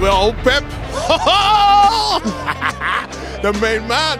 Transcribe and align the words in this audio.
with 0.00 0.10
old 0.10 0.36
Pep. 0.38 0.62
the 3.42 3.52
main 3.60 3.86
man. 3.88 4.18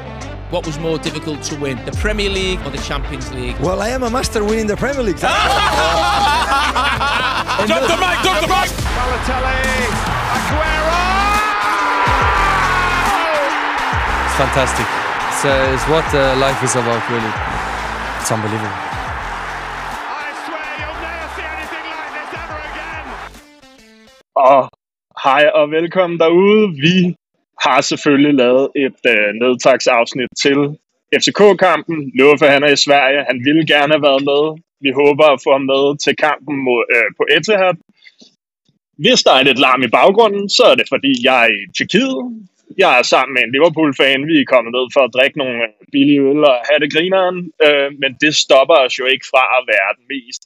What 0.50 0.64
was 0.64 0.78
more 0.78 0.96
difficult 0.98 1.42
to 1.44 1.56
win, 1.56 1.84
the 1.84 1.90
Premier 1.92 2.30
League 2.30 2.60
or 2.64 2.70
the 2.70 2.78
Champions 2.78 3.32
League? 3.32 3.58
Well, 3.58 3.82
I 3.82 3.88
am 3.88 4.04
a 4.04 4.10
master 4.10 4.44
winning 4.44 4.68
the 4.68 4.76
Premier 4.76 5.02
League. 5.02 5.18
Drop 7.66 7.66
the 7.66 7.96
mic, 7.96 8.20
drop 8.22 8.40
the 8.40 8.46
mic. 8.46 8.70
Balotelli, 8.94 9.90
Aguero! 10.36 11.02
It's 14.26 14.36
fantastic. 14.36 14.86
It's, 15.28 15.44
uh, 15.44 15.74
it's 15.74 15.84
what 15.88 16.14
uh, 16.14 16.36
life 16.36 16.62
is 16.62 16.76
about, 16.76 17.02
really. 17.10 17.32
It's 18.20 18.30
unbelievable. 18.30 18.85
Hej 25.28 25.44
og 25.60 25.70
velkommen 25.78 26.18
derude. 26.24 26.62
Vi 26.86 26.96
har 27.64 27.80
selvfølgelig 27.90 28.34
lavet 28.42 28.66
et 28.86 29.00
øh, 29.14 29.30
nedtagsafsnit 29.42 30.30
til 30.44 30.58
FCK-kampen. 31.20 31.98
Luffe, 32.18 32.46
han 32.54 32.62
er 32.66 32.72
i 32.76 32.84
Sverige. 32.86 33.26
Han 33.30 33.38
ville 33.46 33.64
gerne 33.74 33.92
have 33.94 34.06
været 34.08 34.22
med. 34.30 34.42
Vi 34.84 34.90
håber 35.00 35.26
at 35.30 35.42
få 35.44 35.50
ham 35.56 35.64
med 35.72 35.84
til 36.04 36.14
kampen 36.26 36.56
mod, 36.66 36.82
øh, 36.96 37.08
på 37.18 37.22
Etihad. 37.36 37.76
Hvis 39.02 39.20
der 39.26 39.34
er 39.36 39.42
lidt 39.48 39.62
larm 39.66 39.82
i 39.88 39.94
baggrunden, 39.98 40.44
så 40.56 40.64
er 40.70 40.76
det 40.80 40.86
fordi, 40.94 41.12
jeg 41.28 41.38
er 41.44 41.50
i 41.58 41.60
Tjekkiet. 41.76 42.18
Jeg 42.82 42.90
er 42.98 43.04
sammen 43.12 43.32
med 43.34 43.42
en 43.44 43.54
Liverpool-fan. 43.56 44.28
Vi 44.30 44.36
er 44.40 44.52
kommet 44.52 44.72
ned 44.76 44.86
for 44.94 45.02
at 45.04 45.14
drikke 45.16 45.36
nogle 45.42 45.58
billige 45.92 46.22
øl 46.30 46.40
og 46.50 46.56
have 46.68 46.80
det 46.82 46.92
grineren. 46.94 47.36
Øh, 47.66 47.88
men 48.02 48.10
det 48.22 48.32
stopper 48.44 48.78
os 48.84 48.98
jo 49.00 49.04
ikke 49.12 49.26
fra 49.32 49.44
at 49.58 49.62
være 49.72 49.90
den 49.98 50.06
mest, 50.14 50.42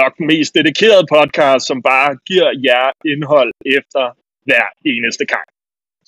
nok 0.00 0.12
den 0.18 0.26
mest 0.32 0.50
dedikerede 0.58 1.10
podcast, 1.16 1.62
som 1.66 1.78
bare 1.92 2.10
giver 2.30 2.50
jer 2.68 2.86
indhold 3.12 3.52
efter 3.78 4.04
hver 4.44 4.66
eneste 4.84 5.24
kamp. 5.26 5.50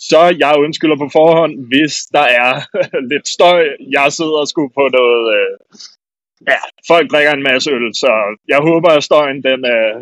Så 0.08 0.20
jeg 0.38 0.54
undskylder 0.64 0.96
på 0.96 1.08
forhånd, 1.12 1.54
hvis 1.70 1.94
der 2.16 2.26
er 2.42 2.52
lidt 3.12 3.28
støj. 3.28 3.62
Jeg 3.96 4.12
sidder 4.12 4.44
sgu 4.44 4.68
på 4.68 4.84
noget... 4.98 5.22
Øh, 5.36 5.52
ja, 6.50 6.60
folk 6.90 7.10
drikker 7.10 7.32
en 7.32 7.42
masse 7.42 7.70
øl, 7.70 7.94
så 7.94 8.12
jeg 8.48 8.58
håber, 8.58 8.88
at 8.88 9.04
støjen 9.04 9.42
den 9.42 9.60
øh, 9.74 9.94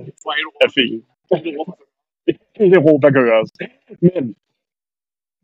er 0.65 0.71
fin. 0.79 1.03
I 2.65 2.67
Europa 2.81 3.11
køres. 3.11 3.51
Men 4.01 4.35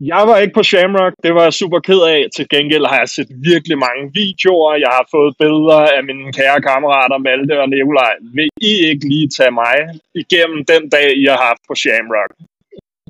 jeg 0.01 0.23
var 0.29 0.37
ikke 0.39 0.55
på 0.55 0.63
Shamrock, 0.63 1.15
det 1.25 1.35
var 1.35 1.43
jeg 1.43 1.53
super 1.53 1.81
ked 1.81 2.01
af. 2.15 2.21
Til 2.37 2.49
gengæld 2.49 2.87
har 2.87 2.99
jeg 2.99 3.09
set 3.09 3.31
virkelig 3.51 3.79
mange 3.79 4.05
videoer. 4.21 4.75
Jeg 4.85 4.93
har 4.99 5.07
fået 5.11 5.37
billeder 5.39 5.81
af 5.97 6.05
mine 6.05 6.33
kære 6.33 6.61
kammerater 6.69 7.19
Malte 7.19 7.61
og 7.63 7.69
Nikolaj. 7.69 8.15
Vil 8.37 8.49
I 8.71 8.73
ikke 8.91 9.09
lige 9.09 9.29
tage 9.29 9.55
mig 9.63 9.77
igennem 10.15 10.65
den 10.73 10.89
dag, 10.89 11.09
I 11.23 11.25
har 11.25 11.41
haft 11.49 11.63
på 11.69 11.75
Shamrock? 11.75 12.33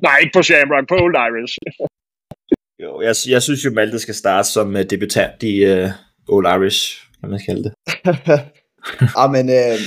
Nej, 0.01 0.17
ikke 0.21 0.35
på 0.35 0.43
Shamrock, 0.43 0.87
på 0.89 0.95
Old 0.95 1.15
Irish. 1.27 1.57
Jo, 2.83 3.01
jeg, 3.01 3.15
jeg 3.29 3.41
synes 3.41 3.65
jo, 3.65 3.71
Malte 3.71 3.99
skal 3.99 4.15
starte 4.15 4.47
som 4.49 4.75
uh, 4.75 4.81
debutant 4.81 5.43
i 5.43 5.65
uh, 5.65 5.89
Old 6.27 6.45
Irish, 6.55 7.07
kan 7.19 7.29
man 7.29 7.39
kalde 7.45 7.63
det. 7.63 7.73
ah, 9.21 9.31
men 9.31 9.49
øh, 9.49 9.77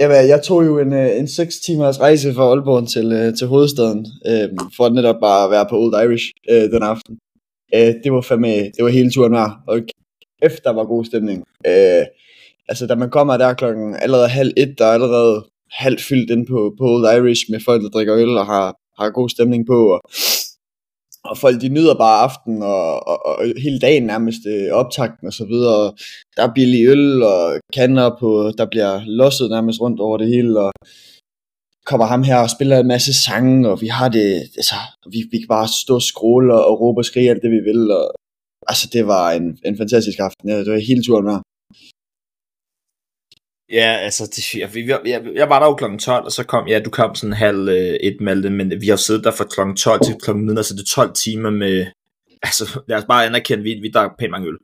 jamen, 0.00 0.28
jeg 0.28 0.42
tog 0.42 0.66
jo 0.66 0.78
en, 0.78 0.92
øh, 0.92 1.18
en 1.18 1.28
6 1.28 1.60
timers 1.66 2.00
rejse 2.00 2.34
fra 2.34 2.42
Aalborg 2.42 2.88
til, 2.88 3.12
øh, 3.12 3.34
til 3.38 3.46
hovedstaden, 3.46 4.06
øh, 4.26 4.48
for 4.76 4.88
netop 4.88 5.20
bare 5.20 5.44
at 5.44 5.50
være 5.50 5.66
på 5.70 5.76
Old 5.78 5.94
Irish 6.04 6.26
øh, 6.50 6.62
den 6.62 6.82
aften. 6.82 7.18
Øh, 7.74 7.94
det 8.04 8.12
var 8.12 8.20
fandme, 8.20 8.48
det 8.48 8.80
var 8.84 8.88
hele 8.88 9.10
turen 9.10 9.32
værd, 9.32 9.52
og 9.68 9.80
efter 10.42 10.72
var 10.72 10.84
god 10.84 11.04
stemning. 11.04 11.44
Øh, 11.66 12.04
altså, 12.68 12.86
da 12.86 12.94
man 12.94 13.10
kommer 13.10 13.36
der 13.36 13.54
klokken 13.54 13.96
allerede 13.96 14.28
halv 14.28 14.52
et, 14.56 14.74
der 14.78 14.84
er 14.86 14.92
allerede 14.92 15.46
halvt 15.70 16.02
fyldt 16.02 16.30
ind 16.30 16.46
på, 16.46 16.74
på 16.78 16.84
Old 16.84 17.16
Irish 17.16 17.42
med 17.50 17.60
folk, 17.64 17.82
der 17.82 17.88
drikker 17.88 18.16
øl 18.16 18.38
og 18.38 18.46
har, 18.46 18.76
har 19.00 19.10
god 19.10 19.28
stemning 19.28 19.66
på, 19.66 19.78
og, 19.94 20.00
og 21.24 21.38
folk 21.38 21.60
de 21.60 21.68
nyder 21.68 21.94
bare 21.94 22.22
aften 22.26 22.62
og, 22.62 23.08
og, 23.08 23.26
og 23.26 23.34
hele 23.64 23.78
dagen 23.78 24.02
nærmest 24.02 24.42
øh, 24.46 24.72
optakten 24.72 25.26
og 25.26 25.32
så 25.32 25.44
videre. 25.44 25.92
Der 26.36 26.42
er 26.42 26.54
billig 26.54 26.86
øl 26.88 27.22
og 27.22 27.60
kander 27.76 28.10
på, 28.20 28.52
der 28.58 28.66
bliver 28.72 29.00
losset 29.06 29.50
nærmest 29.50 29.80
rundt 29.80 30.00
over 30.00 30.16
det 30.18 30.28
hele, 30.28 30.60
og 30.60 30.72
kommer 31.86 32.06
ham 32.06 32.22
her 32.22 32.38
og 32.44 32.50
spiller 32.50 32.78
en 32.78 32.92
masse 32.94 33.12
sange, 33.24 33.68
og 33.70 33.80
vi 33.80 33.86
har 33.86 34.08
det, 34.08 34.28
altså, 34.60 34.74
vi, 35.12 35.18
vi 35.32 35.38
kan 35.38 35.48
bare 35.48 35.68
stå 35.84 35.94
og 35.94 36.02
skråle 36.02 36.54
og, 36.54 36.64
og 36.70 36.80
råbe 36.80 37.00
og 37.00 37.04
skrige 37.04 37.30
alt 37.30 37.42
det, 37.42 37.50
vi 37.50 37.62
vil, 37.70 37.90
og 37.90 38.04
altså, 38.70 38.88
det 38.92 39.06
var 39.06 39.32
en, 39.32 39.58
en 39.64 39.76
fantastisk 39.76 40.18
aften, 40.18 40.48
ja, 40.48 40.58
det 40.58 40.72
var 40.72 40.88
hele 40.90 41.02
turen 41.02 41.24
med. 41.24 41.38
Ja, 43.72 43.96
altså, 43.96 44.30
det, 44.36 44.54
jeg, 44.54 44.70
jeg, 44.76 45.00
jeg, 45.06 45.22
jeg 45.34 45.48
var 45.48 45.58
der 45.58 45.66
jo 45.66 45.74
klokken 45.74 45.98
12, 45.98 46.24
og 46.24 46.32
så 46.32 46.44
kom, 46.44 46.68
ja, 46.68 46.80
du 46.84 46.90
kom 46.90 47.14
sådan 47.14 47.32
halv 47.32 47.68
øh, 47.68 47.76
et, 47.76 48.16
Malte, 48.20 48.50
men 48.50 48.72
vi 48.80 48.88
har 48.88 48.96
siddet 48.96 49.24
der 49.24 49.30
fra 49.30 49.44
klokken 49.44 49.76
12 49.76 50.00
til 50.04 50.14
klokken 50.22 50.46
midnat, 50.46 50.66
så 50.66 50.74
det 50.74 50.80
er 50.80 50.94
12 50.94 51.14
timer 51.14 51.50
med, 51.50 51.86
altså, 52.48 52.80
lad 52.88 52.96
os 52.98 53.04
bare 53.08 53.26
anerkende, 53.26 53.62
vi, 53.62 53.74
vi 53.82 53.90
drak 53.94 54.10
pænt 54.18 54.30
mange 54.30 54.48
øl. 54.48 54.58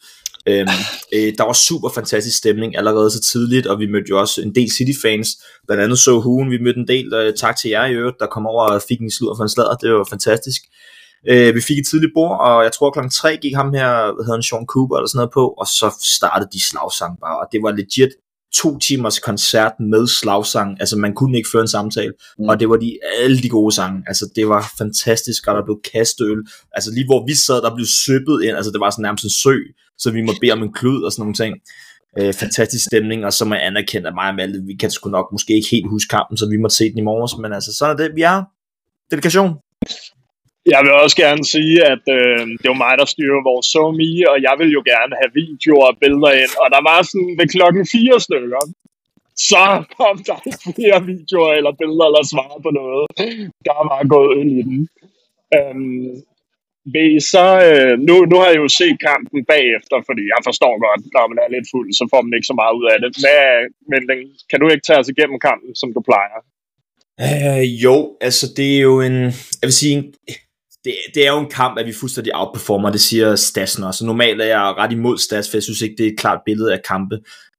Øhm, 0.48 0.68
øh, 1.14 1.32
der 1.38 1.44
var 1.44 1.52
super 1.52 1.88
fantastisk 1.94 2.38
stemning 2.38 2.76
allerede 2.76 3.10
så 3.10 3.20
tidligt, 3.20 3.66
og 3.66 3.80
vi 3.80 3.86
mødte 3.86 4.10
jo 4.10 4.20
også 4.20 4.42
en 4.42 4.54
del 4.54 4.70
City-fans, 4.70 5.28
blandt 5.66 5.82
andet 5.82 5.98
så 5.98 6.20
Huen, 6.20 6.50
vi 6.50 6.58
mødte 6.58 6.80
en 6.80 6.88
del, 6.88 7.14
øh, 7.14 7.34
tak 7.34 7.56
til 7.56 7.70
jer 7.70 7.86
i 7.86 7.94
øvrigt, 7.94 8.20
der 8.20 8.26
kom 8.26 8.46
over 8.46 8.64
og 8.64 8.82
fik 8.88 9.00
en 9.00 9.10
sludder 9.10 9.36
for 9.36 9.42
en 9.42 9.48
sladder, 9.48 9.74
det 9.74 9.92
var 9.92 10.06
fantastisk. 10.10 10.62
Øh, 11.28 11.54
vi 11.54 11.60
fik 11.60 11.78
et 11.78 11.86
tidligt 11.90 12.12
bord, 12.14 12.40
og 12.40 12.64
jeg 12.64 12.72
tror 12.72 12.90
klokken 12.90 13.10
3 13.10 13.36
gik 13.36 13.54
ham 13.54 13.72
her, 13.78 13.90
hvad 14.14 14.24
hedder 14.24 14.38
han, 14.38 14.42
Sean 14.42 14.66
Cooper 14.66 14.96
eller 14.96 15.08
sådan 15.08 15.18
noget 15.18 15.36
på, 15.38 15.44
og 15.60 15.66
så 15.66 15.88
startede 16.18 16.50
de 16.52 16.60
slagsang 16.68 17.14
bare, 17.24 17.36
og 17.40 17.46
det 17.52 17.60
var 17.62 17.72
legit 17.80 18.12
to 18.54 18.78
timers 18.78 19.18
koncert 19.18 19.72
med 19.80 20.06
slagsang, 20.06 20.76
altså 20.80 20.96
man 20.96 21.14
kunne 21.14 21.36
ikke 21.36 21.48
føre 21.52 21.62
en 21.62 21.68
samtale, 21.68 22.12
mm. 22.38 22.48
og 22.48 22.60
det 22.60 22.68
var 22.68 22.76
de, 22.76 22.98
alle 23.18 23.42
de 23.42 23.48
gode 23.48 23.74
sange, 23.74 24.02
altså 24.06 24.30
det 24.36 24.48
var 24.48 24.72
fantastisk, 24.78 25.46
og 25.46 25.54
der 25.54 25.64
blev 25.64 25.80
kastet 25.92 26.26
øl, 26.26 26.38
altså 26.72 26.90
lige 26.90 27.06
hvor 27.06 27.26
vi 27.26 27.34
sad, 27.34 27.62
der 27.62 27.74
blev 27.74 27.86
søbet 27.86 28.42
ind, 28.44 28.56
altså 28.56 28.70
det 28.72 28.80
var 28.80 28.90
sådan 28.90 29.02
nærmest 29.02 29.24
en 29.24 29.30
sø, 29.30 29.56
så 29.98 30.10
vi 30.10 30.22
måtte 30.22 30.40
bede 30.40 30.52
om 30.52 30.62
en 30.62 30.72
klud 30.72 31.02
og 31.02 31.12
sådan 31.12 31.22
nogle 31.22 31.34
ting. 31.34 31.54
Øh, 32.18 32.34
fantastisk 32.34 32.84
stemning, 32.84 33.24
og 33.24 33.32
så 33.32 33.44
må 33.44 33.54
jeg 33.54 33.66
anerkende, 33.66 34.08
at 34.08 34.14
mig 34.14 34.28
og 34.28 34.34
Malte, 34.34 34.62
vi 34.66 34.74
kan 34.80 34.90
sgu 34.90 35.10
nok 35.10 35.26
måske 35.32 35.54
ikke 35.54 35.68
helt 35.70 35.88
huske 35.88 36.08
kampen, 36.08 36.36
så 36.36 36.48
vi 36.48 36.56
må 36.56 36.68
se 36.68 36.90
den 36.90 36.98
i 36.98 37.02
morges, 37.02 37.38
men 37.42 37.52
altså 37.52 37.72
sådan 37.78 37.92
er 37.96 37.98
det, 38.02 38.16
vi 38.16 38.22
er. 38.22 38.42
Delegation. 39.10 39.54
Jeg 40.74 40.80
vil 40.84 40.92
også 41.04 41.16
gerne 41.24 41.44
sige, 41.54 41.76
at 41.94 42.04
øh, 42.18 42.42
det 42.60 42.68
var 42.72 42.82
mig, 42.84 42.94
der 43.00 43.08
styrer 43.14 43.48
vores 43.50 43.66
SoMe, 43.74 44.12
og 44.32 44.36
jeg 44.46 44.54
vil 44.60 44.70
jo 44.76 44.82
gerne 44.92 45.14
have 45.20 45.32
videoer 45.40 45.86
og 45.90 45.98
billeder 46.02 46.32
ind. 46.42 46.52
Og 46.62 46.68
der 46.74 46.82
var 46.90 46.98
sådan 47.02 47.34
ved 47.38 47.46
klokken 47.54 47.84
fire 47.94 48.16
stykker, 48.26 48.62
så 49.50 49.64
kom 49.98 50.16
der 50.28 50.38
ikke 50.50 50.66
flere 50.78 50.98
videoer 51.12 51.52
eller 51.58 51.72
billeder 51.80 52.06
eller 52.10 52.24
svar 52.32 52.52
på 52.64 52.70
noget. 52.80 53.04
Der 53.68 53.74
var 53.90 54.00
gået 54.14 54.30
øl 54.40 54.50
i 54.60 54.62
den. 54.70 54.80
Øhm, 55.56 56.08
vil 56.94 57.08
I 57.16 57.20
så, 57.34 57.46
øh, 57.68 57.94
nu, 58.08 58.14
nu 58.30 58.36
har 58.40 58.48
jeg 58.52 58.62
jo 58.64 58.68
set 58.80 58.96
kampen 59.08 59.40
bagefter, 59.54 59.96
fordi 60.08 60.22
jeg 60.34 60.40
forstår 60.48 60.74
godt, 60.86 61.02
når 61.14 61.24
man 61.30 61.38
er 61.44 61.48
lidt 61.54 61.68
fuld, 61.72 61.88
så 62.00 62.04
får 62.12 62.20
man 62.22 62.34
ikke 62.36 62.50
så 62.52 62.56
meget 62.60 62.74
ud 62.78 62.86
af 62.92 62.98
det. 63.02 63.10
Hvad, 63.22 63.42
men 63.92 64.02
kan 64.50 64.58
du 64.60 64.66
ikke 64.68 64.86
tage 64.86 65.00
os 65.02 65.12
igennem 65.14 65.38
kampen, 65.48 65.70
som 65.80 65.88
du 65.96 66.00
plejer? 66.10 66.38
Øh, 67.26 67.64
jo, 67.84 67.96
altså 68.26 68.46
det 68.56 68.68
er 68.76 68.80
jo 68.90 68.94
en, 69.08 69.18
jeg 69.60 69.66
vil 69.68 69.80
sige, 69.82 69.96
en, 69.98 70.04
det, 70.86 70.94
det 71.14 71.26
er 71.26 71.32
jo 71.32 71.38
en 71.38 71.50
kamp, 71.50 71.78
at 71.78 71.86
vi 71.86 71.92
fuldstændig 71.92 72.36
outperformer, 72.36 72.90
det 72.90 73.00
siger 73.00 73.36
Stassen 73.36 73.84
også. 73.84 74.06
Normalt 74.06 74.40
er 74.40 74.46
jeg 74.46 74.74
ret 74.78 74.92
imod 74.92 75.18
Stas, 75.18 75.50
for 75.50 75.56
jeg 75.56 75.62
synes 75.62 75.80
ikke, 75.80 75.94
det 75.98 76.06
er 76.06 76.10
et 76.10 76.18
klart 76.18 76.40
billede 76.46 76.72
af 76.72 76.80
kampe. 76.88 77.16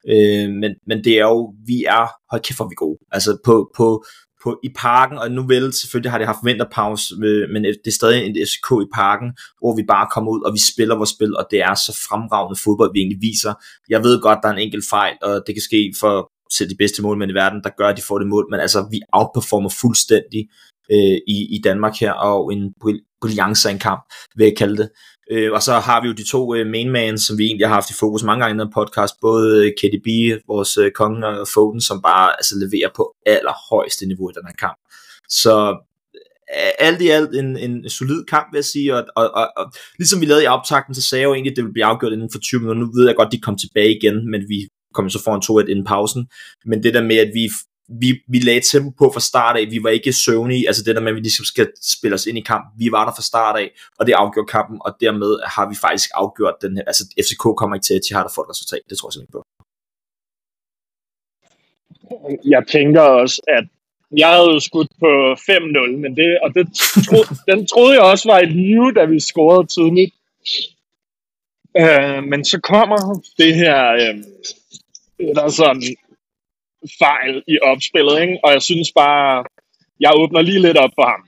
Øh, 0.10 0.50
men, 0.50 0.72
men 0.88 1.04
det 1.04 1.14
er 1.14 1.28
jo, 1.36 1.54
vi 1.66 1.84
er, 1.84 2.08
hold 2.32 2.42
kæft, 2.42 2.58
hvor 2.58 2.66
er 2.66 2.70
vi 2.70 2.76
gode. 2.76 3.00
Altså 3.12 3.38
på, 3.46 3.72
på, 3.78 4.06
på, 4.44 4.60
i 4.64 4.70
parken, 4.76 5.18
og 5.18 5.32
nu 5.32 5.48
vel, 5.48 5.74
selvfølgelig 5.74 6.12
har 6.12 6.18
det 6.18 6.28
haft 6.28 6.46
vinterpause, 6.46 7.16
øh, 7.24 7.50
men 7.54 7.64
det 7.64 7.88
er 7.88 7.92
stadig 7.92 8.26
en 8.26 8.36
FCK 8.48 8.70
i 8.86 8.90
parken, 8.94 9.30
hvor 9.60 9.76
vi 9.76 9.84
bare 9.88 10.08
kommer 10.14 10.32
ud, 10.32 10.42
og 10.42 10.54
vi 10.54 10.62
spiller 10.74 10.96
vores 10.96 11.10
spil, 11.10 11.38
og 11.38 11.46
det 11.52 11.60
er 11.62 11.76
så 11.76 11.92
fremragende 12.10 12.60
fodbold, 12.64 12.92
vi 12.94 13.00
egentlig 13.00 13.22
viser. 13.22 13.54
Jeg 13.90 14.04
ved 14.04 14.22
godt, 14.22 14.40
der 14.42 14.50
er 14.50 14.54
en 14.54 14.66
enkelt 14.68 14.86
fejl, 14.90 15.16
og 15.22 15.44
det 15.48 15.56
kan 15.56 15.68
ske 15.70 15.94
for 16.00 16.32
selv 16.58 16.70
de 16.70 16.82
bedste 16.84 17.02
målmænd 17.02 17.32
i 17.32 17.40
verden, 17.44 17.64
der 17.64 17.70
gør, 17.78 17.88
at 17.88 17.98
de 17.98 18.08
får 18.08 18.20
det 18.20 18.28
mål, 18.28 18.46
men 18.52 18.60
altså, 18.60 18.88
vi 18.92 19.00
outperformer 19.14 19.70
fuldstændig 19.70 20.42
øh, 20.92 21.18
i, 21.28 21.48
i 21.56 21.62
Danmark 21.64 21.96
her, 22.00 22.12
og 22.12 22.54
en 22.54 22.74
brillance 23.22 23.70
af 23.70 23.74
en 23.74 23.80
kamp, 23.80 24.02
vil 24.36 24.46
jeg 24.46 24.58
kalde 24.58 24.78
det. 24.78 24.90
Øh, 25.32 25.52
og 25.52 25.62
så 25.64 25.74
har 25.74 26.02
vi 26.02 26.08
jo 26.08 26.14
de 26.14 26.30
to 26.32 26.56
øh, 26.56 26.68
mainmans, 26.68 27.22
som 27.22 27.38
vi 27.38 27.44
egentlig 27.46 27.68
har 27.68 27.74
haft 27.74 27.90
i 27.90 27.94
fokus 27.94 28.24
mange 28.24 28.46
gange 28.46 28.56
i 28.56 28.66
den 28.66 28.74
podcast, 28.74 29.14
både 29.22 29.66
øh, 29.66 29.72
KDB, 29.80 30.08
vores 30.48 30.78
øh, 30.78 30.92
konge 30.92 31.28
og 31.28 31.48
Foden, 31.54 31.82
som 31.82 32.02
bare 32.02 32.32
altså, 32.40 32.56
leverer 32.64 32.90
på 32.96 33.16
allerhøjeste 33.26 34.06
niveau 34.06 34.30
i 34.30 34.34
den 34.34 34.48
her 34.48 34.54
kamp. 34.54 34.78
Så 35.30 35.78
øh, 36.56 36.72
alt 36.80 37.02
i 37.02 37.08
alt 37.08 37.36
en, 37.36 37.58
en 37.58 37.90
solid 37.90 38.24
kamp, 38.26 38.48
vil 38.52 38.58
jeg 38.58 38.66
sige, 38.66 38.96
og, 38.96 39.06
og, 39.16 39.32
og, 39.34 39.48
og 39.58 39.72
ligesom 39.98 40.22
vi 40.22 40.26
lavede 40.26 40.44
i 40.44 40.48
optakten, 40.48 40.96
så 40.96 41.04
sagde 41.04 41.22
jeg 41.22 41.28
jo 41.28 41.34
egentlig, 41.34 41.52
at 41.52 41.56
det 41.56 41.64
ville 41.64 41.74
blive 41.74 41.86
afgjort 41.86 42.14
inden 42.14 42.32
for 42.32 42.40
20 42.40 42.62
minutter. 42.62 42.82
Nu 42.82 42.92
ved 42.96 43.08
jeg 43.08 43.16
godt, 43.16 43.28
at 43.28 43.32
de 43.32 43.42
kom 43.42 43.58
tilbage 43.58 43.98
igen, 43.98 44.32
men 44.32 44.42
vi 44.50 44.68
kom 44.94 45.10
så 45.10 45.24
foran 45.24 45.66
2-1 45.66 45.70
inden 45.72 45.86
pausen. 45.86 46.28
Men 46.66 46.84
det 46.84 46.94
der 46.94 47.04
med, 47.04 47.18
at 47.18 47.32
vi 47.34 47.50
vi, 47.88 48.22
vi 48.28 48.40
lagde 48.40 48.62
tempo 48.72 48.90
på 48.90 49.12
fra 49.14 49.20
start 49.20 49.58
af, 49.58 49.72
vi 49.72 49.84
var 49.84 49.90
ikke 49.90 50.14
søvnige, 50.14 50.68
altså 50.68 50.84
det 50.84 50.96
der 50.96 51.02
med, 51.02 51.12
at 51.12 51.16
vi 51.16 51.20
ligesom 51.20 51.46
skal 51.46 51.68
spille 51.82 52.16
os 52.16 52.26
ind 52.26 52.38
i 52.38 52.42
kampen, 52.42 52.72
vi 52.80 52.92
var 52.92 53.06
der 53.06 53.14
fra 53.16 53.22
start 53.22 53.56
af, 53.60 53.70
og 54.00 54.08
det 54.08 54.14
afgjorde 54.14 54.48
kampen, 54.48 54.78
og 54.86 54.92
dermed 55.02 55.40
har 55.56 55.70
vi 55.70 55.76
faktisk 55.76 56.10
afgjort 56.14 56.56
den 56.62 56.78
her, 56.78 56.84
altså 56.84 57.04
FCK 57.26 57.44
kommer 57.58 57.76
ikke 57.76 57.86
til 57.86 57.94
at 57.94 58.02
de 58.10 58.16
har 58.16 58.24
der 58.24 58.32
fået 58.36 58.46
et 58.46 58.50
resultat, 58.50 58.82
det 58.90 58.98
tror 58.98 59.08
jeg 59.10 59.14
simpelthen 59.14 59.38
på. 59.38 59.44
Jeg 62.46 62.64
tænker 62.72 63.02
også, 63.02 63.42
at 63.48 63.66
Jeg 64.18 64.30
havde 64.36 64.62
skudt 64.62 64.92
på 65.00 65.12
5-0, 65.34 65.98
men 66.04 66.16
det, 66.16 66.40
og 66.44 66.54
det 66.56 66.66
tro, 67.08 67.20
den 67.52 67.68
troede 67.68 67.94
jeg 67.94 68.02
også 68.02 68.30
var 68.30 68.40
i 68.40 68.46
live, 68.46 68.94
da 68.94 69.06
vi 69.06 69.20
scorede 69.20 69.68
tidligt. 69.68 70.14
Øh, 71.82 72.24
men 72.24 72.46
så 72.46 72.60
kommer 72.60 73.22
det 73.38 73.56
her, 73.56 73.78
øh, 73.94 74.16
der 75.36 75.44
er 75.44 75.50
sådan 75.50 75.84
fejl 77.00 77.44
i 77.48 77.60
opspillet, 77.60 78.22
ikke? 78.22 78.38
og 78.44 78.50
jeg 78.54 78.62
synes 78.62 78.92
bare, 78.96 79.44
jeg 80.00 80.12
åbner 80.16 80.42
lige 80.42 80.62
lidt 80.62 80.78
op 80.78 80.92
for 80.96 81.08
ham. 81.14 81.24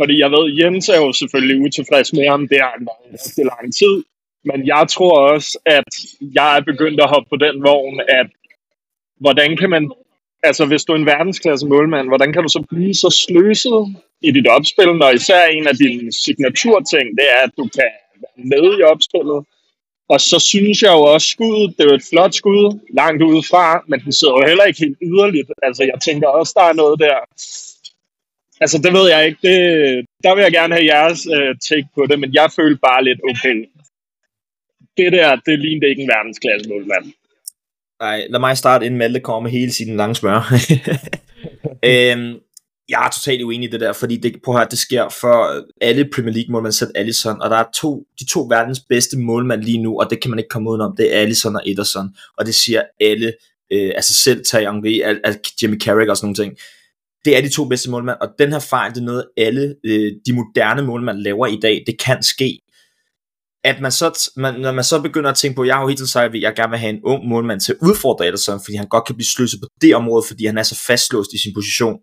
Fordi 0.00 0.14
jeg 0.18 0.30
ved, 0.30 0.44
Jens 0.58 0.88
er 0.88 0.98
jo 1.04 1.12
selvfølgelig 1.12 1.60
utilfreds 1.60 2.12
med 2.12 2.26
ham, 2.28 2.48
der 2.48 2.62
har 2.62 2.76
i 2.80 3.12
rigtig 3.12 3.44
lang 3.44 3.74
tid. 3.80 3.94
Men 4.44 4.66
jeg 4.66 4.84
tror 4.88 5.14
også, 5.32 5.58
at 5.66 5.90
jeg 6.34 6.56
er 6.56 6.60
begyndt 6.60 7.00
at 7.00 7.08
hoppe 7.08 7.28
på 7.28 7.36
den 7.36 7.62
vogn, 7.62 8.00
at 8.08 8.28
hvordan 9.20 9.56
kan 9.56 9.70
man, 9.70 9.92
altså 10.42 10.66
hvis 10.66 10.84
du 10.84 10.92
er 10.92 10.96
en 10.96 11.06
verdensklasse 11.06 11.66
målmand, 11.66 12.08
hvordan 12.08 12.32
kan 12.32 12.42
du 12.42 12.48
så 12.48 12.64
blive 12.70 12.94
så 12.94 13.10
sløset 13.22 13.82
i 14.22 14.30
dit 14.30 14.48
opspil, 14.48 14.90
når 14.94 15.10
især 15.10 15.46
en 15.46 15.66
af 15.66 15.76
dine 15.76 16.12
signaturting, 16.12 17.06
det 17.18 17.26
er, 17.34 17.40
at 17.46 17.52
du 17.56 17.64
kan 17.78 17.90
være 18.22 18.46
med 18.52 18.78
i 18.78 18.82
opspillet. 18.82 19.40
Og 20.12 20.20
så 20.20 20.38
synes 20.52 20.82
jeg 20.82 20.92
jo 20.98 21.02
også, 21.14 21.28
skuddet, 21.34 21.74
det 21.76 21.84
er 21.84 21.88
jo 21.90 21.94
et 21.94 22.08
flot 22.10 22.34
skud, 22.34 22.78
langt 23.00 23.22
udefra, 23.22 23.84
men 23.88 24.00
den 24.04 24.12
sidder 24.12 24.34
jo 24.34 24.48
heller 24.48 24.64
ikke 24.64 24.80
helt 24.84 24.98
yderligt. 25.02 25.50
Altså 25.62 25.82
jeg 25.90 25.98
tænker 26.06 26.28
også, 26.28 26.52
der 26.56 26.64
er 26.70 26.72
noget 26.82 26.96
der. 27.00 27.16
Altså 28.60 28.78
det 28.84 28.92
ved 28.92 29.06
jeg 29.14 29.26
ikke, 29.26 29.40
det, 29.48 29.58
der 30.24 30.34
vil 30.34 30.42
jeg 30.42 30.52
gerne 30.52 30.74
have 30.74 30.86
jeres 30.94 31.20
øh, 31.36 31.52
take 31.68 31.88
på 31.94 32.02
det, 32.10 32.20
men 32.20 32.34
jeg 32.34 32.48
føler 32.58 32.78
bare 32.88 33.04
lidt, 33.04 33.20
okay, 33.30 33.56
det 34.96 35.12
der, 35.12 35.36
det 35.46 35.58
lignede 35.58 35.88
ikke 35.90 36.02
en 36.02 36.08
verdensklasse 36.08 36.68
målmand. 36.68 37.06
Nej, 38.00 38.26
lad 38.32 38.40
mig 38.40 38.56
starte, 38.56 38.86
inden 38.86 38.98
Malte 38.98 39.20
kommer 39.20 39.40
med 39.40 39.50
hele 39.50 39.72
sin 39.72 39.96
lange 39.96 40.14
smør. 40.14 40.40
øhm, 41.90 42.40
jeg 42.88 43.06
er 43.06 43.10
totalt 43.10 43.42
uenig 43.42 43.68
i 43.68 43.72
det 43.72 43.80
der, 43.80 43.92
fordi 43.92 44.16
det, 44.16 44.36
prøv 44.44 44.54
at 44.54 44.60
høre, 44.60 44.68
det 44.70 44.78
sker 44.78 45.08
for 45.08 45.64
alle 45.80 46.08
Premier 46.14 46.34
League 46.34 46.52
målmænd, 46.52 46.72
selv 46.72 46.90
Allison, 46.94 47.42
og 47.42 47.50
der 47.50 47.56
er 47.56 47.64
to, 47.74 48.04
de 48.20 48.26
to 48.30 48.46
verdens 48.50 48.80
bedste 48.88 49.18
målmænd 49.18 49.62
lige 49.62 49.82
nu, 49.82 50.00
og 50.00 50.10
det 50.10 50.20
kan 50.20 50.30
man 50.30 50.38
ikke 50.38 50.48
komme 50.48 50.70
udenom, 50.70 50.96
det 50.96 51.16
er 51.16 51.20
Allison 51.20 51.56
og 51.56 51.62
Ederson, 51.66 52.08
og 52.38 52.46
det 52.46 52.54
siger 52.54 52.82
alle, 53.00 53.32
øh, 53.72 53.92
altså 53.96 54.14
selv 54.14 54.44
Thierry 54.44 54.72
Henry, 54.72 55.00
al, 55.00 55.20
al, 55.24 55.38
Jimmy 55.62 55.80
Carrick 55.80 56.10
og 56.10 56.16
sådan 56.16 56.26
nogle 56.26 56.44
ting. 56.44 56.56
Det 57.24 57.36
er 57.36 57.40
de 57.40 57.48
to 57.48 57.64
bedste 57.64 57.90
målmænd, 57.90 58.16
og 58.20 58.28
den 58.38 58.52
her 58.52 58.58
fejl, 58.58 58.90
det 58.90 59.00
er 59.00 59.04
noget 59.04 59.24
alle 59.36 59.74
øh, 59.84 60.12
de 60.26 60.32
moderne 60.32 60.82
målmænd 60.82 61.18
laver 61.18 61.46
i 61.46 61.58
dag, 61.62 61.84
det 61.86 61.98
kan 61.98 62.22
ske, 62.22 62.58
at 63.64 63.80
man 63.80 63.92
så, 63.92 64.30
man, 64.36 64.60
når 64.60 64.72
man 64.72 64.84
så 64.84 65.00
begynder 65.00 65.30
at 65.30 65.36
tænke 65.36 65.56
på, 65.56 65.64
jeg 65.64 65.74
har 65.74 65.82
jo 65.82 65.88
helt 65.88 66.08
sagt, 66.08 66.34
at 66.34 66.42
jeg 66.42 66.54
gerne 66.56 66.70
vil 66.70 66.78
have 66.78 66.90
en 66.90 67.00
ung 67.04 67.28
målmand 67.28 67.60
til 67.60 67.72
at 67.72 67.78
udfordre 67.82 68.28
Ederson, 68.28 68.60
fordi 68.64 68.76
han 68.76 68.88
godt 68.88 69.06
kan 69.06 69.14
blive 69.14 69.26
sløset 69.26 69.60
på 69.60 69.66
det 69.80 69.94
område, 69.94 70.24
fordi 70.28 70.46
han 70.46 70.58
er 70.58 70.62
så 70.62 70.74
fastlåst 70.86 71.32
i 71.32 71.42
sin 71.42 71.54
position. 71.54 71.98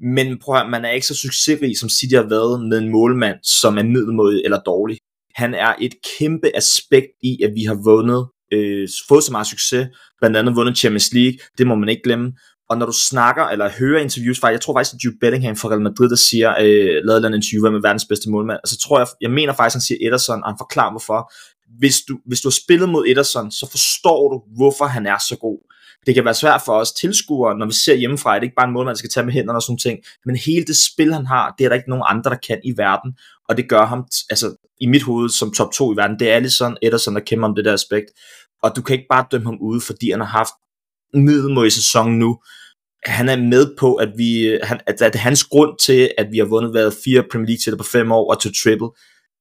Men 0.00 0.38
prøv 0.38 0.56
at 0.56 0.70
man 0.70 0.84
er 0.84 0.90
ikke 0.90 1.06
så 1.06 1.14
succesrig, 1.14 1.78
som 1.78 1.88
City 1.88 2.14
har 2.14 2.28
været 2.28 2.66
med 2.68 2.78
en 2.78 2.88
målmand, 2.88 3.36
som 3.42 3.78
er 3.78 3.82
middelmådig 3.82 4.42
eller 4.44 4.60
dårlig. 4.60 4.98
Han 5.34 5.54
er 5.54 5.74
et 5.80 5.94
kæmpe 6.18 6.56
aspekt 6.56 7.12
i, 7.22 7.42
at 7.42 7.50
vi 7.54 7.62
har 7.64 7.78
vundet, 7.84 8.26
øh, 8.52 8.88
fået 9.08 9.24
så 9.24 9.32
meget 9.32 9.46
succes, 9.46 9.88
blandt 10.20 10.36
andet 10.36 10.56
vundet 10.56 10.78
Champions 10.78 11.12
League, 11.12 11.38
det 11.58 11.66
må 11.66 11.74
man 11.74 11.88
ikke 11.88 12.02
glemme. 12.02 12.32
Og 12.70 12.78
når 12.78 12.86
du 12.86 12.92
snakker 12.92 13.44
eller 13.44 13.70
hører 13.78 14.00
interviews 14.00 14.40
fra, 14.40 14.48
jeg 14.48 14.60
tror 14.60 14.74
faktisk, 14.74 14.94
at 14.94 15.04
Jude 15.04 15.16
Bellingham 15.20 15.56
fra 15.56 15.68
Real 15.68 15.80
Madrid, 15.80 16.08
der 16.08 16.16
siger, 16.16 16.50
øh, 16.60 17.04
lavede 17.04 17.26
en 17.26 17.34
interview 17.34 17.70
med 17.70 17.80
verdens 17.80 18.04
bedste 18.04 18.30
målmand, 18.30 18.60
så 18.64 18.78
tror 18.78 18.98
jeg, 18.98 19.06
jeg 19.20 19.30
mener 19.30 19.52
faktisk, 19.52 19.74
at 19.74 19.78
han 19.78 19.88
siger 19.88 20.08
Ederson, 20.08 20.42
og 20.42 20.48
han 20.50 20.60
forklarer 20.64 20.90
hvorfor. 20.90 21.32
Hvis 21.78 21.96
du, 22.08 22.18
hvis 22.26 22.40
du 22.40 22.48
har 22.48 22.58
spillet 22.64 22.88
mod 22.88 23.04
Ederson, 23.06 23.50
så 23.50 23.66
forstår 23.70 24.20
du, 24.32 24.36
hvorfor 24.56 24.84
han 24.84 25.06
er 25.06 25.18
så 25.28 25.36
god. 25.40 25.58
Det 26.06 26.14
kan 26.14 26.24
være 26.24 26.34
svært 26.34 26.62
for 26.64 26.72
os 26.72 26.92
tilskuere, 26.92 27.58
når 27.58 27.66
vi 27.66 27.72
ser 27.72 27.94
hjemmefra, 27.94 28.34
det 28.34 28.38
er 28.38 28.42
ikke 28.42 28.54
bare 28.54 28.66
en 28.66 28.72
målmand, 28.72 28.94
der 28.94 28.98
skal 28.98 29.10
tage 29.10 29.26
med 29.26 29.32
hænderne 29.32 29.58
og 29.58 29.62
sådan 29.62 29.78
ting, 29.78 29.98
men 30.24 30.36
hele 30.36 30.64
det 30.64 30.76
spil, 30.76 31.14
han 31.14 31.26
har, 31.26 31.54
det 31.58 31.64
er 31.64 31.68
der 31.68 31.76
ikke 31.76 31.90
nogen 31.90 32.04
andre, 32.06 32.30
der 32.30 32.36
kan 32.46 32.60
i 32.64 32.72
verden, 32.76 33.14
og 33.48 33.56
det 33.56 33.68
gør 33.68 33.86
ham, 33.86 34.04
altså 34.30 34.56
i 34.80 34.86
mit 34.86 35.02
hoved, 35.02 35.28
som 35.28 35.52
top 35.52 35.72
2 35.72 35.92
i 35.92 35.96
verden, 35.96 36.18
det 36.18 36.30
er 36.30 36.34
Alisson, 36.34 36.76
Ederson, 36.82 37.14
der 37.14 37.20
kæmper 37.20 37.48
om 37.48 37.54
det 37.54 37.64
der 37.64 37.72
aspekt, 37.72 38.06
og 38.62 38.76
du 38.76 38.82
kan 38.82 38.94
ikke 38.94 39.06
bare 39.10 39.26
dømme 39.30 39.46
ham 39.46 39.58
ude, 39.60 39.80
fordi 39.80 40.10
han 40.10 40.20
har 40.20 40.26
haft 40.26 40.52
i 41.66 41.70
sæson 41.70 42.18
nu, 42.18 42.38
han 43.04 43.28
er 43.28 43.36
med 43.36 43.76
på, 43.78 43.94
at, 43.94 44.12
vi, 44.16 44.58
han, 44.62 44.80
at, 44.86 45.02
at 45.02 45.14
hans 45.14 45.44
grund 45.44 45.78
til, 45.78 46.10
at 46.18 46.26
vi 46.32 46.38
har 46.38 46.44
vundet 46.44 46.74
været 46.74 46.94
fire 47.04 47.24
Premier 47.32 47.46
League 47.46 47.58
titler 47.58 47.76
på 47.76 47.84
fem 47.84 48.12
år 48.12 48.34
og 48.34 48.42
til 48.42 48.54
triple, 48.62 48.88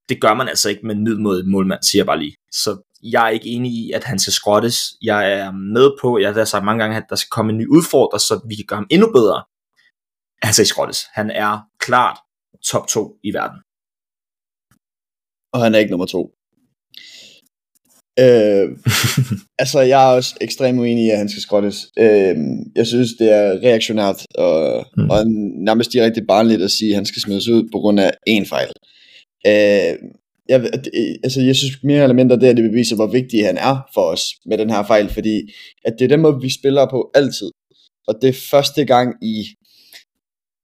det 0.09 0.21
gør 0.21 0.33
man 0.33 0.50
altså 0.50 0.69
ikke 0.69 0.88
med 0.88 0.95
en 0.95 1.03
middelmåde 1.03 1.51
målmand, 1.51 1.83
siger 1.83 2.00
jeg 2.00 2.06
bare 2.06 2.19
lige. 2.19 2.35
Så 2.51 2.88
jeg 3.04 3.25
er 3.25 3.30
ikke 3.30 3.50
enig 3.50 3.72
i, 3.72 3.92
at 3.92 4.04
han 4.04 4.19
skal 4.19 4.34
skrottes. 4.34 4.94
Jeg 5.01 5.34
er 5.34 5.51
med 5.51 5.92
på, 6.01 6.19
jeg 6.19 6.34
har 6.34 6.46
sagt 6.46 6.66
mange 6.66 6.84
gange, 6.84 6.98
at 6.98 7.06
der 7.10 7.16
skal 7.16 7.30
komme 7.30 7.51
en 7.51 7.57
ny 7.57 7.68
udfordrer, 7.68 8.19
så 8.19 8.42
vi 8.48 8.56
kan 8.56 8.66
gøre 8.68 8.78
ham 8.78 8.88
endnu 8.90 9.12
bedre. 9.12 9.44
Han 10.44 10.54
skal 10.54 10.63
ikke 10.63 10.69
skrottes. 10.69 11.00
Han 11.13 11.31
er 11.31 11.60
klart 11.80 12.18
top 12.66 12.88
2 12.88 13.16
i 13.24 13.34
verden. 13.34 13.60
Og 15.54 15.60
han 15.63 15.75
er 15.75 15.80
ikke 15.80 15.92
nummer 15.92 16.06
2. 16.06 16.36
Øh, 18.24 18.68
altså, 19.63 19.80
jeg 19.80 20.00
er 20.04 20.16
også 20.16 20.38
ekstremt 20.42 20.80
uenig 20.80 21.06
i, 21.06 21.10
at 21.10 21.18
han 21.18 21.30
skal 21.30 21.42
skrottes. 21.42 21.78
Øh, 21.98 22.36
jeg 22.75 22.88
synes, 22.88 23.10
det 23.19 23.31
er 23.31 23.60
reaktionært 23.68 24.25
og, 24.36 24.86
mm. 24.98 25.10
og 25.10 25.19
nærmest 25.68 25.94
direkte 25.94 26.22
barnligt 26.28 26.62
at 26.62 26.72
sige, 26.72 26.92
at 26.92 26.95
han 26.95 27.06
skal 27.06 27.22
smides 27.22 27.48
ud 27.48 27.69
på 27.72 27.78
grund 27.80 28.00
af 28.00 28.12
én 28.30 28.45
fejl. 28.50 28.72
Øh, 29.48 29.95
jeg, 30.50 30.60
øh, 30.98 31.16
altså, 31.24 31.42
jeg 31.42 31.56
synes 31.56 31.84
mere 31.84 32.04
eller 32.04 32.16
mindre, 32.16 32.40
det 32.40 32.50
er, 32.50 32.54
det 32.54 32.69
beviser, 32.72 32.96
hvor 32.96 33.07
vigtig 33.07 33.46
han 33.46 33.57
er 33.57 33.75
for 33.94 34.01
os 34.01 34.24
med 34.46 34.57
den 34.57 34.69
her 34.69 34.84
fejl, 34.84 35.10
fordi 35.10 35.36
at 35.86 35.94
det 36.00 36.06
er 36.06 36.10
den 36.10 36.22
måde, 36.22 36.42
vi 36.42 36.50
spiller 36.60 36.90
på 36.90 37.12
altid. 37.16 37.51
Og 38.07 38.13
det 38.22 38.30
er 38.30 38.48
første 38.51 38.86
gang 38.86 39.16
i 39.22 39.36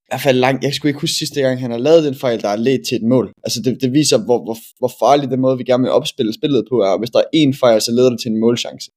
i 0.06 0.08
hvert 0.12 0.22
fald 0.22 0.38
langt, 0.38 0.64
jeg 0.64 0.74
skulle 0.74 0.90
ikke 0.90 1.02
huske 1.02 1.18
sidste 1.18 1.42
gang, 1.42 1.60
han 1.60 1.72
har 1.72 1.78
lavet 1.78 2.04
den 2.04 2.16
fejl, 2.16 2.42
der 2.42 2.50
er 2.50 2.56
ledt 2.56 2.88
til 2.88 2.96
et 2.96 3.04
mål. 3.04 3.32
Altså 3.44 3.62
det, 3.66 3.82
det 3.82 3.94
viser, 3.94 4.18
hvor, 4.26 4.40
hvor, 4.44 4.58
hvor 4.80 4.92
farlig 5.00 5.30
den 5.30 5.42
måde, 5.42 5.58
vi 5.58 5.64
gerne 5.64 5.84
vil 5.84 5.92
opspille 5.92 6.34
spillet 6.34 6.66
på 6.70 6.76
er. 6.82 6.92
Og 6.96 7.00
hvis 7.00 7.10
der 7.10 7.20
er 7.20 7.30
én 7.42 7.60
fejl, 7.60 7.82
så 7.82 7.92
leder 7.92 8.10
det 8.10 8.20
til 8.20 8.32
en 8.32 8.40
målchance. 8.40 8.92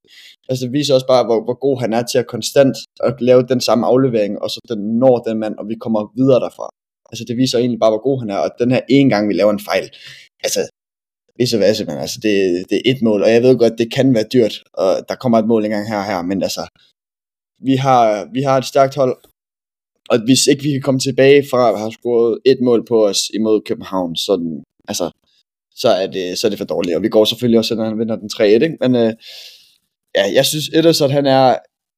Altså 0.49 0.65
det 0.65 0.73
viser 0.73 0.95
også 0.95 1.07
bare, 1.07 1.25
hvor, 1.25 1.45
hvor 1.45 1.59
god 1.67 1.81
han 1.81 1.93
er 1.93 2.03
til 2.03 2.19
at 2.19 2.27
konstant 2.27 2.77
at 3.05 3.15
lave 3.21 3.43
den 3.53 3.61
samme 3.61 3.87
aflevering, 3.87 4.43
og 4.43 4.51
så 4.51 4.61
den 4.69 4.99
når 4.99 5.19
den 5.19 5.39
mand, 5.39 5.55
og 5.61 5.69
vi 5.69 5.75
kommer 5.85 6.13
videre 6.17 6.41
derfra. 6.41 6.69
Altså 7.11 7.25
det 7.29 7.37
viser 7.37 7.59
egentlig 7.59 7.81
bare, 7.81 7.91
hvor 7.91 8.05
god 8.09 8.21
han 8.23 8.31
er, 8.31 8.39
og 8.45 8.51
den 8.59 8.71
her 8.71 8.81
en 8.89 9.09
gang, 9.09 9.29
vi 9.29 9.35
laver 9.35 9.53
en 9.53 9.67
fejl, 9.71 9.87
altså 10.45 10.61
vice 11.39 11.59
versa, 11.59 11.85
men 11.85 11.99
altså 11.99 12.19
det, 12.23 12.65
det 12.71 12.77
er 12.77 12.91
et 12.91 13.03
mål, 13.03 13.23
og 13.23 13.31
jeg 13.31 13.43
ved 13.43 13.59
godt, 13.59 13.79
det 13.79 13.93
kan 13.95 14.15
være 14.15 14.25
dyrt, 14.33 14.63
og 14.73 14.97
der 15.09 15.15
kommer 15.15 15.39
et 15.39 15.47
mål 15.47 15.65
engang 15.65 15.89
her 15.89 15.99
og 15.99 16.05
her, 16.05 16.23
men 16.23 16.43
altså, 16.43 16.65
vi 17.65 17.77
har, 17.77 18.29
vi 18.33 18.43
har 18.43 18.59
et 18.59 18.65
stærkt 18.65 18.95
hold, 18.95 19.17
og 20.11 20.19
hvis 20.25 20.47
ikke 20.47 20.63
vi 20.63 20.71
kan 20.71 20.81
komme 20.83 21.01
tilbage 21.01 21.45
fra 21.51 21.73
at 21.73 21.79
have 21.79 21.93
scoret 21.93 22.39
et 22.45 22.61
mål 22.61 22.87
på 22.89 23.07
os 23.07 23.21
imod 23.35 23.61
København, 23.67 24.17
så, 24.17 24.37
den, 24.37 24.65
altså, 24.89 25.11
så, 25.75 25.89
er 25.89 26.07
det, 26.07 26.39
så 26.39 26.47
er 26.47 26.49
det 26.49 26.59
for 26.59 26.65
dårligt. 26.65 26.97
Og 26.97 27.03
vi 27.03 27.09
går 27.09 27.25
selvfølgelig 27.25 27.59
også, 27.59 27.75
når 27.75 27.85
han 27.85 27.99
vinder 27.99 28.17
den 28.17 28.31
3-1, 28.33 28.43
ikke? 28.43 28.77
Men 28.81 28.95
øh, 28.95 29.13
ja, 30.15 30.25
jeg 30.35 30.47
synes 30.47 30.69
Ederson, 30.69 31.11
han 31.11 31.27
er 31.27 31.57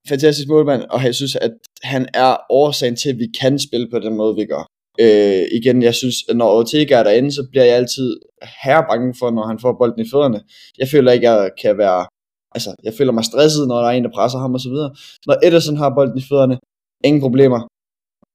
fantastisk 0.08 0.48
målmand, 0.48 0.82
og 0.82 1.04
jeg 1.04 1.14
synes, 1.14 1.36
at 1.36 1.52
han 1.82 2.08
er 2.14 2.36
årsagen 2.50 2.96
til, 2.96 3.08
at 3.08 3.18
vi 3.18 3.26
kan 3.40 3.58
spille 3.58 3.90
på 3.90 3.98
den 3.98 4.16
måde, 4.16 4.34
vi 4.36 4.44
gør. 4.44 4.69
Øh, 5.02 5.44
igen, 5.58 5.82
jeg 5.82 5.94
synes, 5.94 6.16
at 6.28 6.36
når 6.36 6.50
Ortega 6.58 6.94
er 6.94 7.02
derinde, 7.02 7.32
så 7.32 7.42
bliver 7.50 7.64
jeg 7.64 7.76
altid 7.76 8.20
her 8.62 8.80
bange 8.90 9.14
for, 9.18 9.30
når 9.30 9.46
han 9.46 9.58
får 9.58 9.72
bolden 9.78 10.04
i 10.06 10.10
fødderne. 10.12 10.40
Jeg 10.78 10.88
føler 10.88 11.12
ikke, 11.12 11.28
at 11.28 11.42
jeg 11.42 11.50
kan 11.62 11.78
være... 11.78 12.06
Altså, 12.54 12.70
jeg 12.82 12.92
føler 12.98 13.12
mig 13.12 13.24
stresset, 13.24 13.68
når 13.68 13.78
der 13.80 13.88
er 13.88 13.96
en, 13.96 14.04
der 14.04 14.16
presser 14.18 14.38
ham 14.38 14.54
og 14.54 14.60
så 14.60 14.68
videre. 14.68 14.90
Når 15.26 15.36
Ederson 15.46 15.76
har 15.76 15.94
bolden 15.94 16.18
i 16.18 16.26
fødderne, 16.30 16.58
ingen 17.04 17.20
problemer 17.20 17.60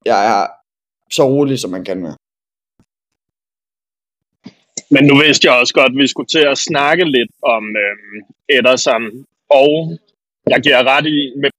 jeg 0.06 0.20
er 0.34 0.48
så 1.12 1.24
rolig, 1.24 1.60
som 1.60 1.72
man 1.72 1.84
kan 1.90 2.04
være. 2.04 2.18
Men 4.94 5.04
nu 5.10 5.14
vidste 5.24 5.48
jeg 5.48 5.60
også 5.62 5.74
godt, 5.74 5.92
at 5.94 6.02
vi 6.04 6.08
skulle 6.08 6.32
til 6.36 6.46
at 6.54 6.58
snakke 6.58 7.04
lidt 7.18 7.32
om 7.56 7.64
øh, 7.84 8.58
Ederson. 8.58 9.04
Og 9.62 9.72
jeg 10.52 10.60
giver 10.66 10.84
ret 10.94 11.08
i, 11.18 11.18
med, 11.42 11.50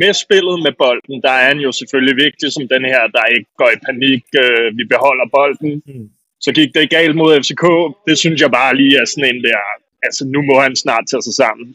med 0.00 0.12
spillet 0.24 0.56
med 0.66 0.72
bolden, 0.82 1.16
der 1.26 1.32
er 1.40 1.44
han 1.50 1.58
jo 1.66 1.70
selvfølgelig 1.80 2.16
vigtig 2.24 2.48
som 2.52 2.64
den 2.74 2.84
her, 2.92 3.02
der 3.16 3.34
ikke 3.36 3.50
går 3.60 3.70
i 3.76 3.82
panik. 3.88 4.22
Øh, 4.42 4.66
vi 4.78 4.84
beholder 4.92 5.26
bolden. 5.36 5.72
Mm. 5.86 6.08
Så 6.44 6.50
gik 6.58 6.70
det 6.74 6.94
galt 6.96 7.16
mod 7.20 7.30
FCK. 7.42 7.64
Det 8.08 8.16
synes 8.22 8.38
jeg 8.40 8.50
bare 8.60 8.76
lige 8.80 8.96
er 9.00 9.04
sådan 9.04 9.30
en 9.30 9.44
der, 9.48 9.60
altså 10.06 10.22
nu 10.34 10.40
må 10.48 10.54
han 10.60 10.76
snart 10.76 11.04
tage 11.10 11.22
sig 11.22 11.34
sammen. 11.42 11.68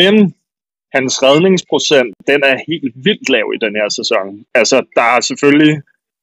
Men 0.00 0.14
hans 0.96 1.12
redningsprocent, 1.22 2.14
den 2.30 2.40
er 2.50 2.56
helt 2.70 2.94
vildt 3.06 3.28
lav 3.34 3.46
i 3.56 3.62
den 3.64 3.74
her 3.80 3.88
sæson. 3.98 4.26
Altså, 4.60 4.76
der 4.98 5.06
er 5.16 5.20
selvfølgelig, 5.20 5.74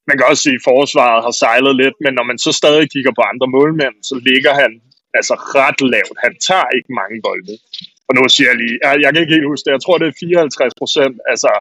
man 0.07 0.17
kan 0.17 0.25
også 0.29 0.43
sige, 0.43 0.59
at 0.61 0.67
forsvaret 0.71 1.23
har 1.25 1.35
sejlet 1.43 1.75
lidt, 1.83 1.97
men 2.03 2.13
når 2.17 2.25
man 2.31 2.37
så 2.45 2.51
stadig 2.61 2.85
kigger 2.93 3.13
på 3.15 3.23
andre 3.31 3.47
målmænd, 3.55 3.95
så 4.09 4.15
ligger 4.29 4.53
han 4.61 4.71
altså 5.17 5.33
ret 5.57 5.79
lavt. 5.93 6.17
Han 6.25 6.33
tager 6.47 6.69
ikke 6.77 6.91
mange 6.99 7.17
bolde. 7.25 7.53
Og 8.07 8.11
nu 8.15 8.21
siger 8.35 8.49
jeg 8.51 8.57
lige, 8.63 8.77
jeg, 8.83 8.91
jeg 9.03 9.09
kan 9.11 9.21
ikke 9.21 9.35
helt 9.37 9.51
huske 9.51 9.65
det, 9.65 9.75
jeg 9.77 9.83
tror 9.83 9.97
det 9.97 10.07
er 10.07 10.19
54 10.19 10.73
procent, 10.81 11.15
altså, 11.31 11.51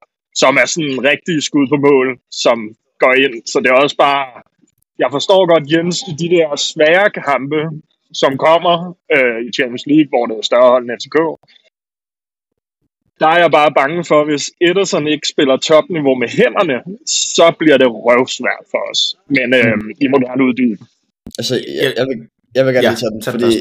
som 0.42 0.52
er 0.62 0.66
sådan 0.72 0.90
en 0.90 1.04
rigtig 1.10 1.36
skud 1.48 1.66
på 1.72 1.78
mål, 1.88 2.08
som 2.44 2.58
går 3.02 3.14
ind. 3.24 3.34
Så 3.50 3.56
det 3.62 3.68
er 3.70 3.82
også 3.84 3.96
bare, 4.06 4.24
jeg 5.02 5.08
forstår 5.16 5.40
godt 5.52 5.70
Jens 5.72 5.98
i 6.10 6.12
de 6.22 6.28
der 6.36 6.48
svære 6.70 7.08
kampe, 7.30 7.60
som 8.22 8.32
kommer 8.46 8.74
øh, 9.14 9.38
i 9.46 9.48
Champions 9.56 9.86
League, 9.90 10.10
hvor 10.12 10.24
det 10.26 10.34
er 10.36 10.48
større 10.50 10.70
hold 10.72 10.84
end 10.84 10.96
FCK, 11.00 11.18
der 13.20 13.28
er 13.34 13.38
jeg 13.44 13.50
bare 13.50 13.72
bange 13.80 14.04
for, 14.10 14.20
hvis 14.28 14.44
Ederson 14.68 15.06
ikke 15.14 15.26
spiller 15.34 15.56
topniveau 15.56 16.14
med 16.22 16.28
hænderne, 16.28 16.76
så 17.32 17.46
bliver 17.58 17.78
det 17.82 17.88
røvsvært 18.06 18.64
for 18.72 18.82
os. 18.90 19.00
Men 19.36 19.48
øh, 19.60 19.76
I 20.04 20.06
må 20.12 20.16
gerne 20.26 20.44
uddybe. 20.48 20.84
Altså, 21.38 21.54
jeg, 21.82 21.90
jeg, 21.98 22.06
vil, 22.08 22.18
jeg 22.56 22.62
vil 22.64 22.72
gerne 22.74 22.86
Ja, 22.86 22.90
lige 22.90 23.00
tage 23.02 23.14
den, 23.14 23.22
fordi 23.34 23.52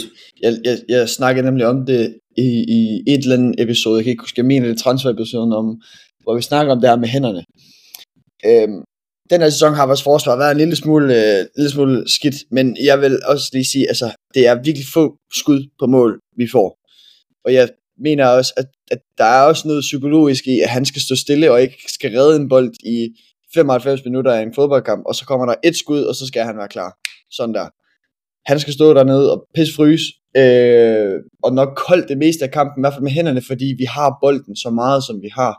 jeg, 0.43 0.51
jeg, 0.67 0.75
jeg 0.95 1.09
snakkede 1.09 1.45
nemlig 1.45 1.65
om 1.73 1.85
det 1.85 2.01
i, 2.37 2.47
i 2.77 3.03
et 3.07 3.23
eller 3.23 3.37
andet 3.37 3.61
episode, 3.61 3.97
jeg 3.97 4.03
kan 4.03 4.11
ikke 4.11 4.23
huske, 4.23 4.39
jeg 4.39 4.45
mener 4.45 4.67
det 4.67 4.77
transferepisoden 4.77 5.53
om, 5.53 5.81
hvor 6.23 6.35
vi 6.35 6.41
snakker 6.41 6.73
om 6.73 6.79
det 6.81 6.89
her 6.89 6.97
med 6.97 7.07
hænderne. 7.07 7.43
Øhm, 8.45 8.83
den 9.29 9.41
her 9.41 9.49
sæson 9.49 9.73
har 9.73 9.85
vores 9.85 10.03
forsvar 10.03 10.35
været 10.37 10.51
en 10.51 10.57
lille 10.57 10.75
smule, 10.75 11.05
øh, 11.05 11.45
lille 11.57 11.71
smule 11.71 12.03
skidt, 12.07 12.35
men 12.51 12.77
jeg 12.83 13.01
vil 13.01 13.19
også 13.25 13.49
lige 13.53 13.65
sige, 13.65 13.87
altså, 13.87 14.11
det 14.33 14.47
er 14.47 14.63
virkelig 14.63 14.87
få 14.93 15.17
skud 15.33 15.69
på 15.79 15.85
mål, 15.85 16.19
vi 16.37 16.47
får. 16.51 16.77
Og 17.45 17.53
jeg 17.53 17.69
mener 17.97 18.25
også, 18.25 18.53
at, 18.57 18.65
at 18.91 18.99
der 19.17 19.23
er 19.23 19.43
også 19.43 19.67
noget 19.67 19.81
psykologisk 19.81 20.47
i, 20.47 20.59
at 20.59 20.69
han 20.69 20.85
skal 20.85 21.01
stå 21.01 21.15
stille 21.15 21.51
og 21.51 21.61
ikke 21.61 21.77
skal 21.87 22.11
redde 22.17 22.35
en 22.35 22.49
bold 22.49 22.73
i 22.83 23.09
95 23.53 24.05
minutter 24.05 24.31
af 24.31 24.41
en 24.41 24.53
fodboldkamp, 24.53 25.03
og 25.05 25.15
så 25.15 25.25
kommer 25.25 25.45
der 25.45 25.55
et 25.63 25.75
skud, 25.75 26.01
og 26.01 26.15
så 26.15 26.27
skal 26.27 26.43
han 26.43 26.57
være 26.57 26.67
klar. 26.67 26.97
Sådan 27.31 27.55
der. 27.55 27.67
Han 28.45 28.59
skal 28.59 28.73
stå 28.73 28.93
dernede 28.93 29.31
og 29.33 29.45
pisse 29.55 29.73
fryse, 29.75 30.05
øh, 30.37 31.15
og 31.43 31.53
nok 31.53 31.71
koldt 31.87 32.09
det 32.09 32.17
meste 32.17 32.45
af 32.45 32.51
kampen, 32.51 32.79
i 32.79 32.83
hvert 32.83 32.93
fald 32.93 33.03
med 33.03 33.11
hænderne, 33.11 33.41
fordi 33.41 33.75
vi 33.77 33.85
har 33.85 34.17
bolden 34.23 34.55
så 34.55 34.69
meget, 34.69 35.03
som 35.03 35.21
vi 35.21 35.29
har. 35.39 35.53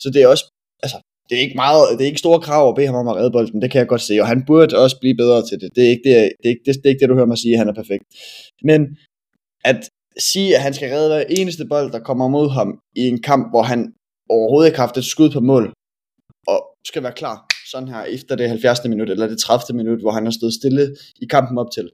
Så 0.00 0.10
det 0.10 0.22
er 0.22 0.28
også, 0.28 0.44
altså, 0.82 0.98
det 1.28 1.36
er 1.36 1.42
ikke 1.46 1.56
meget, 1.64 1.82
det 1.92 2.02
er 2.04 2.10
ikke 2.12 2.24
store 2.26 2.40
krav 2.40 2.68
at 2.68 2.74
bede 2.74 2.86
ham 2.86 2.94
om 3.02 3.08
at 3.08 3.16
redde 3.16 3.30
bolden, 3.30 3.62
det 3.62 3.70
kan 3.70 3.78
jeg 3.78 3.88
godt 3.88 4.00
se, 4.00 4.20
og 4.20 4.26
han 4.26 4.44
burde 4.46 4.78
også 4.78 4.96
blive 5.00 5.16
bedre 5.16 5.46
til 5.48 5.60
det. 5.60 5.68
Det 5.76 5.84
er 5.84 5.90
ikke 5.94 6.08
det, 6.08 6.14
det, 6.42 6.46
er 6.48 6.52
ikke, 6.54 6.62
det, 6.66 6.74
det, 6.74 6.84
er 6.84 6.88
ikke 6.88 7.00
det 7.00 7.08
du 7.08 7.14
hører 7.14 7.26
mig 7.32 7.38
sige, 7.38 7.54
at 7.54 7.58
han 7.58 7.68
er 7.68 7.74
perfekt. 7.82 8.04
Men 8.62 8.80
at 9.64 9.80
sige, 10.18 10.56
at 10.56 10.62
han 10.62 10.74
skal 10.74 10.90
redde 10.90 11.08
hver 11.08 11.24
eneste 11.38 11.64
bold, 11.66 11.92
der 11.92 11.98
kommer 11.98 12.28
mod 12.28 12.50
ham 12.50 12.80
i 12.96 13.08
en 13.08 13.22
kamp, 13.22 13.50
hvor 13.52 13.62
han 13.62 13.92
overhovedet 14.30 14.68
ikke 14.68 14.78
har 14.78 14.86
haft 14.86 14.98
et 14.98 15.04
skud 15.04 15.30
på 15.30 15.40
mål, 15.40 15.72
og 16.46 16.58
skal 16.86 17.02
være 17.02 17.12
klar 17.12 17.36
sådan 17.72 17.88
her 17.88 18.02
efter 18.02 18.36
det 18.36 18.48
70. 18.48 18.84
minut, 18.84 19.10
eller 19.10 19.26
det 19.26 19.38
30. 19.38 19.76
minut, 19.76 20.00
hvor 20.00 20.10
han 20.10 20.24
har 20.24 20.30
stået 20.30 20.54
stille 20.54 20.96
i 21.22 21.26
kampen 21.26 21.58
op 21.58 21.70
til. 21.74 21.90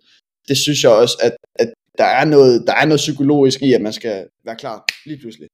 Det 0.49 0.57
synes 0.57 0.83
jeg 0.83 0.91
også, 0.91 1.17
at, 1.23 1.37
at 1.55 1.73
der, 1.99 2.05
er 2.05 2.25
noget, 2.25 2.65
der 2.67 2.75
er 2.75 2.87
noget 2.87 2.99
psykologisk 2.99 3.63
i, 3.63 3.73
at 3.73 3.83
man 3.83 3.93
skal 3.93 4.27
være 4.45 4.57
klar 4.57 4.85
lige 5.07 5.21
pludselig. 5.21 5.49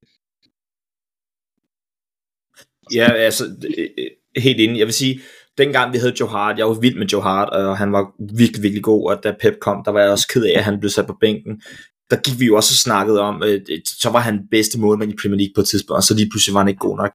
Ja, 2.94 3.12
altså, 3.12 3.44
øh, 3.78 3.88
øh, 3.98 4.10
helt 4.36 4.60
enig. 4.60 4.78
Jeg 4.78 4.86
vil 4.86 4.94
sige, 4.94 5.20
dengang 5.58 5.92
vi 5.92 5.98
havde 5.98 6.14
Joe 6.20 6.28
Hart, 6.28 6.58
jeg 6.58 6.68
var 6.68 6.80
vild 6.80 6.98
med 6.98 7.06
Joe 7.06 7.22
Hart, 7.22 7.50
og 7.50 7.78
han 7.78 7.92
var 7.92 8.14
virkelig, 8.36 8.62
virkelig 8.62 8.82
god, 8.82 9.10
og 9.10 9.24
da 9.24 9.34
Pep 9.40 9.58
kom, 9.60 9.82
der 9.84 9.90
var 9.90 10.00
jeg 10.00 10.10
også 10.10 10.28
ked 10.28 10.44
af, 10.44 10.58
at 10.58 10.64
han 10.64 10.80
blev 10.80 10.90
sat 10.90 11.06
på 11.06 11.16
bænken. 11.20 11.62
Der 12.10 12.16
gik 12.16 12.40
vi 12.40 12.44
jo 12.46 12.56
også 12.56 12.72
og 12.72 12.82
snakkede 12.86 13.20
om, 13.20 13.42
øh, 13.42 13.60
øh 13.70 13.78
så 13.86 14.10
var 14.10 14.20
han 14.20 14.48
bedste 14.50 14.80
målmand 14.80 15.12
i 15.12 15.16
Premier 15.22 15.38
League 15.38 15.52
på 15.54 15.60
et 15.60 15.68
tidspunkt, 15.68 15.96
og 15.96 16.02
så 16.02 16.14
lige 16.14 16.30
pludselig 16.30 16.54
var 16.54 16.60
han 16.60 16.68
ikke 16.68 16.86
god 16.88 16.96
nok. 16.96 17.12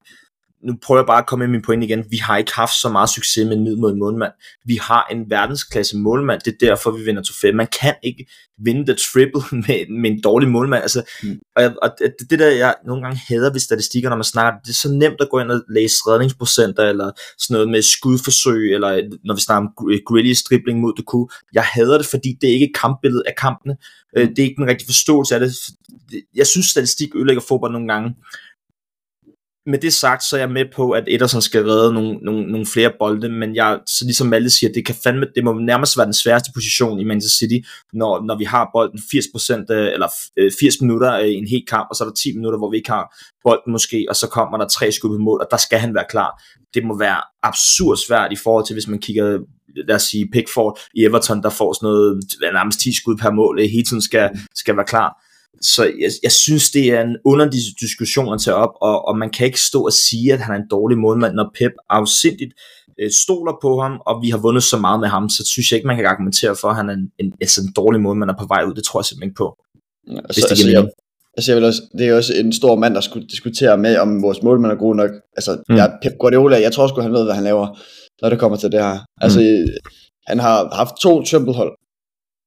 Nu 0.66 0.74
prøver 0.84 1.02
jeg 1.02 1.06
bare 1.08 1.18
at 1.22 1.26
komme 1.28 1.46
med 1.48 1.52
min 1.52 1.62
point 1.62 1.84
igen. 1.84 2.06
Vi 2.10 2.18
har 2.18 2.38
ikke 2.38 2.54
haft 2.56 2.74
så 2.82 2.90
meget 2.90 3.10
succes 3.10 3.46
med 3.48 3.58
en 3.58 3.64
middelmådig 3.64 3.98
målmand. 3.98 4.32
Vi 4.66 4.76
har 4.82 5.08
en 5.12 5.30
verdensklasse 5.30 5.98
målmand. 5.98 6.42
Det 6.46 6.54
er 6.54 6.68
derfor, 6.68 6.92
vi 6.92 7.04
vinder 7.04 7.22
trofæ. 7.22 7.52
Man 7.52 7.68
kan 7.82 7.96
ikke 8.04 8.26
vinde 8.60 8.86
the 8.86 8.96
triple 9.14 9.42
med, 9.68 10.02
med 10.02 10.12
en 10.12 10.22
dårlig 10.22 10.50
målmand. 10.50 10.82
Altså, 10.82 11.04
Mm. 11.24 11.40
og, 11.56 11.62
jeg- 11.64 11.76
og 11.82 11.90
det, 12.00 12.30
det 12.30 12.40
der, 12.40 12.48
jeg 12.50 12.76
nogle 12.86 13.04
gange 13.04 13.22
hader 13.28 13.52
ved 13.52 13.60
statistikker, 13.60 14.10
når 14.10 14.16
man 14.16 14.24
snakker, 14.24 14.60
det 14.60 14.70
er 14.70 14.74
så 14.74 14.90
nemt 14.92 15.22
at 15.22 15.28
gå 15.32 15.40
ind 15.40 15.52
og 15.52 15.62
læse 15.70 15.96
redningsprocenter, 16.08 16.84
eller 16.84 17.12
sådan 17.38 17.54
noget 17.54 17.70
med 17.70 17.82
skudforsøg, 17.82 18.74
eller 18.74 19.02
når 19.26 19.36
vi 19.36 19.42
snakker 19.42 19.68
om 19.68 19.74
Gr- 19.82 20.04
Grealish 20.06 20.44
dribling 20.50 20.80
mod 20.80 20.94
Doku. 20.98 21.28
Jeg 21.54 21.64
hader 21.64 21.98
det, 21.98 22.08
fordi 22.08 22.38
det 22.42 22.50
er 22.50 22.54
ikke 22.54 22.72
kampbilledet 22.82 23.24
af 23.28 23.36
kampene. 23.38 23.76
Øh, 24.18 24.30
Det 24.30 24.40
er 24.40 24.44
ikke 24.44 24.62
en 24.62 24.68
rigtig 24.68 24.88
forståelse 24.88 25.36
af 25.36 25.40
det. 25.40 25.52
Jeg 26.36 26.48
synes, 26.48 26.66
statistik 26.66 27.16
ødelægger 27.16 27.42
fodbold 27.48 27.72
nogle 27.72 27.88
gange. 27.94 28.16
Med 29.68 29.80
det 29.80 29.94
sagt, 29.94 30.24
så 30.24 30.36
er 30.36 30.40
jeg 30.40 30.52
med 30.52 30.66
på, 30.76 30.92
at 30.92 31.04
Ederson 31.08 31.42
skal 31.42 31.66
redde 31.66 31.94
nogle, 31.94 32.18
nogle, 32.18 32.52
nogle 32.52 32.66
flere 32.66 32.92
bolde, 33.00 33.30
men 33.30 33.56
jeg, 33.56 33.80
så 33.86 34.06
ligesom 34.06 34.34
alle 34.34 34.50
siger, 34.50 34.74
det 34.74 34.86
kan 34.86 34.96
fandme, 35.04 35.26
det 35.36 35.44
må 35.44 35.54
nærmest 35.54 35.98
være 35.98 36.06
den 36.06 36.14
sværeste 36.14 36.52
position 36.54 37.00
i 37.00 37.04
Manchester 37.04 37.38
City, 37.38 37.68
når, 37.94 38.26
når 38.26 38.38
vi 38.38 38.44
har 38.44 38.70
bolden 38.74 39.00
80%, 39.00 39.74
øh, 39.74 39.94
eller 39.94 40.08
øh, 40.38 40.52
80 40.60 40.82
minutter 40.82 41.14
øh, 41.14 41.28
i 41.28 41.34
en 41.34 41.48
hel 41.48 41.64
kamp, 41.68 41.88
og 41.90 41.96
så 41.96 42.04
er 42.04 42.08
der 42.08 42.16
10 42.16 42.36
minutter, 42.36 42.58
hvor 42.60 42.72
vi 42.72 42.78
ikke 42.78 42.92
har 42.92 43.16
bolden 43.44 43.72
måske, 43.72 44.06
og 44.10 44.16
så 44.16 44.28
kommer 44.28 44.58
der 44.58 44.68
tre 44.68 44.92
skud 44.92 45.18
på 45.18 45.24
mål, 45.24 45.42
og 45.42 45.48
der 45.52 45.58
skal 45.58 45.80
han 45.80 45.94
være 45.96 46.06
klar. 46.10 46.44
Det 46.74 46.86
må 46.86 46.98
være 46.98 47.22
absurd 47.44 47.98
svært 47.98 48.32
i 48.32 48.36
forhold 48.44 48.66
til, 48.66 48.74
hvis 48.74 48.88
man 48.88 49.00
kigger, 49.00 49.40
lad 49.88 49.96
os 49.96 50.04
sige, 50.04 50.30
Pickford 50.34 50.80
i 50.94 51.04
Everton, 51.04 51.44
der 51.44 51.50
får 51.50 51.74
sådan 51.74 51.88
noget, 51.88 52.24
nærmest 52.42 52.80
10 52.80 52.94
skud 52.94 53.18
per 53.18 53.32
mål, 53.32 53.62
hele 53.62 53.84
tiden 53.84 54.02
skal, 54.02 54.30
skal 54.56 54.76
være 54.76 54.86
klar. 54.86 55.25
Så 55.62 55.84
jeg, 55.84 56.12
jeg 56.24 56.32
synes, 56.32 56.72
det 56.72 56.86
er 56.90 57.02
en 57.02 57.18
underlig 57.26 57.60
diskussion 57.80 58.34
at 58.34 58.42
tage 58.42 58.56
op, 58.56 58.74
og, 58.82 59.08
og 59.08 59.18
man 59.18 59.30
kan 59.30 59.46
ikke 59.46 59.62
stå 59.62 59.82
og 59.86 59.94
sige, 59.94 60.34
at 60.34 60.40
han 60.40 60.56
er 60.56 60.60
en 60.60 60.68
dårlig 60.72 60.98
målmand, 60.98 61.34
når 61.36 61.52
Pep 61.60 61.72
afsindigt 61.90 62.54
øh, 63.00 63.12
stoler 63.12 63.54
på 63.62 63.82
ham, 63.82 63.92
og 64.06 64.22
vi 64.24 64.30
har 64.30 64.38
vundet 64.38 64.64
så 64.64 64.78
meget 64.78 65.00
med 65.00 65.08
ham, 65.08 65.30
så 65.30 65.44
synes 65.46 65.72
jeg 65.72 65.78
ikke, 65.78 65.88
man 65.88 65.96
kan 65.96 66.06
argumentere 66.06 66.56
for, 66.62 66.68
at 66.68 66.76
han 66.76 66.90
er 66.90 66.94
en, 66.94 67.12
en, 67.20 67.34
altså 67.42 67.62
en 67.62 67.74
dårlig 67.76 68.02
målmand 68.02 68.30
er 68.32 68.36
på 68.40 68.46
vej 68.48 68.64
ud. 68.68 68.74
Det 68.74 68.84
tror 68.84 69.00
jeg 69.00 69.06
simpelthen 69.06 69.30
ikke 69.30 69.38
på. 69.38 69.58
Altså, 70.10 70.42
det 70.42 70.50
altså, 70.52 70.70
jeg, 70.70 70.88
altså 71.38 71.52
jeg 71.52 71.58
vil 71.58 71.66
også, 71.66 71.82
det 71.98 72.08
er 72.08 72.16
også 72.16 72.34
en 72.34 72.54
stor 72.54 72.76
mand, 72.76 72.94
der 72.96 73.02
skulle 73.02 73.28
diskutere 73.28 73.78
med, 73.78 73.98
om 73.98 74.22
vores 74.22 74.44
målmand 74.44 74.72
er 74.74 74.78
god 74.78 74.96
nok. 74.96 75.12
Altså, 75.38 75.58
Mm. 75.70 75.76
jeg, 75.76 75.98
Pep 76.04 76.14
Guardiola, 76.20 76.62
jeg 76.62 76.72
tror 76.74 76.88
sgu, 76.88 77.02
han 77.02 77.14
ved, 77.14 77.24
hvad 77.24 77.34
han 77.36 77.44
laver, 77.44 77.80
når 78.22 78.30
det 78.30 78.40
kommer 78.40 78.58
til 78.58 78.72
det 78.72 78.80
her. 78.82 79.00
Altså, 79.22 79.40
Mm. 79.40 79.72
han 80.28 80.40
har 80.40 80.76
haft 80.76 80.94
to 81.02 81.24
triple-hold 81.24 81.72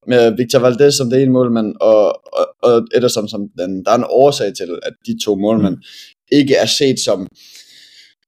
med 0.07 0.37
Victor 0.37 0.59
Valdez 0.59 0.93
som 0.95 1.09
det 1.09 1.21
ene 1.21 1.31
målmand, 1.31 1.75
og, 1.81 2.05
og, 2.33 2.45
og 2.63 2.87
Ederson 2.95 3.29
som 3.29 3.49
den. 3.57 3.85
Der 3.85 3.91
er 3.91 3.95
en 3.95 4.05
årsag 4.09 4.53
til, 4.55 4.79
at 4.83 4.93
de 5.05 5.19
to 5.25 5.35
målmænd 5.35 5.75
Mm. 5.75 5.81
ikke 6.31 6.55
er 6.55 6.65
set 6.65 6.99
som 6.99 7.27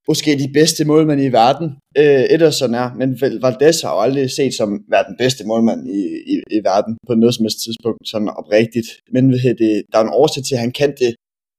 måske 0.08 0.40
de 0.40 0.50
bedste 0.54 0.86
målmænd 0.86 1.22
i 1.22 1.28
verden. 1.28 1.68
Øh, 1.98 2.24
Ederson 2.30 2.74
er, 2.76 2.94
men 3.00 3.10
Val- 3.22 3.40
Valdez 3.42 3.82
har 3.82 3.94
jo 3.96 4.00
aldrig 4.02 4.32
set 4.32 4.54
som 4.54 4.80
være 4.90 5.04
den 5.10 5.16
bedste 5.18 5.44
målmand 5.46 5.90
i, 5.90 6.02
i, 6.34 6.36
i 6.52 6.60
verden 6.64 6.98
på 7.08 7.14
noget 7.16 7.36
som 7.36 7.46
helst 7.46 7.64
tidspunkt, 7.66 8.08
sådan 8.08 8.28
oprigtigt. 8.28 8.88
Men 9.14 9.40
hedder 9.40 9.66
det, 9.66 9.84
der 9.92 9.98
er 10.00 10.04
en 10.04 10.10
årsag 10.14 10.44
til, 10.44 10.56
at 10.56 10.60
han 10.62 10.72
kan 10.72 10.94
det 11.00 11.16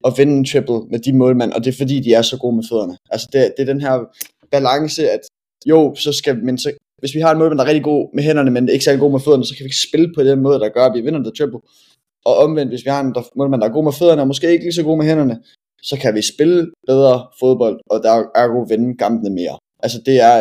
at 0.06 0.12
vinde 0.18 0.32
en 0.38 0.44
triple 0.44 0.80
med 0.90 0.98
de 0.98 1.12
målmænd, 1.12 1.52
og 1.52 1.64
det 1.64 1.72
er 1.74 1.78
fordi, 1.78 2.00
de 2.00 2.14
er 2.14 2.22
så 2.22 2.36
gode 2.38 2.56
med 2.56 2.64
fødderne. 2.70 2.96
Altså 3.10 3.28
det, 3.32 3.52
det 3.56 3.62
er 3.62 3.72
den 3.72 3.80
her 3.80 3.94
balance, 4.50 5.10
at 5.10 5.20
jo, 5.66 5.94
så 5.94 6.12
skal, 6.12 6.44
men 6.44 6.58
så, 6.58 6.72
hvis 7.02 7.14
vi 7.14 7.20
har 7.20 7.30
en 7.32 7.38
målmand, 7.38 7.58
der 7.58 7.64
er 7.64 7.68
rigtig 7.68 7.84
god 7.84 8.14
med 8.14 8.22
hænderne, 8.22 8.50
men 8.50 8.68
ikke 8.68 8.84
særlig 8.84 9.00
god 9.00 9.12
med 9.12 9.20
fødderne, 9.20 9.44
så 9.44 9.54
kan 9.54 9.64
vi 9.64 9.70
ikke 9.70 9.86
spille 9.88 10.08
på 10.16 10.22
den 10.22 10.40
måde, 10.40 10.60
der 10.60 10.68
gør, 10.68 10.84
at 10.86 10.94
vi 10.96 11.00
vinder 11.00 11.20
the 11.20 11.32
triple. 11.38 11.60
Og 12.24 12.34
omvendt, 12.44 12.72
hvis 12.72 12.84
vi 12.84 12.90
har 12.90 13.00
en 13.00 13.14
der, 13.14 13.22
målmand, 13.36 13.60
der 13.62 13.68
er 13.68 13.72
god 13.72 13.84
med 13.84 13.92
fødderne, 13.92 14.22
og 14.22 14.26
måske 14.26 14.52
ikke 14.52 14.64
lige 14.64 14.78
så 14.80 14.82
god 14.82 14.96
med 14.98 15.06
hænderne, 15.06 15.36
så 15.82 15.94
kan 16.02 16.14
vi 16.14 16.22
spille 16.22 16.70
bedre 16.86 17.26
fodbold, 17.40 17.80
og 17.90 18.02
der 18.02 18.12
er 18.40 18.46
god 18.48 18.68
vinde 18.68 18.98
kampene 18.98 19.30
mere. 19.34 19.56
Altså 19.82 19.98
det 20.06 20.16
er, 20.20 20.36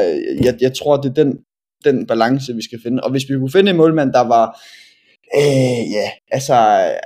jeg, 0.45 0.53
jeg 0.61 0.73
tror, 0.73 0.97
det 0.97 1.09
er 1.09 1.23
den, 1.23 1.39
den 1.85 2.07
balance, 2.07 2.55
vi 2.55 2.63
skal 2.63 2.79
finde. 2.83 3.03
Og 3.03 3.11
hvis 3.11 3.29
vi 3.29 3.33
kunne 3.35 3.51
finde 3.51 3.71
en 3.71 3.77
målmand, 3.77 4.13
der 4.13 4.25
var, 4.35 4.45
øh, 5.39 5.83
ja, 5.97 6.07
altså 6.31 6.55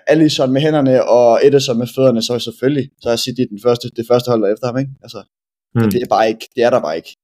Alisson 0.08 0.52
med 0.54 0.62
hænderne 0.62 1.04
og 1.04 1.46
Ederson 1.46 1.78
med 1.78 1.88
fødderne, 1.96 2.22
så 2.22 2.40
selvfølgelig, 2.40 2.90
så 3.02 3.10
er 3.10 3.16
City 3.16 3.42
den 3.50 3.60
første, 3.64 3.90
det 3.96 4.06
første 4.12 4.30
hold 4.30 4.42
der 4.42 4.48
er 4.48 4.54
efter 4.54 4.68
ham, 4.68 4.78
ikke? 4.78 4.92
Altså, 5.04 5.24
mm. 5.76 5.92
det 5.92 6.02
er 6.02 6.08
bare 6.10 6.28
ikke, 6.28 6.50
det 6.56 6.64
er 6.64 6.70
der 6.70 6.82
bare 6.82 6.96
ikke. 6.96 7.16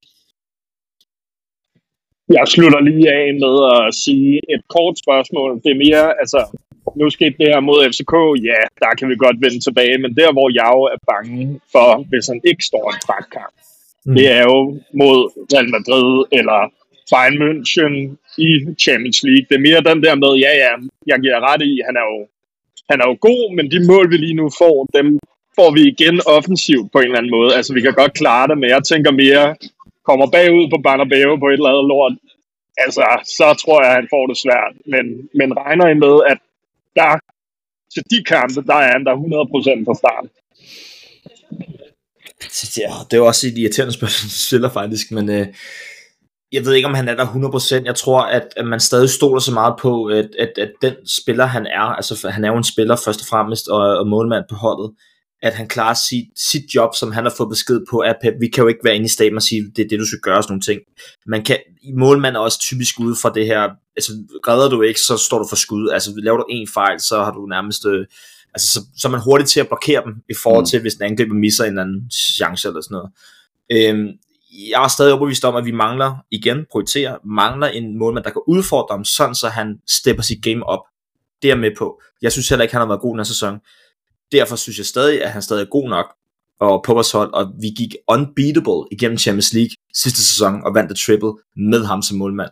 Jeg 2.30 2.46
slutter 2.48 2.80
lige 2.90 3.08
af 3.20 3.28
med 3.44 3.56
at 3.74 3.94
sige 4.04 4.34
et 4.54 4.62
kort 4.75 4.96
spørgsmål. 5.04 5.51
Det 5.63 5.72
er 5.72 5.84
mere, 5.86 6.06
altså, 6.22 6.40
nu 7.00 7.10
skete 7.10 7.36
det 7.40 7.48
her 7.54 7.60
mod 7.70 7.80
FCK, 7.92 8.13
ja, 8.50 8.60
der 8.84 8.92
kan 8.98 9.10
vi 9.10 9.16
godt 9.25 9.38
vende 9.46 9.60
tilbage, 9.68 9.98
men 10.04 10.12
der, 10.20 10.30
hvor 10.36 10.48
jeg 10.60 10.70
jo 10.78 10.82
er 10.96 11.00
bange 11.12 11.60
for, 11.72 11.90
hvis 12.10 12.28
han 12.32 12.40
ikke 12.50 12.63
står 12.66 12.86
en 12.94 13.01
pragtkamp, 13.08 13.56
Mm. 14.06 14.16
det 14.16 14.25
er 14.38 14.44
jo 14.51 14.60
mod 15.01 15.18
Real 15.54 15.70
Madrid 15.75 16.12
eller 16.40 16.60
Bayern 17.12 17.38
München 17.44 17.94
i 18.48 18.50
Champions 18.84 19.20
League. 19.28 19.46
Det 19.50 19.56
er 19.56 19.66
mere 19.68 19.90
den 19.92 20.00
der 20.06 20.16
med, 20.24 20.32
ja, 20.46 20.51
ja, 20.63 20.72
jeg 21.12 21.18
giver 21.24 21.40
ret 21.50 21.62
i, 21.72 21.74
han 21.88 21.96
er 22.01 22.06
jo, 22.12 22.18
han 22.90 22.98
er 23.01 23.06
jo 23.10 23.16
god, 23.28 23.44
men 23.56 23.66
de 23.74 23.80
mål, 23.92 24.06
vi 24.12 24.18
lige 24.18 24.40
nu 24.42 24.48
får, 24.62 24.75
dem 24.98 25.08
får 25.58 25.70
vi 25.75 25.82
igen 25.94 26.18
offensivt 26.38 26.88
på 26.92 26.98
en 27.00 27.06
eller 27.06 27.18
anden 27.18 27.36
måde. 27.38 27.51
Altså, 27.58 27.74
vi 27.74 27.82
kan 27.82 27.94
godt 28.01 28.13
klare 28.22 28.48
det, 28.50 28.58
men 28.58 28.70
jeg 28.75 28.82
tænker 28.92 29.12
mere, 29.24 29.46
kommer 30.12 30.27
bagud 30.38 30.68
på 30.74 30.77
Bernabeu 30.86 31.32
på 31.39 31.48
et 31.50 31.60
eller 31.60 31.72
andet 31.72 31.88
lort, 31.91 32.15
altså, 32.86 33.03
så 33.38 33.48
tror 33.62 33.77
jeg, 33.82 33.89
at 33.91 33.98
han 34.00 34.08
får 34.13 34.24
det 34.30 34.38
svært. 34.44 34.74
Men, 34.94 35.06
men 35.39 35.50
regner 35.62 35.88
I 35.94 35.98
med, 36.06 36.15
at 36.32 36.39
der 37.00 37.12
til 37.94 38.03
de 38.12 38.20
kampe, 38.34 38.60
der 38.70 38.77
er 38.86 38.91
han 38.96 39.06
der 39.08 39.15
100% 39.15 39.88
fra 39.88 39.96
start. 40.01 40.25
Ja, 42.77 42.88
altså, 42.89 43.06
det 43.08 43.13
er 43.13 43.22
jo 43.24 43.32
også 43.32 43.48
et 43.48 43.58
irriterende 43.58 43.94
spørgsmål, 43.94 44.30
stiller 44.50 44.70
faktisk, 44.80 45.12
men 45.12 45.25
øh, 45.30 45.48
jeg 46.51 46.65
ved 46.65 46.74
ikke, 46.74 46.88
om 46.88 46.94
han 46.94 47.08
er 47.08 47.15
der 47.15 47.25
100%. 47.25 47.86
Jeg 47.86 47.96
tror, 47.96 48.22
at, 48.22 48.48
at 48.58 48.65
man 48.65 48.80
stadig 48.80 49.10
stoler 49.10 49.39
så 49.39 49.53
meget 49.53 49.75
på, 49.80 50.06
at, 50.06 50.30
at, 50.39 50.53
at 50.58 50.72
den 50.82 50.96
spiller, 51.20 51.46
han 51.46 51.65
er, 51.65 51.88
altså 52.00 52.30
han 52.30 52.44
er 52.46 52.50
jo 52.51 52.58
en 52.58 52.74
spiller 52.74 52.96
først 53.06 53.22
og 53.22 53.27
fremmest, 53.27 53.68
og, 53.68 53.98
og 54.00 54.08
målmand 54.08 54.46
på 54.50 54.56
holdet, 54.56 54.91
at 55.42 55.54
han 55.54 55.68
klarer 55.68 55.94
sit, 55.94 56.26
sit 56.36 56.76
job, 56.76 56.90
som 56.96 57.12
han 57.12 57.24
har 57.24 57.34
fået 57.38 57.50
besked 57.50 57.82
på 57.90 58.02
af 58.02 58.16
Pep. 58.22 58.34
Vi 58.40 58.48
kan 58.48 58.62
jo 58.62 58.68
ikke 58.68 58.80
være 58.84 58.96
inde 58.96 59.06
i 59.06 59.10
staten 59.10 59.36
og 59.36 59.42
sige, 59.44 59.72
det 59.76 59.86
er 59.86 59.90
det, 59.90 60.00
du 60.00 60.06
skal 60.08 60.20
gøre, 60.20 60.44
sådan 60.44 60.52
nogle 60.52 60.62
ting. 60.62 60.82
Man 61.26 61.44
kan, 61.44 61.58
målmand 61.98 62.36
er 62.36 62.40
også 62.40 62.60
typisk 62.60 63.00
ude 63.00 63.16
fra 63.22 63.32
det 63.34 63.46
her, 63.46 63.70
altså 63.96 64.12
redder 64.48 64.70
du 64.70 64.82
ikke, 64.82 65.00
så 65.00 65.18
står 65.18 65.40
du 65.40 65.46
for 65.50 65.56
skud. 65.56 65.90
Altså 65.90 66.14
laver 66.18 66.38
du 66.38 66.46
en 66.50 66.68
fejl, 66.74 67.00
så 67.00 67.24
har 67.24 67.32
du 67.32 67.46
nærmest 67.46 67.86
øh, 67.86 68.06
Altså, 68.54 68.72
så, 68.72 68.80
så 68.98 69.08
er 69.08 69.12
man 69.12 69.22
hurtig 69.22 69.48
til 69.48 69.60
at 69.60 69.68
blokere 69.68 70.04
dem, 70.06 70.16
i 70.30 70.34
forhold 70.44 70.64
Mm. 70.64 70.66
til, 70.66 70.82
hvis 70.82 70.94
en 70.94 71.04
angriber 71.04 71.36
misser 71.36 71.64
en 71.64 71.70
eller 71.70 71.82
anden 71.82 72.12
chance 72.12 72.68
eller 72.68 72.82
sådan 72.82 72.96
noget. 72.96 73.12
Øhm, 73.72 74.08
jeg 74.70 74.84
er 74.84 74.88
stadig 74.88 75.14
overbevist 75.14 75.46
om, 75.46 75.56
at 75.56 75.66
vi 75.66 75.72
mangler, 75.72 76.16
igen, 76.32 76.66
prioriterer, 76.72 77.18
mangler 77.26 77.68
en 77.68 77.98
målmand, 78.00 78.24
der 78.24 78.30
kan 78.30 78.42
udfordre 78.48 78.96
ham, 78.96 79.06
sådan 79.06 79.36
så 79.36 79.48
han 79.50 79.80
stepper 79.90 80.24
sit 80.24 80.44
game 80.44 80.66
op. 80.66 80.80
Det 81.42 81.48
er 81.48 81.52
jeg 81.52 81.60
med 81.60 81.72
på. 81.78 82.02
Jeg 82.22 82.32
synes 82.32 82.50
heller 82.50 82.64
ikke, 82.64 82.74
han 82.74 82.82
har 82.82 82.88
været 82.88 83.02
god 83.02 83.12
den 83.12 83.20
her 83.20 83.24
sæson. 83.24 83.60
Derfor 84.32 84.56
synes 84.56 84.78
jeg 84.78 84.86
stadig, 84.86 85.24
at 85.24 85.32
han 85.32 85.42
stadig 85.42 85.62
er 85.62 85.70
god 85.70 85.90
nok 85.90 86.06
og 86.62 86.84
på 86.86 86.94
vores 86.94 87.12
hold, 87.12 87.34
og 87.34 87.54
vi 87.62 87.68
gik 87.78 87.96
unbeatable 88.08 88.88
igennem 88.92 89.18
Champions 89.18 89.54
League 89.54 89.72
sidste 89.96 90.26
sæson 90.26 90.64
og 90.66 90.76
vandt 90.76 90.90
the 90.90 91.04
triple 91.06 91.34
med 91.56 91.86
ham 91.86 92.02
som 92.02 92.18
målmand. 92.18 92.50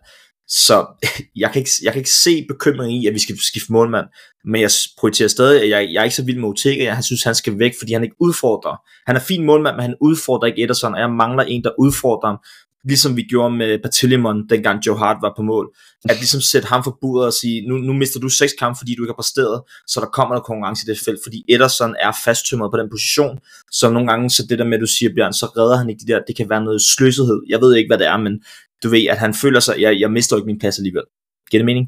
Så 0.48 0.86
jeg 1.41 1.51
kan, 1.51 1.59
ikke, 1.59 1.71
jeg 1.83 1.93
kan 1.93 2.00
ikke 2.00 2.12
se 2.12 2.45
bekymringen 2.48 3.01
i, 3.01 3.07
at 3.07 3.13
vi 3.13 3.19
skal 3.19 3.38
skifte 3.39 3.71
målmand, 3.71 4.05
men 4.45 4.62
jeg 4.62 4.71
prioriterer 5.00 5.29
stadig, 5.29 5.62
at 5.62 5.69
jeg, 5.69 5.93
jeg 5.93 6.00
er 6.00 6.03
ikke 6.03 6.15
så 6.15 6.25
vild 6.25 6.39
med 6.39 6.50
Otega, 6.50 6.83
jeg 6.83 7.03
synes, 7.03 7.24
han 7.24 7.36
skal 7.36 7.59
væk, 7.59 7.74
fordi 7.79 7.93
han 7.93 8.03
ikke 8.03 8.15
udfordrer. 8.19 8.75
Han 9.07 9.15
er 9.15 9.19
fin 9.19 9.45
målmand, 9.45 9.75
men 9.75 9.83
han 9.83 9.95
udfordrer 10.01 10.48
ikke 10.48 10.63
Ederson, 10.63 10.93
og 10.93 11.00
jeg 11.00 11.09
mangler 11.09 11.43
en, 11.43 11.63
der 11.63 11.71
udfordrer 11.79 12.29
ham, 12.29 12.39
ligesom 12.83 13.17
vi 13.17 13.24
gjorde 13.24 13.55
med 13.55 13.79
Batillimon, 13.79 14.48
dengang 14.48 14.86
Joe 14.86 14.98
Hart 14.98 15.17
var 15.21 15.33
på 15.38 15.41
mål. 15.41 15.75
At 16.09 16.15
ligesom 16.15 16.41
sætte 16.41 16.67
ham 16.67 16.83
for 16.83 16.98
budet 17.01 17.25
og 17.25 17.33
sige, 17.33 17.67
nu, 17.67 17.77
nu 17.77 17.93
mister 17.93 18.19
du 18.19 18.29
seks 18.29 18.53
kampe, 18.59 18.77
fordi 18.77 18.95
du 18.95 19.03
ikke 19.03 19.12
har 19.12 19.21
præsteret, 19.24 19.62
så 19.88 20.00
der 20.00 20.05
kommer 20.05 20.33
noget 20.33 20.45
konkurrence 20.45 20.83
i 20.86 20.89
det 20.91 21.00
felt, 21.05 21.19
fordi 21.25 21.43
Ederson 21.50 21.95
er 22.00 22.12
fasttømret 22.25 22.71
på 22.71 22.77
den 22.77 22.89
position, 22.89 23.39
så 23.71 23.89
nogle 23.89 24.07
gange, 24.12 24.29
så 24.29 24.45
det 24.50 24.59
der 24.59 24.65
med, 24.65 24.77
at 24.77 24.81
du 24.81 24.88
siger, 24.88 25.13
Bjørn, 25.15 25.33
så 25.33 25.45
redder 25.45 25.77
han 25.77 25.89
ikke 25.89 26.01
de 26.05 26.12
der, 26.12 26.19
det 26.27 26.36
kan 26.36 26.50
være 26.50 26.63
noget 26.63 26.81
sløsethed, 26.81 27.39
jeg 27.50 27.62
ved 27.62 27.75
ikke, 27.75 27.89
hvad 27.89 27.98
det 27.98 28.07
er, 28.07 28.17
men 28.17 28.43
du 28.83 28.89
ved, 28.89 29.07
at 29.13 29.17
han 29.17 29.33
føler 29.33 29.59
sig, 29.59 29.75
jeg, 29.79 30.00
jeg 30.00 30.12
mister 30.12 30.36
ikke 30.36 30.51
min 30.51 30.59
plads 30.59 30.77
alligevel. 30.79 31.03
Giver 31.50 31.62
det 31.62 31.65
mening? 31.71 31.88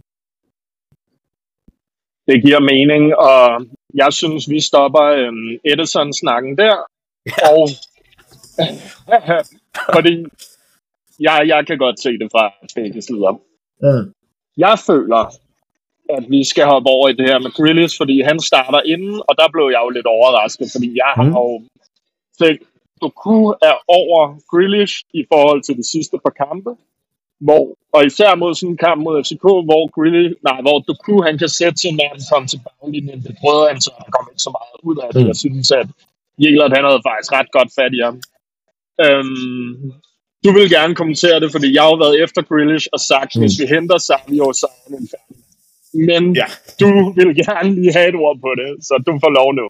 Det 2.28 2.44
giver 2.46 2.60
mening, 2.74 3.04
og 3.16 3.42
jeg 3.94 4.14
synes, 4.14 4.50
vi 4.50 4.60
stopper 4.60 5.04
øhm, 5.04 5.50
Edison-snakken 5.72 6.58
der. 6.58 6.76
Og 7.52 7.70
fordi 9.96 10.26
jeg, 11.28 11.38
jeg 11.54 11.62
kan 11.68 11.78
godt 11.78 12.00
se 12.06 12.12
det 12.22 12.30
fra 12.32 12.44
begge 12.76 13.02
sider. 13.02 13.32
Mm. 13.86 14.14
Jeg 14.58 14.76
føler, 14.90 15.24
at 16.18 16.24
vi 16.30 16.44
skal 16.52 16.66
hoppe 16.66 16.90
over 16.96 17.06
i 17.10 17.14
det 17.20 17.26
her 17.30 17.40
med 17.40 17.52
Grealish, 17.58 17.96
fordi 18.02 18.22
han 18.22 18.40
starter 18.40 18.82
inden, 18.94 19.16
og 19.28 19.34
der 19.40 19.48
blev 19.54 19.66
jeg 19.74 19.82
jo 19.86 19.90
lidt 19.90 20.06
overrasket, 20.18 20.68
fordi 20.76 20.90
jeg 21.04 21.12
har 21.16 21.24
Mm. 21.24 21.36
jo 21.40 21.46
tænkt, 22.42 22.62
Doku 23.02 23.38
er 23.70 23.76
over 24.00 24.20
Grealish 24.52 24.96
i 25.14 25.22
forhold 25.34 25.62
til 25.64 25.76
de 25.78 25.86
sidste 25.94 26.16
par 26.26 26.34
kampe. 26.46 26.72
Hvor, 27.48 27.64
og 27.96 28.06
især 28.06 28.36
mod 28.36 28.56
sådan 28.56 28.72
en 28.74 28.78
kamp 28.88 29.00
mod 29.04 29.16
FCK, 29.24 29.46
hvor 29.70 29.84
Grealish, 29.96 30.36
nej, 30.50 30.60
hvor 30.66 30.78
Doku, 30.88 31.16
han 31.28 31.36
kan 31.42 31.50
sætte 31.60 31.78
sin 31.84 31.96
mand 32.02 32.18
komme 32.32 32.48
til 32.48 32.60
baglinjen. 32.66 33.20
Det 33.28 33.34
prøvede 33.42 33.68
han, 33.72 33.82
så 33.86 33.92
der 34.00 34.12
kom 34.16 34.26
ikke 34.32 34.46
så 34.48 34.52
meget 34.60 34.76
ud 34.90 34.98
af 35.06 35.10
det. 35.14 35.22
Mm. 35.22 35.28
Jeg 35.32 35.36
synes, 35.44 35.72
at 35.82 35.88
Jelert, 36.44 36.74
han 36.78 36.86
havde 36.90 37.02
faktisk 37.10 37.32
ret 37.38 37.52
godt 37.58 37.70
fat 37.78 37.94
i 38.00 38.02
ham. 38.08 38.18
Øhm, 39.06 39.74
du 40.46 40.50
vil 40.58 40.70
gerne 40.70 40.96
kommentere 40.96 41.40
det, 41.40 41.52
fordi 41.52 41.74
jeg 41.76 41.82
har 41.84 41.90
jo 41.90 41.96
været 41.96 42.24
efter 42.24 42.42
Grealish 42.42 42.88
og 42.94 43.00
sagt, 43.00 43.32
mm. 43.36 43.42
hvis 43.42 43.60
vi 43.60 43.66
henter 43.66 43.98
så 43.98 44.14
er 44.14 44.22
han 44.84 44.94
en 45.02 45.08
færdig. 45.14 45.38
Men 46.10 46.36
Ja. 46.36 46.46
du 46.80 47.14
vil 47.18 47.36
gerne 47.46 47.76
lige 47.76 47.94
have 47.94 48.10
et 48.10 48.16
ord 48.16 48.38
på 48.46 48.52
det, 48.62 48.70
så 48.88 48.94
du 49.08 49.20
får 49.24 49.30
lov 49.40 49.50
nu. 49.60 49.66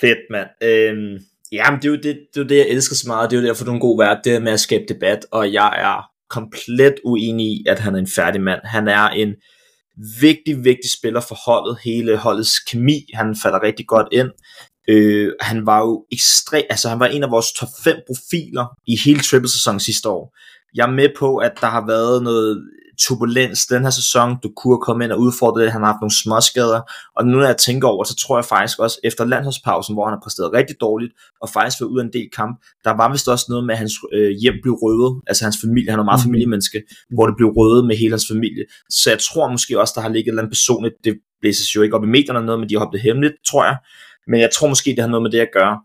Fedt, 0.00 0.18
mand. 0.30 0.48
Øhm, 0.62 1.18
jamen, 1.52 1.76
det 1.80 1.84
er, 1.88 1.92
jo 1.94 1.96
det, 1.96 2.04
det 2.04 2.36
er 2.40 2.44
jo 2.44 2.48
det, 2.48 2.56
jeg 2.56 2.68
elsker 2.68 2.94
så 2.96 3.04
meget. 3.06 3.30
Det 3.30 3.36
er 3.36 3.40
jo 3.40 3.46
derfor, 3.48 3.64
du 3.64 3.70
er 3.70 3.74
en 3.74 3.80
god 3.80 3.98
vært. 4.04 4.18
Det 4.24 4.34
er 4.34 4.40
med 4.40 4.52
at 4.52 4.60
skabe 4.60 4.84
debat. 4.88 5.26
Og 5.32 5.52
jeg 5.52 5.72
er 5.78 6.10
komplet 6.30 6.94
uenig 7.04 7.46
i, 7.46 7.64
at 7.68 7.78
han 7.78 7.94
er 7.94 7.98
en 7.98 8.08
færdig 8.16 8.40
mand. 8.40 8.60
Han 8.64 8.88
er 8.88 9.08
en 9.08 9.34
vigtig, 10.20 10.64
vigtig 10.64 10.90
spiller 10.98 11.20
for 11.20 11.36
holdet. 11.46 11.78
Hele 11.84 12.16
holdets 12.16 12.58
kemi. 12.58 12.98
Han 13.14 13.36
falder 13.42 13.62
rigtig 13.62 13.86
godt 13.86 14.08
ind. 14.12 14.30
Øh, 14.88 15.32
han 15.40 15.66
var 15.66 15.80
jo 15.80 16.04
ekstrem, 16.12 16.64
altså 16.70 16.88
han 16.88 17.00
var 17.00 17.06
en 17.06 17.22
af 17.22 17.30
vores 17.30 17.52
top 17.52 17.68
5 17.84 17.96
profiler 18.06 18.66
i 18.86 18.96
hele 19.04 19.20
triple 19.20 19.48
sæson 19.48 19.80
sidste 19.80 20.08
år. 20.08 20.36
Jeg 20.74 20.86
er 20.86 20.90
med 20.90 21.08
på, 21.18 21.36
at 21.36 21.52
der 21.60 21.66
har 21.66 21.86
været 21.86 22.22
noget 22.22 22.62
turbulens 22.98 23.66
den 23.66 23.82
her 23.82 23.90
sæson. 23.90 24.36
Du 24.42 24.52
kunne 24.56 24.80
komme 24.80 25.04
ind 25.04 25.12
og 25.12 25.20
udfordre 25.20 25.62
det. 25.62 25.72
Han 25.72 25.80
har 25.80 25.92
haft 25.92 26.00
nogle 26.00 26.20
småskader. 26.22 26.80
Og 27.16 27.26
nu 27.26 27.36
når 27.38 27.46
jeg 27.46 27.56
tænker 27.56 27.88
over, 27.88 28.04
så 28.04 28.16
tror 28.16 28.38
jeg 28.38 28.44
faktisk 28.44 28.78
også, 28.78 29.00
efter 29.04 29.24
landsholdspausen, 29.24 29.94
hvor 29.94 30.04
han 30.04 30.12
har 30.12 30.20
præsteret 30.22 30.52
rigtig 30.52 30.76
dårligt, 30.80 31.12
og 31.42 31.48
faktisk 31.48 31.80
været 31.80 31.90
ud 31.90 31.98
af 32.00 32.04
en 32.04 32.12
del 32.12 32.28
kamp, 32.36 32.64
der 32.84 32.90
var 32.90 33.12
vist 33.12 33.28
også 33.28 33.46
noget 33.48 33.64
med, 33.66 33.74
at 33.74 33.78
hans 33.78 33.94
øh, 34.12 34.30
hjem 34.42 34.54
blev 34.62 34.74
røvet, 34.74 35.22
altså 35.26 35.44
hans 35.44 35.58
familie, 35.64 35.90
han 35.90 36.00
er 36.00 36.04
meget 36.04 36.22
familiemenneske, 36.26 36.82
hvor 37.14 37.26
det 37.26 37.36
blev 37.36 37.48
røvet 37.48 37.86
med 37.86 37.96
hele 37.96 38.12
hans 38.12 38.28
familie. 38.32 38.64
Så 38.90 39.10
jeg 39.10 39.18
tror 39.18 39.50
måske 39.50 39.80
også, 39.80 39.92
der 39.96 40.02
har 40.02 40.08
ligget 40.08 40.28
et 40.28 40.28
eller 40.28 40.42
andet 40.42 40.52
personligt, 40.56 40.94
det 41.04 41.14
blæses 41.40 41.76
jo 41.76 41.82
ikke 41.82 41.96
op 41.96 42.04
i 42.04 42.06
medierne 42.16 42.46
noget, 42.46 42.60
men 42.60 42.68
de 42.68 42.74
har 42.74 42.78
holdt 42.78 42.92
det 42.92 43.00
hemmeligt, 43.00 43.34
tror 43.50 43.64
jeg. 43.64 43.76
Men 44.26 44.40
jeg 44.40 44.50
tror 44.54 44.68
måske, 44.68 44.90
det 44.90 44.98
har 44.98 45.08
noget 45.08 45.22
med 45.22 45.30
det 45.30 45.40
at 45.40 45.48
gøre. 45.52 45.80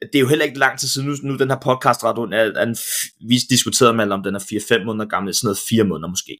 Det 0.00 0.14
er 0.14 0.20
jo 0.20 0.28
heller 0.28 0.44
ikke 0.44 0.58
lang 0.58 0.78
tid 0.78 0.88
siden, 0.88 1.08
nu, 1.08 1.14
nu 1.22 1.36
den 1.36 1.50
her 1.50 1.58
podcast 1.62 2.04
ret 2.04 2.34
er, 2.34 2.60
er 2.60 2.66
en, 2.66 2.76
vi 3.28 3.36
diskuterede 3.50 3.94
med, 3.94 4.10
om 4.10 4.22
den 4.22 4.34
er 4.34 4.78
4-5 4.80 4.84
måneder 4.84 5.06
gammel, 5.06 5.34
sådan 5.34 5.46
noget 5.46 5.58
4 5.68 5.84
måneder 5.84 6.08
måske. 6.08 6.38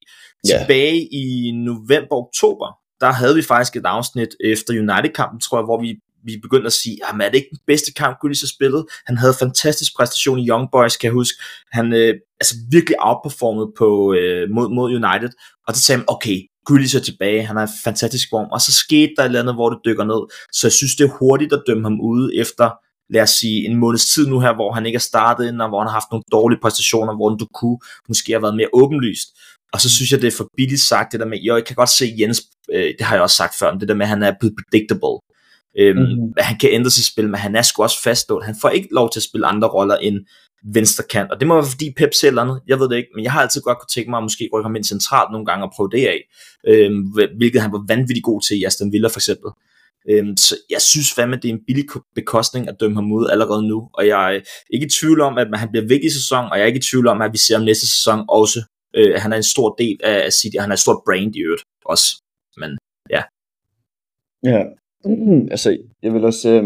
Ja. 0.49 0.59
Tilbage 0.59 1.09
i 1.13 1.53
november-oktober, 1.53 2.79
der 3.01 3.13
havde 3.13 3.35
vi 3.35 3.43
faktisk 3.43 3.77
et 3.77 3.87
afsnit 3.87 4.29
efter 4.45 4.73
United-kampen, 4.73 5.41
tror 5.41 5.59
jeg, 5.59 5.65
hvor 5.65 5.81
vi, 5.81 6.01
vi 6.25 6.39
begyndte 6.43 6.67
at 6.67 6.73
sige, 6.73 6.99
jamen 7.07 7.21
er 7.21 7.29
det 7.29 7.37
ikke 7.37 7.51
den 7.51 7.65
bedste 7.67 7.93
kamp, 7.93 8.19
Grealish 8.21 8.45
har 8.45 8.55
spillet? 8.57 8.85
Han 9.07 9.17
havde 9.17 9.35
fantastisk 9.39 9.97
præstation 9.97 10.39
i 10.39 10.49
Young 10.49 10.69
Boys, 10.73 10.97
kan 10.97 11.07
jeg 11.07 11.13
huske. 11.13 11.43
Han 11.73 11.93
øh, 11.93 12.15
altså 12.41 12.55
virkelig 12.71 12.97
outperformet 12.99 13.73
på, 13.79 14.15
øh, 14.15 14.51
mod, 14.51 14.69
mod 14.75 14.89
United, 15.01 15.31
og 15.67 15.75
så 15.75 15.81
sagde 15.81 15.99
man, 15.99 16.05
okay, 16.09 16.39
Grealish 16.67 16.97
er 16.97 17.01
tilbage, 17.01 17.47
han 17.47 17.57
er 17.57 17.67
i 17.67 17.71
fantastisk 17.85 18.29
form, 18.31 18.47
og 18.53 18.61
så 18.61 18.73
skete 18.73 19.13
der 19.17 19.23
et 19.23 19.27
eller 19.27 19.41
andet, 19.41 19.55
hvor 19.55 19.71
det 19.71 19.79
dykker 19.85 20.05
ned, 20.05 20.21
så 20.53 20.67
jeg 20.67 20.73
synes, 20.73 20.97
det 20.97 21.05
er 21.05 21.17
hurtigt 21.19 21.53
at 21.53 21.63
dømme 21.67 21.83
ham 21.83 22.01
ude 22.01 22.37
efter, 22.37 22.71
lad 23.11 23.23
os 23.23 23.31
sige, 23.31 23.65
en 23.67 23.77
måneds 23.77 24.07
tid 24.15 24.27
nu 24.27 24.41
her, 24.41 24.55
hvor 24.55 24.73
han 24.73 24.87
ikke 24.87 24.97
er 24.97 25.01
startet 25.01 25.49
ind, 25.49 25.63
og 25.63 25.69
hvor 25.69 25.79
han 25.81 25.87
har 25.89 25.93
haft 26.01 26.11
nogle 26.11 26.25
dårlige 26.33 26.59
præstationer, 26.63 27.17
hvor 27.17 27.29
du 27.29 27.47
kunne 27.55 27.79
måske 28.09 28.33
have 28.33 28.43
været 28.43 28.57
mere 28.57 28.69
åbenlyst. 28.73 29.29
Og 29.73 29.81
så 29.81 29.91
synes 29.91 30.13
jeg, 30.13 30.23
det 30.23 30.27
er 30.33 30.37
for 30.37 30.49
billigt 30.57 30.81
sagt, 30.81 31.13
det 31.13 31.21
der 31.21 31.27
med, 31.27 31.39
jo, 31.39 31.55
jeg 31.57 31.65
kan 31.65 31.77
godt 31.77 31.89
se 31.91 32.15
Jens, 32.19 32.43
øh, 32.75 32.95
det 32.99 33.07
har 33.07 33.15
jeg 33.17 33.23
også 33.23 33.37
sagt 33.37 33.55
før, 33.59 33.75
det 33.75 33.89
der 33.89 33.95
med, 33.95 34.03
at 34.07 34.09
han 34.09 34.23
er 34.23 34.33
blevet 34.41 34.55
predictable. 34.59 35.17
Øhm, 35.79 35.99
Mhm. 35.99 36.09
mm-hmm. 36.09 36.33
Han 36.39 36.59
kan 36.59 36.71
ændre 36.73 36.91
sit 36.91 37.07
spil, 37.07 37.29
men 37.29 37.41
han 37.41 37.57
er 37.57 37.63
sgu 37.63 37.83
også 37.83 38.03
fastlåst. 38.03 38.47
Han 38.47 38.57
får 38.61 38.69
ikke 38.69 38.89
lov 38.93 39.11
til 39.11 39.19
at 39.19 39.25
spille 39.25 39.47
andre 39.47 39.69
roller 39.69 39.97
end 39.97 40.17
venstre 40.65 41.05
kant, 41.11 41.31
og 41.31 41.41
det 41.41 41.49
må 41.49 41.55
være 41.55 41.71
fordi 41.71 41.95
Pep 41.97 42.15
ser 42.15 42.29
eller 42.29 42.43
andet, 42.43 42.61
jeg 42.67 42.81
ved 42.81 42.89
det 42.89 42.97
ikke, 42.97 43.09
men 43.15 43.25
jeg 43.25 43.33
har 43.33 43.41
altid 43.43 43.61
godt 43.61 43.79
kunne 43.79 43.95
tænke 43.95 44.11
mig 44.11 44.19
at 44.19 44.25
måske 44.25 44.49
rykke 44.53 44.65
ham 44.65 44.77
ind 44.77 44.85
centralt 44.85 45.33
nogle 45.33 45.47
gange 45.47 45.65
og 45.65 45.73
prøve 45.77 45.91
det 45.93 46.07
af, 46.07 46.21
øh, 46.67 46.91
hvilket 47.37 47.63
han 47.63 47.73
var 47.73 47.85
vanvittigt 47.89 48.25
god 48.25 48.41
til 48.41 48.61
i 48.61 48.65
Aston 48.65 48.93
Villa 48.93 49.09
for 49.09 49.19
eksempel. 49.19 49.51
Øhm, 50.11 50.37
så 50.37 50.57
jeg 50.71 50.83
synes 50.83 51.15
fandme, 51.17 51.37
det 51.37 51.49
er 51.49 51.53
en 51.53 51.65
billig 51.67 51.85
bekostning 52.15 52.69
at 52.69 52.77
dømme 52.81 52.97
ham 52.97 53.13
ud 53.13 53.27
allerede 53.27 53.69
nu, 53.69 53.89
og 53.95 54.07
jeg 54.07 54.35
er 54.35 54.41
ikke 54.71 54.87
i 54.87 54.91
tvivl 55.01 55.21
om, 55.21 55.39
at 55.39 55.59
han 55.59 55.69
bliver 55.73 55.87
vigtig 55.87 56.07
i 56.07 56.19
sæson, 56.21 56.45
og 56.51 56.57
jeg 56.57 56.63
er 56.63 56.67
ikke 56.67 56.83
i 56.85 56.89
tvivl 56.91 57.07
om, 57.07 57.23
at 57.23 57.33
vi 57.33 57.39
ser 57.39 57.57
ham 57.57 57.65
næste 57.65 57.87
sæson 57.87 58.25
også. 58.29 58.61
Øh, 58.97 59.15
han 59.23 59.33
er 59.33 59.37
en 59.37 59.53
stor 59.55 59.75
del 59.75 59.97
af 60.05 60.33
City, 60.33 60.57
og 60.57 60.63
han 60.63 60.71
er 60.71 60.75
et 60.75 60.85
stort 60.87 61.03
brand 61.07 61.37
i 61.37 61.41
øvrigt 61.41 61.63
også. 61.85 62.07
Men 62.57 62.79
Ja, 63.11 63.23
Ja. 64.45 64.65
Mm, 65.05 65.49
altså, 65.51 65.79
jeg 66.03 66.15
vil 66.15 66.25
også, 66.25 66.51
øh, 66.51 66.65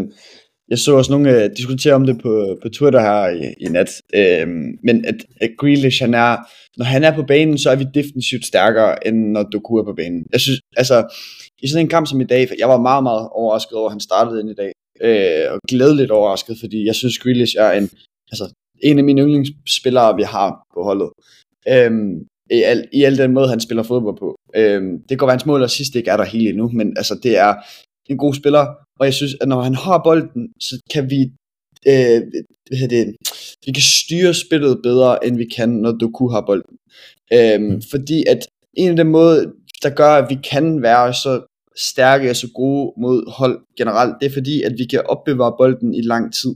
jeg 0.70 0.78
så 0.78 0.96
også 0.96 1.12
nogle 1.12 1.44
øh, 1.44 1.50
diskutere 1.57 1.94
om 1.94 2.07
det 2.07 2.22
på, 2.22 2.59
på 2.62 2.68
Twitter 2.68 3.00
her 3.00 3.28
i, 3.28 3.54
i 3.61 3.68
nat, 3.68 4.02
øh, 4.14 4.48
men 4.83 5.04
at, 5.04 5.14
at 5.40 5.50
Grealish, 5.59 6.02
han 6.02 6.14
er, 6.14 6.37
når 6.76 6.85
han 6.85 7.04
er 7.04 7.14
på 7.14 7.22
banen, 7.22 7.59
så 7.59 7.70
er 7.70 7.76
vi 7.76 7.87
defensivt 7.94 8.46
stærkere, 8.46 9.07
end 9.07 9.31
når 9.31 9.42
Doku 9.42 9.76
er 9.76 9.85
på 9.85 9.94
banen. 9.94 10.26
Jeg 10.33 10.40
synes, 10.40 10.61
altså, 10.76 11.14
i 11.62 11.68
sådan 11.68 11.85
en 11.85 11.90
kamp 11.90 12.07
som 12.07 12.20
i 12.20 12.24
dag, 12.24 12.48
jeg 12.59 12.68
var 12.68 12.81
meget, 12.81 13.02
meget 13.02 13.28
overrasket 13.33 13.72
over, 13.72 13.87
at 13.87 13.92
han 13.92 14.00
startede 14.00 14.40
ind 14.40 14.50
i 14.50 14.54
dag, 14.54 14.72
øh, 15.00 15.52
og 15.52 15.59
glædeligt 15.68 16.11
overrasket, 16.11 16.57
fordi 16.61 16.87
jeg 16.87 16.94
synes, 16.94 17.18
Grealish 17.18 17.54
er 17.59 17.72
en, 17.72 17.90
altså, 18.33 18.52
en 18.83 18.98
af 18.98 19.04
mine 19.04 19.22
yndlingsspillere, 19.22 20.16
vi 20.16 20.22
har 20.22 20.66
på 20.74 20.83
holdet. 20.83 21.11
Øh, 21.68 21.92
i 22.50 22.62
al, 22.62 22.88
i 22.92 23.02
al 23.04 23.18
den 23.18 23.33
måde, 23.33 23.48
han 23.48 23.61
spiller 23.61 23.83
fodbold 23.83 24.18
på. 24.18 24.37
Øhm, 24.57 25.02
det 25.09 25.18
går 25.18 25.26
være, 25.26 25.35
hans 25.35 25.46
mål 25.46 25.62
og 25.62 25.70
sidst 25.70 25.94
ikke 25.94 26.11
er 26.11 26.16
der 26.16 26.24
helt 26.24 26.48
endnu, 26.48 26.68
men 26.68 26.96
altså, 26.96 27.14
det 27.22 27.38
er 27.38 27.54
en 28.09 28.18
god 28.18 28.35
spiller, 28.35 28.66
og 28.99 29.07
jeg 29.07 29.14
synes, 29.14 29.35
at 29.40 29.49
når 29.49 29.61
han 29.61 29.75
har 29.75 30.01
bolden, 30.05 30.53
så 30.61 30.81
kan 30.92 31.11
vi, 31.11 31.21
øh, 31.90 32.21
hvad 32.66 32.79
hedder 32.79 33.05
det, 33.05 33.16
vi 33.66 33.73
kan 33.73 33.83
styre 33.83 34.35
spillet 34.35 34.81
bedre, 34.83 35.27
end 35.27 35.37
vi 35.37 35.49
kan, 35.57 35.68
når 35.68 35.92
Doku 35.92 36.29
har 36.29 36.44
bolden. 36.47 36.77
Øhm, 37.33 37.83
fordi 37.90 38.25
at 38.27 38.47
en 38.77 38.90
af 38.90 38.97
de 38.97 39.05
måder, 39.05 39.44
der 39.83 39.90
gør, 39.90 40.11
at 40.11 40.31
vi 40.31 40.38
kan 40.51 40.83
være 40.83 41.14
så 41.14 41.40
stærke 41.77 42.31
og 42.31 42.37
så 42.37 42.49
gode 42.55 42.92
mod 42.97 43.31
hold 43.31 43.59
generelt, 43.77 44.14
det 44.21 44.27
er 44.27 44.33
fordi, 44.33 44.62
at 44.62 44.75
vi 44.79 44.85
kan 44.85 45.07
opbevare 45.07 45.55
bolden 45.59 45.94
i 45.94 46.03
lang 46.03 46.35
tid, 46.35 46.55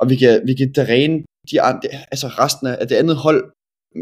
og 0.00 0.10
vi 0.10 0.16
kan, 0.16 0.42
vi 0.46 0.54
kan 0.54 0.72
dræne 0.76 1.22
de 1.50 1.60
andre, 1.60 1.88
altså 2.12 2.26
resten 2.26 2.66
af 2.66 2.88
det 2.88 2.96
andet 2.96 3.16
hold 3.16 3.52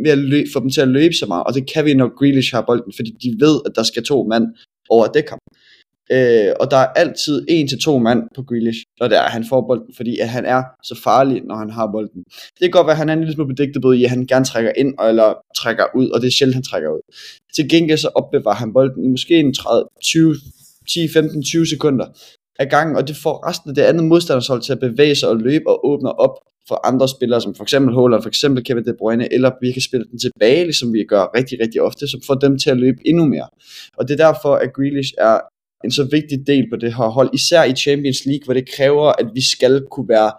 ved 0.04 0.10
at 0.10 0.18
løbe, 0.18 0.48
få 0.52 0.60
dem 0.60 0.70
til 0.70 0.80
at 0.80 0.88
løbe 0.88 1.14
så 1.14 1.26
meget, 1.26 1.44
og 1.44 1.54
det 1.54 1.72
kan 1.72 1.84
vi, 1.84 1.94
når 1.94 2.18
Grealish 2.18 2.54
har 2.54 2.64
bolden, 2.66 2.92
fordi 2.96 3.10
de 3.10 3.36
ved, 3.44 3.60
at 3.66 3.72
der 3.74 3.82
skal 3.82 4.04
to 4.04 4.22
mand 4.22 4.46
over 4.88 5.06
dække 5.06 5.30
ham. 5.30 5.38
Øh, 6.12 6.52
og 6.60 6.70
der 6.70 6.76
er 6.76 6.86
altid 6.86 7.44
en 7.48 7.68
til 7.68 7.80
to 7.80 7.98
mand 7.98 8.22
på 8.34 8.42
Grealish, 8.42 8.80
når 9.00 9.08
der 9.08 9.20
han 9.20 9.44
får 9.48 9.60
bolden, 9.60 9.94
fordi 9.96 10.18
at 10.18 10.28
han 10.28 10.44
er 10.44 10.62
så 10.82 11.00
farlig, 11.04 11.42
når 11.44 11.56
han 11.56 11.70
har 11.70 11.86
bolden. 11.92 12.22
Det 12.24 12.60
kan 12.60 12.70
godt 12.70 12.86
være, 12.86 12.94
at 12.94 12.98
han 12.98 13.08
er 13.08 13.12
en 13.12 13.18
lille 13.18 13.34
smule 13.34 13.54
predictable 13.54 13.98
i, 13.98 14.04
at 14.04 14.10
han 14.10 14.26
gerne 14.26 14.44
trækker 14.44 14.72
ind, 14.76 14.94
eller 15.08 15.34
trækker 15.56 15.84
ud, 15.94 16.08
og 16.10 16.20
det 16.20 16.26
er 16.26 16.30
sjældent, 16.30 16.54
han 16.54 16.62
trækker 16.62 16.90
ud. 16.90 17.00
Til 17.54 17.68
gengæld 17.68 17.98
så 17.98 18.08
opbevarer 18.14 18.56
han 18.56 18.72
bolden 18.72 19.04
i 19.04 19.08
måske 19.08 19.34
en 19.34 19.54
30, 19.54 19.88
20 20.02 20.34
10, 20.88 21.08
15, 21.08 21.42
20 21.42 21.66
sekunder 21.66 22.06
af 22.58 22.68
gangen, 22.68 22.96
og 22.96 23.08
det 23.08 23.16
får 23.16 23.48
resten 23.48 23.70
af 23.70 23.74
det 23.74 23.82
andet 23.82 24.04
modstandershold 24.04 24.62
til 24.62 24.72
at 24.72 24.80
bevæge 24.80 25.14
sig 25.14 25.28
og 25.28 25.36
løbe 25.36 25.68
og 25.68 25.88
åbne 25.88 26.18
op 26.18 26.34
for 26.68 26.86
andre 26.86 27.08
spillere, 27.08 27.40
som 27.40 27.54
for 27.54 27.62
eksempel 27.62 27.94
Haaland, 27.94 28.22
for 28.22 28.28
eksempel 28.28 28.64
Kevin 28.64 28.84
De 28.84 28.94
Bruyne, 28.98 29.32
eller 29.32 29.50
vi 29.60 29.72
kan 29.72 29.82
spille 29.82 30.06
den 30.10 30.18
tilbage, 30.18 30.64
ligesom 30.64 30.92
vi 30.92 31.04
gør 31.04 31.30
rigtig, 31.36 31.60
rigtig 31.60 31.82
ofte, 31.82 32.08
som 32.08 32.20
får 32.26 32.34
dem 32.34 32.58
til 32.58 32.70
at 32.70 32.76
løbe 32.76 32.98
endnu 33.04 33.24
mere. 33.24 33.48
Og 33.96 34.08
det 34.08 34.20
er 34.20 34.24
derfor, 34.26 34.54
at 34.54 34.72
Grealish 34.72 35.12
er 35.18 35.40
en 35.84 35.90
så 35.90 36.08
vigtig 36.10 36.46
del 36.46 36.70
på 36.70 36.76
det 36.76 36.94
her 36.94 37.08
hold, 37.08 37.30
især 37.34 37.64
i 37.64 37.74
Champions 37.74 38.26
League, 38.26 38.44
hvor 38.44 38.54
det 38.54 38.70
kræver, 38.76 39.06
at 39.20 39.28
vi 39.34 39.42
skal 39.54 39.86
kunne 39.90 40.08
være 40.08 40.32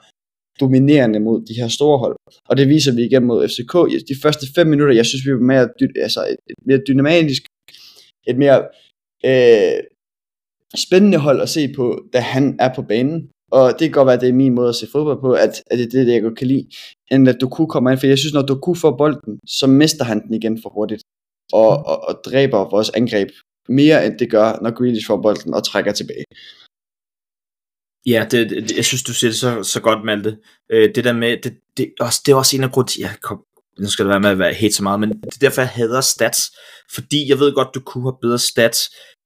dominerende 0.59 1.19
mod 1.19 1.45
de 1.45 1.53
her 1.53 1.67
store 1.67 1.97
hold. 1.97 2.15
Og 2.49 2.57
det 2.57 2.69
viser 2.69 2.95
vi 2.95 3.03
igen 3.03 3.23
mod 3.25 3.47
FCK. 3.47 3.73
De 4.09 4.21
første 4.23 4.45
fem 4.55 4.67
minutter, 4.67 4.95
jeg 4.95 5.05
synes, 5.05 5.25
vi 5.25 5.31
var 5.33 5.39
mere, 5.39 5.65
dy- 5.79 6.01
altså 6.01 6.21
et, 6.31 6.37
et 6.49 6.55
mere 6.65 6.81
dynamisk, 6.87 7.43
et 8.27 8.37
mere 8.37 8.59
øh, 9.25 9.79
spændende 10.75 11.17
hold 11.17 11.41
at 11.41 11.49
se 11.49 11.73
på, 11.73 11.85
da 12.13 12.19
han 12.19 12.55
er 12.59 12.73
på 12.75 12.81
banen. 12.81 13.29
Og 13.51 13.71
det 13.71 13.79
kan 13.79 13.91
godt 13.91 14.05
være, 14.05 14.15
at 14.15 14.21
det 14.21 14.29
er 14.29 14.33
min 14.33 14.55
måde 14.55 14.69
at 14.69 14.75
se 14.75 14.87
fodbold 14.91 15.21
på, 15.21 15.31
at, 15.31 15.63
at 15.71 15.77
det 15.79 15.85
er 15.85 16.05
det, 16.05 16.13
jeg 16.13 16.21
godt 16.21 16.37
kan 16.37 16.47
lide, 16.47 16.67
end 17.11 17.29
at 17.29 17.41
Doku 17.41 17.65
kommer 17.65 17.91
ind. 17.91 17.99
For 17.99 18.07
jeg 18.07 18.17
synes, 18.17 18.33
når 18.33 18.41
Doku 18.41 18.73
får 18.73 18.97
bolden, 18.97 19.39
så 19.47 19.67
mister 19.67 20.03
han 20.03 20.23
den 20.23 20.33
igen 20.33 20.61
for 20.61 20.69
hurtigt. 20.69 21.01
Og, 21.53 21.69
og, 21.85 21.97
og 22.07 22.13
dræber 22.25 22.69
vores 22.69 22.89
angreb 22.89 23.29
mere, 23.69 24.05
end 24.05 24.19
det 24.19 24.31
gør, 24.31 24.59
når 24.61 24.77
Grealish 24.77 25.07
får 25.07 25.21
bolden 25.21 25.53
og 25.53 25.65
trækker 25.65 25.91
tilbage. 25.91 26.25
Ja, 28.05 28.27
det, 28.31 28.49
det, 28.49 28.75
jeg 28.77 28.85
synes, 28.85 29.03
du 29.03 29.13
siger 29.13 29.31
det 29.31 29.39
så, 29.39 29.63
så 29.63 29.81
godt, 29.81 30.05
Malte. 30.05 30.37
Øh, 30.71 30.95
det 30.95 31.03
der 31.03 31.13
med, 31.13 31.37
det, 31.43 31.57
det, 31.77 31.93
også, 31.99 32.21
det 32.25 32.31
er 32.31 32.35
også 32.35 32.55
en 32.55 32.63
af 32.63 32.71
grunden 32.71 32.87
til, 32.87 33.09
kom, 33.21 33.43
nu 33.79 33.89
skal 33.89 34.05
det 34.05 34.09
være 34.09 34.19
med 34.19 34.29
at 34.29 34.39
være 34.39 34.53
helt 34.53 34.75
så 34.75 34.83
meget, 34.83 34.99
men 34.99 35.09
det 35.09 35.35
er 35.35 35.39
derfor, 35.39 35.61
jeg 35.61 35.69
hader 35.69 36.01
stats. 36.01 36.51
Fordi 36.93 37.29
jeg 37.29 37.39
ved 37.39 37.53
godt, 37.53 37.75
du 37.75 37.79
kunne 37.79 38.03
have 38.03 38.17
bedre 38.21 38.39
stats, 38.39 38.79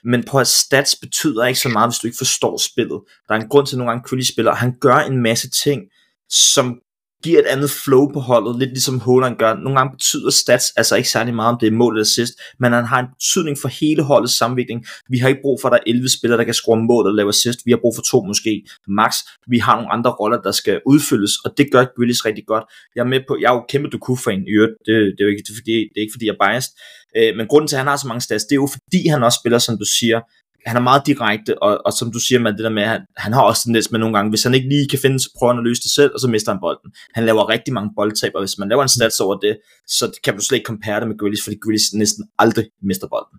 men 0.03 0.23
på 0.23 0.39
at 0.39 0.47
stats 0.47 0.95
betyder 1.01 1.45
ikke 1.45 1.59
så 1.59 1.69
meget, 1.69 1.89
hvis 1.89 1.99
du 1.99 2.07
ikke 2.07 2.17
forstår 2.17 2.57
spillet. 2.57 3.01
Der 3.27 3.35
er 3.35 3.39
en 3.39 3.49
grund 3.49 3.67
til, 3.67 3.75
at 3.75 3.77
nogle 3.77 3.91
gange 3.91 4.09
Quidditch 4.09 4.33
spiller, 4.33 4.55
han 4.55 4.73
gør 4.79 4.95
en 4.95 5.17
masse 5.17 5.49
ting, 5.49 5.81
som 6.29 6.79
giver 7.23 7.39
et 7.39 7.45
andet 7.45 7.69
flow 7.69 8.07
på 8.13 8.19
holdet, 8.19 8.59
lidt 8.59 8.69
ligesom 8.69 8.99
Holland 8.99 9.37
gør. 9.37 9.53
Nogle 9.53 9.77
gange 9.79 9.91
betyder 9.91 10.29
stats 10.29 10.65
altså 10.75 10.95
ikke 10.95 11.09
særlig 11.09 11.33
meget, 11.33 11.53
om 11.53 11.57
det 11.61 11.67
er 11.67 11.71
mål 11.71 11.93
eller 11.93 12.01
assist, 12.01 12.33
men 12.59 12.73
han 12.73 12.85
har 12.85 12.99
en 12.99 13.09
betydning 13.15 13.57
for 13.61 13.67
hele 13.67 14.03
holdets 14.03 14.37
sammenvikling. 14.37 14.85
Vi 15.09 15.17
har 15.17 15.27
ikke 15.29 15.41
brug 15.41 15.57
for, 15.61 15.67
at 15.69 15.71
der 15.71 15.77
er 15.77 15.83
11 15.87 16.09
spillere, 16.17 16.37
der 16.37 16.43
kan 16.43 16.53
score 16.53 16.77
mål 16.77 17.05
eller 17.05 17.15
lave 17.15 17.29
assist. 17.29 17.59
Vi 17.65 17.71
har 17.71 17.79
brug 17.81 17.95
for 17.95 18.03
to 18.11 18.17
måske, 18.23 18.63
max. 18.87 19.13
Vi 19.47 19.57
har 19.59 19.75
nogle 19.75 19.91
andre 19.91 20.11
roller, 20.11 20.41
der 20.41 20.51
skal 20.51 20.81
udfyldes, 20.85 21.31
og 21.45 21.49
det 21.57 21.71
gør 21.71 21.83
Grealish 21.95 22.25
rigtig 22.25 22.45
godt. 22.47 22.63
Jeg 22.95 23.01
er 23.01 23.09
med 23.13 23.21
på, 23.27 23.37
jeg 23.41 23.49
er 23.51 23.55
jo 23.55 23.65
kæmpe 23.69 23.89
Doku-fan 23.89 24.41
i 24.47 24.51
øvrigt, 24.57 24.73
det, 24.85 24.93
det, 25.15 25.19
er 25.19 25.25
jo 25.27 25.31
ikke, 25.33 25.43
det, 25.45 25.51
er 25.53 25.59
fordi, 25.61 25.75
det 25.91 25.97
er 25.97 26.05
ikke 26.05 26.15
fordi, 26.15 26.25
jeg 26.27 26.35
er 26.39 26.43
biased, 26.45 26.71
øh, 27.17 27.31
men 27.37 27.47
grunden 27.47 27.67
til, 27.67 27.75
at 27.75 27.81
han 27.83 27.91
har 27.91 27.97
så 27.97 28.07
mange 28.07 28.21
stats, 28.27 28.43
det 28.45 28.55
er 28.55 28.61
jo 28.63 28.69
fordi, 28.75 29.01
han 29.13 29.23
også 29.23 29.39
spiller, 29.41 29.59
som 29.67 29.75
du 29.81 29.87
siger, 29.99 30.19
han 30.65 30.77
er 30.77 30.81
meget 30.81 31.01
direkte, 31.05 31.63
og, 31.63 31.81
og 31.85 31.93
som 31.93 32.11
du 32.11 32.19
siger 32.19 32.39
man, 32.39 32.53
det 32.53 32.63
der 32.63 32.69
med, 32.69 32.83
at 32.83 32.89
han, 32.89 33.01
han 33.17 33.33
har 33.33 33.41
også 33.41 33.63
tendens 33.63 33.91
med 33.91 33.99
nogle 33.99 34.15
gange, 34.15 34.29
hvis 34.29 34.43
han 34.43 34.53
ikke 34.53 34.69
lige 34.69 34.89
kan 34.89 34.99
finde, 34.99 35.19
så 35.19 35.29
prøver 35.37 35.53
han 35.53 35.59
at 35.59 35.67
løse 35.67 35.81
det 35.81 35.91
selv, 35.91 36.11
og 36.13 36.19
så 36.19 36.27
mister 36.27 36.51
han 36.51 36.61
bolden. 36.61 36.91
Han 37.13 37.25
laver 37.25 37.49
rigtig 37.49 37.73
mange 37.73 37.91
boldtab, 37.95 38.31
og 38.35 38.41
hvis 38.41 38.57
man 38.57 38.69
laver 38.69 38.83
en 38.83 38.89
stats 38.89 39.19
over 39.19 39.35
det, 39.35 39.57
så 39.87 40.19
kan 40.23 40.35
du 40.35 40.41
slet 40.41 40.57
ikke 40.57 40.67
compare 40.67 40.99
det 40.99 41.07
med 41.07 41.17
Grealish, 41.17 41.43
fordi 41.43 41.57
Grealish 41.63 41.95
næsten 41.95 42.25
aldrig 42.39 42.65
mister 42.81 43.07
bolden. 43.07 43.37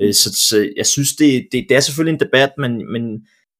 Øh, 0.00 0.14
så, 0.14 0.32
så 0.48 0.68
jeg 0.76 0.86
synes, 0.86 1.16
det, 1.16 1.48
det, 1.52 1.66
det 1.68 1.76
er 1.76 1.80
selvfølgelig 1.80 2.14
en 2.14 2.20
debat, 2.20 2.50
men, 2.58 2.92
men 2.92 3.02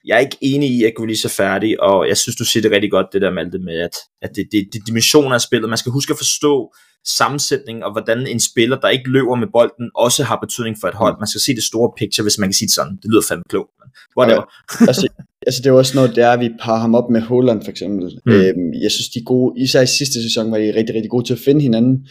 jeg 0.04 0.16
er 0.16 0.20
ikke 0.20 0.36
enig 0.40 0.70
i, 0.70 0.84
at 0.84 0.92
Grealish 0.96 1.26
er 1.26 1.30
færdig, 1.30 1.82
og 1.82 2.08
jeg 2.08 2.16
synes, 2.16 2.36
du 2.36 2.44
siger 2.44 2.62
det 2.62 2.70
rigtig 2.70 2.90
godt, 2.90 3.06
det 3.12 3.22
der 3.22 3.30
Malte, 3.30 3.58
med, 3.58 3.80
at, 3.80 3.96
at 4.22 4.30
det, 4.36 4.48
det, 4.52 4.68
det 4.72 4.86
dimensioner 4.86 5.34
af 5.34 5.40
spillet. 5.40 5.68
Man 5.68 5.78
skal 5.78 5.92
huske 5.92 6.10
at 6.10 6.18
forstå 6.18 6.74
sammensætning, 7.04 7.84
og 7.84 7.92
hvordan 7.92 8.26
en 8.26 8.40
spiller, 8.40 8.80
der 8.80 8.88
ikke 8.88 9.10
løber 9.10 9.34
med 9.34 9.46
bolden, 9.52 9.90
også 9.94 10.24
har 10.24 10.38
betydning 10.42 10.76
for 10.80 10.88
et 10.88 10.94
hold. 10.94 11.16
Man 11.20 11.26
skal 11.26 11.40
se 11.40 11.54
det 11.54 11.62
store 11.62 11.92
picture, 11.98 12.24
hvis 12.24 12.38
man 12.38 12.48
kan 12.48 12.54
sige 12.54 12.66
det 12.66 12.74
sådan. 12.74 12.96
Det 13.02 13.10
lyder 13.10 13.22
fandme 13.28 13.44
klogt, 13.48 13.70
men 13.80 13.88
whatever. 14.18 14.44
altså, 14.88 15.08
altså 15.46 15.58
det 15.62 15.66
er 15.66 15.70
jo 15.70 15.78
også 15.78 15.96
noget, 15.96 16.16
der 16.16 16.26
er, 16.26 16.32
at 16.32 16.40
vi 16.40 16.50
parer 16.60 16.80
ham 16.80 16.94
op 16.94 17.10
med 17.10 17.20
Holland 17.20 17.62
for 17.64 17.70
eksempel. 17.70 18.20
Mm. 18.26 18.32
Øhm, 18.32 18.72
jeg 18.82 18.90
synes, 18.90 19.08
de 19.08 19.24
gode, 19.24 19.60
især 19.60 19.82
i 19.82 19.86
sidste 19.86 20.22
sæson 20.22 20.50
var 20.50 20.58
de 20.58 20.74
rigtig, 20.74 20.94
rigtig 20.94 21.10
gode 21.10 21.26
til 21.26 21.34
at 21.34 21.40
finde 21.40 21.60
hinanden. 21.60 22.06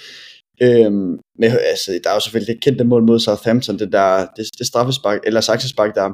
Øhm, 0.62 1.19
men 1.39 1.52
altså, 1.71 1.99
der 2.04 2.10
er 2.10 2.13
jo 2.13 2.19
selvfølgelig 2.19 2.56
det 2.56 2.63
kendte 2.63 2.84
mål 2.84 3.04
mod 3.04 3.19
Southampton, 3.19 3.80
det 3.80 3.91
der, 3.91 4.28
det, 4.38 4.45
det 4.58 4.67
straffespark, 4.67 5.19
eller 5.23 5.41
saksespark 5.41 5.95
der. 5.95 6.10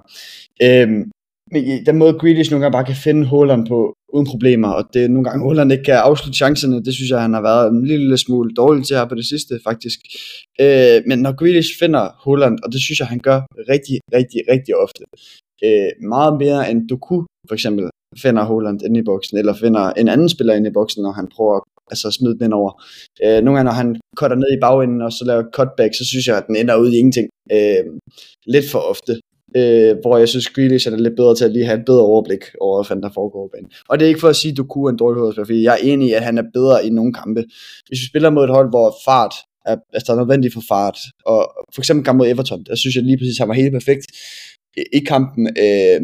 Øhm, 0.63 1.11
men 1.51 1.63
i 1.63 1.83
den 1.83 1.97
måde 1.97 2.13
Grealish 2.13 2.51
nogle 2.51 2.63
gange 2.63 2.75
bare 2.77 2.89
kan 2.91 3.03
finde 3.07 3.25
Holland 3.25 3.67
på, 3.67 3.93
uden 4.13 4.27
problemer, 4.27 4.69
og 4.77 4.83
det 4.93 5.03
er 5.03 5.07
nogle 5.07 5.29
gange 5.29 5.45
Holland 5.45 5.71
ikke 5.71 5.83
kan 5.83 5.95
afslutte 5.95 6.37
chancerne, 6.37 6.83
det 6.83 6.93
synes 6.93 7.09
jeg, 7.11 7.21
han 7.21 7.33
har 7.33 7.41
været 7.41 7.71
en 7.71 7.85
lille 7.87 8.17
smule 8.17 8.49
dårlig 8.53 8.85
til 8.85 8.97
her 8.97 9.05
på 9.05 9.15
det 9.15 9.25
sidste, 9.25 9.59
faktisk. 9.63 9.99
Øh, 10.61 10.97
men 11.07 11.19
når 11.19 11.35
Grealish 11.39 11.71
finder 11.79 12.03
Holland, 12.25 12.55
og 12.63 12.71
det 12.73 12.81
synes 12.81 12.99
jeg, 12.99 13.07
han 13.07 13.19
gør 13.19 13.39
rigtig, 13.73 13.97
rigtig, 14.17 14.39
rigtig 14.51 14.73
ofte, 14.75 15.01
øh, 15.65 15.91
meget 16.13 16.33
mere 16.43 16.71
end 16.71 16.89
Doku 16.89 17.23
for 17.47 17.53
eksempel 17.53 17.89
finder 18.17 18.43
Holland 18.43 18.81
inde 18.85 18.99
i 18.99 19.03
boksen, 19.03 19.37
eller 19.37 19.53
finder 19.53 19.83
en 19.91 20.07
anden 20.07 20.29
spiller 20.29 20.53
inde 20.53 20.69
i 20.69 20.73
boksen, 20.73 21.03
når 21.03 21.11
han 21.11 21.27
prøver 21.35 21.59
altså, 21.91 22.07
at 22.07 22.13
smide 22.13 22.35
den 22.37 22.45
ind 22.45 22.53
over. 22.53 22.71
Øh, 23.23 23.39
nogle 23.43 23.57
gange, 23.57 23.63
når 23.69 23.77
han 23.81 23.89
cutter 24.19 24.37
ned 24.37 24.51
i 24.57 24.61
bagenden, 24.61 25.01
og 25.01 25.11
så 25.11 25.25
laver 25.25 25.43
cutback, 25.57 25.93
så 25.95 26.05
synes 26.05 26.27
jeg, 26.27 26.37
at 26.37 26.47
den 26.47 26.55
ender 26.55 26.75
ud 26.75 26.91
i 26.91 26.97
ingenting. 26.97 27.27
Øh, 27.51 27.83
lidt 28.45 28.67
for 28.71 28.79
ofte. 28.79 29.13
Øh, 29.55 29.95
hvor 30.01 30.17
jeg 30.17 30.29
synes, 30.29 30.49
Grealish 30.49 30.87
er 30.87 30.95
lidt 30.95 31.15
bedre 31.15 31.35
til 31.35 31.45
at 31.45 31.51
lige 31.51 31.65
have 31.65 31.79
et 31.79 31.85
bedre 31.85 32.01
overblik 32.01 32.43
over, 32.61 32.77
hvad 32.77 32.87
fanden 32.87 33.03
der 33.03 33.09
foregår 33.13 33.47
på 33.47 33.51
banen. 33.53 33.71
Og 33.89 33.99
det 33.99 34.05
er 34.05 34.09
ikke 34.09 34.19
for 34.19 34.29
at 34.29 34.35
sige, 34.35 34.51
at 34.51 34.57
Doku 34.57 34.85
er 34.85 34.89
en 34.89 34.97
dårlig 34.97 35.19
hovedspiller, 35.19 35.45
fordi 35.45 35.63
jeg 35.63 35.73
er 35.73 35.83
enig 35.91 36.07
i, 36.09 36.13
at 36.13 36.23
han 36.23 36.37
er 36.37 36.43
bedre 36.53 36.85
i 36.85 36.89
nogle 36.89 37.13
kampe. 37.13 37.43
Hvis 37.87 37.99
vi 38.01 38.07
spiller 38.09 38.29
mod 38.29 38.43
et 38.43 38.49
hold, 38.49 38.69
hvor 38.69 38.95
fart 39.05 39.33
er, 39.65 39.75
altså, 39.93 40.05
der 40.07 40.13
er 40.13 40.23
nødvendigt 40.23 40.53
for 40.53 40.63
fart, 40.67 40.97
og 41.25 41.53
for 41.73 41.81
eksempel 41.81 42.05
kamp 42.05 42.17
mod 42.17 42.27
Everton, 42.27 42.63
der 42.63 42.75
synes 42.75 42.95
jeg 42.95 43.03
lige 43.03 43.17
præcis, 43.17 43.37
at 43.37 43.41
han 43.41 43.49
var 43.49 43.53
helt 43.53 43.73
perfekt 43.73 44.05
i, 44.77 44.83
i 44.93 44.99
kampen, 44.99 45.47
øh, 45.65 46.01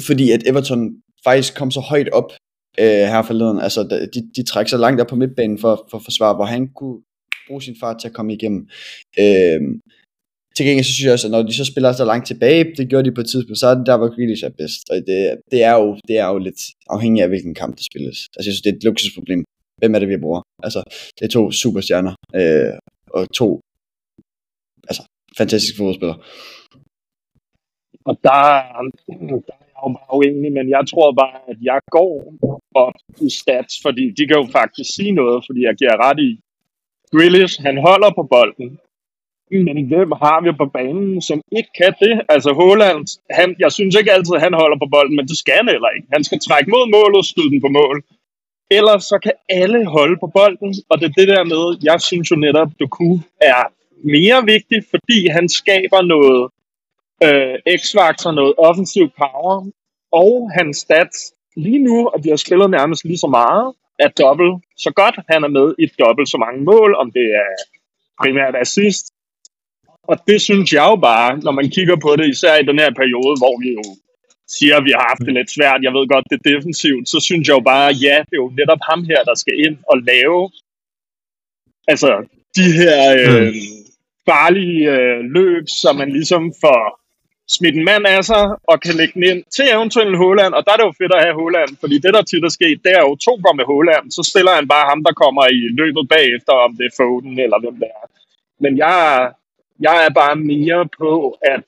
fordi 0.00 0.30
at 0.30 0.42
Everton 0.46 0.90
faktisk 1.24 1.56
kom 1.56 1.70
så 1.70 1.80
højt 1.80 2.08
op 2.08 2.32
øh, 2.78 3.06
her 3.12 3.22
forleden, 3.22 3.60
altså 3.60 4.08
de, 4.14 4.20
de 4.36 4.42
trækker 4.42 4.70
så 4.70 4.76
langt 4.76 5.00
op 5.00 5.06
på 5.06 5.16
midtbanen 5.16 5.58
for, 5.58 5.86
for 5.90 5.98
at 5.98 6.04
forsvare, 6.04 6.34
hvor 6.34 6.44
han 6.44 6.68
kunne 6.76 6.98
bruge 7.48 7.62
sin 7.62 7.76
fart 7.80 7.96
til 8.00 8.08
at 8.08 8.14
komme 8.14 8.32
igennem. 8.34 8.68
Øh, 9.18 9.60
til 10.56 10.66
gengæld 10.66 10.84
så 10.84 10.92
synes 10.92 11.06
jeg 11.06 11.12
også, 11.12 11.26
at 11.26 11.30
når 11.30 11.42
de 11.42 11.54
så 11.54 11.64
spiller 11.64 11.92
så 11.92 12.04
langt 12.04 12.26
tilbage, 12.26 12.64
det 12.76 12.88
gjorde 12.88 13.06
de 13.08 13.14
på 13.14 13.20
et 13.20 13.28
tidspunkt, 13.28 13.58
så 13.58 13.66
er 13.66 13.74
det 13.74 13.86
der, 13.86 13.96
hvor 13.98 14.14
Grealish 14.14 14.44
er 14.44 14.54
bedst. 14.62 14.90
Og 14.90 14.96
det, 14.96 15.18
det, 15.52 15.62
er 15.62 15.74
jo, 15.80 15.86
det 16.08 16.16
er 16.18 16.28
jo 16.32 16.38
lidt 16.38 16.62
afhængigt 16.94 17.22
af, 17.22 17.28
hvilken 17.28 17.54
kamp 17.54 17.76
der 17.76 17.84
spilles. 17.90 18.18
Altså 18.36 18.48
jeg 18.48 18.54
synes, 18.54 18.62
det 18.62 18.72
er 18.72 18.76
et 18.76 18.84
luksusproblem. 18.84 19.44
Hvem 19.80 19.94
er 19.94 19.98
det, 19.98 20.08
vi 20.08 20.24
bruger? 20.24 20.42
Altså, 20.62 20.80
det 21.16 21.24
er 21.24 21.28
to 21.28 21.50
superstjerner, 21.50 22.14
øh, 22.34 22.72
og 23.16 23.32
to 23.32 23.60
altså, 24.88 25.02
fantastiske 25.38 25.76
fodboldspillere. 25.76 26.18
Og 28.08 28.14
der, 28.24 28.38
der 29.46 29.54
er 29.60 29.66
jeg 29.72 29.80
jo 29.84 29.88
bare 29.98 30.16
uenig, 30.18 30.52
men 30.52 30.66
jeg 30.76 30.82
tror 30.90 31.12
bare, 31.22 31.38
at 31.50 31.58
jeg 31.62 31.80
går 31.90 32.12
op 32.74 32.98
i 33.26 33.30
stats, 33.30 33.74
fordi 33.84 34.04
de 34.16 34.26
kan 34.26 34.36
jo 34.42 34.46
faktisk 34.52 34.90
sige 34.96 35.12
noget, 35.12 35.44
fordi 35.46 35.60
jeg 35.68 35.74
giver 35.80 35.96
ret 36.06 36.20
i. 36.28 36.30
Grealish, 37.12 37.62
han 37.66 37.76
holder 37.86 38.10
på 38.18 38.22
bolden, 38.34 38.78
men 39.66 39.88
hvem 39.90 40.10
har 40.24 40.38
vi 40.44 40.50
på 40.62 40.66
banen, 40.78 41.22
som 41.28 41.38
ikke 41.58 41.72
kan 41.80 41.94
det? 42.00 42.14
Altså 42.28 42.50
Holland, 42.52 43.06
han, 43.30 43.56
jeg 43.58 43.72
synes 43.72 43.94
ikke 43.94 44.12
altid, 44.12 44.34
at 44.36 44.42
han 44.46 44.54
holder 44.54 44.78
på 44.78 44.88
bolden, 44.94 45.16
men 45.16 45.28
det 45.30 45.38
skal 45.38 45.54
han 45.60 45.68
heller 45.74 45.90
ikke. 45.96 46.08
Han 46.12 46.24
skal 46.24 46.40
trække 46.40 46.70
mod 46.70 46.84
målet 46.96 47.18
og 47.22 47.24
skyde 47.24 47.50
den 47.50 47.60
på 47.60 47.68
mål. 47.80 47.96
Ellers 48.70 49.04
så 49.04 49.18
kan 49.22 49.32
alle 49.48 49.86
holde 49.86 50.16
på 50.22 50.26
bolden, 50.26 50.74
og 50.90 51.00
det 51.00 51.06
er 51.08 51.18
det 51.20 51.28
der 51.28 51.44
med, 51.44 51.64
jeg 51.82 52.00
synes 52.00 52.30
jo 52.30 52.36
netop, 52.36 52.70
Doku 52.80 53.18
er 53.40 53.62
mere 54.16 54.40
vigtig, 54.54 54.80
fordi 54.90 55.18
han 55.36 55.48
skaber 55.48 56.02
noget 56.14 56.42
øh, 57.26 57.56
x-faktor, 57.80 58.30
noget 58.32 58.54
offensiv 58.58 59.06
power, 59.22 59.70
og 60.12 60.50
hans 60.58 60.76
stats 60.76 61.32
lige 61.56 61.78
nu, 61.78 62.08
og 62.08 62.24
de 62.24 62.28
har 62.28 62.36
spillet 62.36 62.70
nærmest 62.70 63.04
lige 63.04 63.18
så 63.18 63.26
meget, 63.26 63.74
er 63.98 64.08
dobbelt 64.08 64.64
så 64.76 64.90
godt. 64.90 65.16
Han 65.28 65.44
er 65.44 65.48
med 65.48 65.74
i 65.78 65.86
dobbelt 65.86 66.28
så 66.28 66.38
mange 66.38 66.60
mål, 66.64 66.94
om 66.94 67.10
det 67.10 67.26
er 67.44 67.50
primært 68.20 68.54
assist. 68.56 69.11
Og 70.10 70.16
det 70.28 70.38
synes 70.40 70.72
jeg 70.72 70.84
jo 70.90 70.96
bare, 70.96 71.38
når 71.46 71.52
man 71.58 71.70
kigger 71.76 71.96
på 71.96 72.10
det, 72.16 72.26
især 72.28 72.54
i 72.56 72.68
den 72.70 72.78
her 72.78 72.90
periode, 73.00 73.34
hvor 73.42 73.54
vi 73.62 73.68
jo 73.78 73.84
siger, 74.56 74.76
at 74.76 74.84
vi 74.84 74.92
har 74.96 75.04
haft 75.10 75.24
det 75.26 75.34
lidt 75.38 75.50
svært, 75.56 75.84
jeg 75.86 75.92
ved 75.96 76.06
godt, 76.12 76.30
det 76.30 76.36
er 76.38 76.50
defensivt, 76.52 77.08
så 77.08 77.18
synes 77.28 77.48
jeg 77.48 77.54
jo 77.58 77.64
bare, 77.74 77.88
ja, 78.06 78.16
det 78.28 78.34
er 78.36 78.44
jo 78.44 78.52
netop 78.60 78.82
ham 78.90 79.00
her, 79.10 79.20
der 79.30 79.36
skal 79.42 79.54
ind 79.66 79.76
og 79.92 79.96
lave 80.10 80.40
altså 81.92 82.10
de 82.58 82.66
her 82.80 82.96
øh, 83.20 83.54
farlige 84.28 84.82
øh, 84.96 85.20
løb, 85.36 85.64
så 85.80 85.88
man 86.00 86.10
ligesom 86.18 86.42
får 86.64 86.82
smidt 87.56 87.76
en 87.76 87.84
mand 87.84 88.04
af 88.06 88.24
sig, 88.24 88.44
og 88.70 88.76
kan 88.84 88.94
lægge 89.00 89.14
den 89.14 89.24
ind 89.32 89.42
til 89.56 89.66
eventuelt 89.76 90.16
Holland, 90.24 90.52
og 90.54 90.62
der 90.64 90.72
er 90.72 90.78
det 90.78 90.88
jo 90.88 91.00
fedt 91.00 91.14
at 91.16 91.24
have 91.24 91.40
Holland, 91.42 91.70
fordi 91.82 91.96
det 92.04 92.14
der 92.14 92.22
tit 92.22 92.44
er 92.44 92.54
sket, 92.58 92.84
det 92.84 92.92
er 92.98 93.02
jo 93.08 93.14
to 93.26 93.32
går 93.44 93.54
med 93.60 93.66
Holland, 93.72 94.04
så 94.16 94.22
stiller 94.30 94.52
han 94.58 94.68
bare 94.74 94.88
ham, 94.90 95.00
der 95.06 95.20
kommer 95.22 95.44
i 95.58 95.62
løbet 95.80 96.04
bagefter, 96.14 96.52
om 96.66 96.70
det 96.78 96.86
er 96.86 96.96
Foden 96.98 97.34
eller 97.44 97.58
hvem 97.62 97.76
det 97.82 97.88
er. 98.00 98.06
Men 98.64 98.72
jeg, 98.84 98.96
jeg 99.82 99.96
er 100.06 100.12
bare 100.22 100.36
mere 100.36 100.82
på, 100.98 101.12
at 101.54 101.62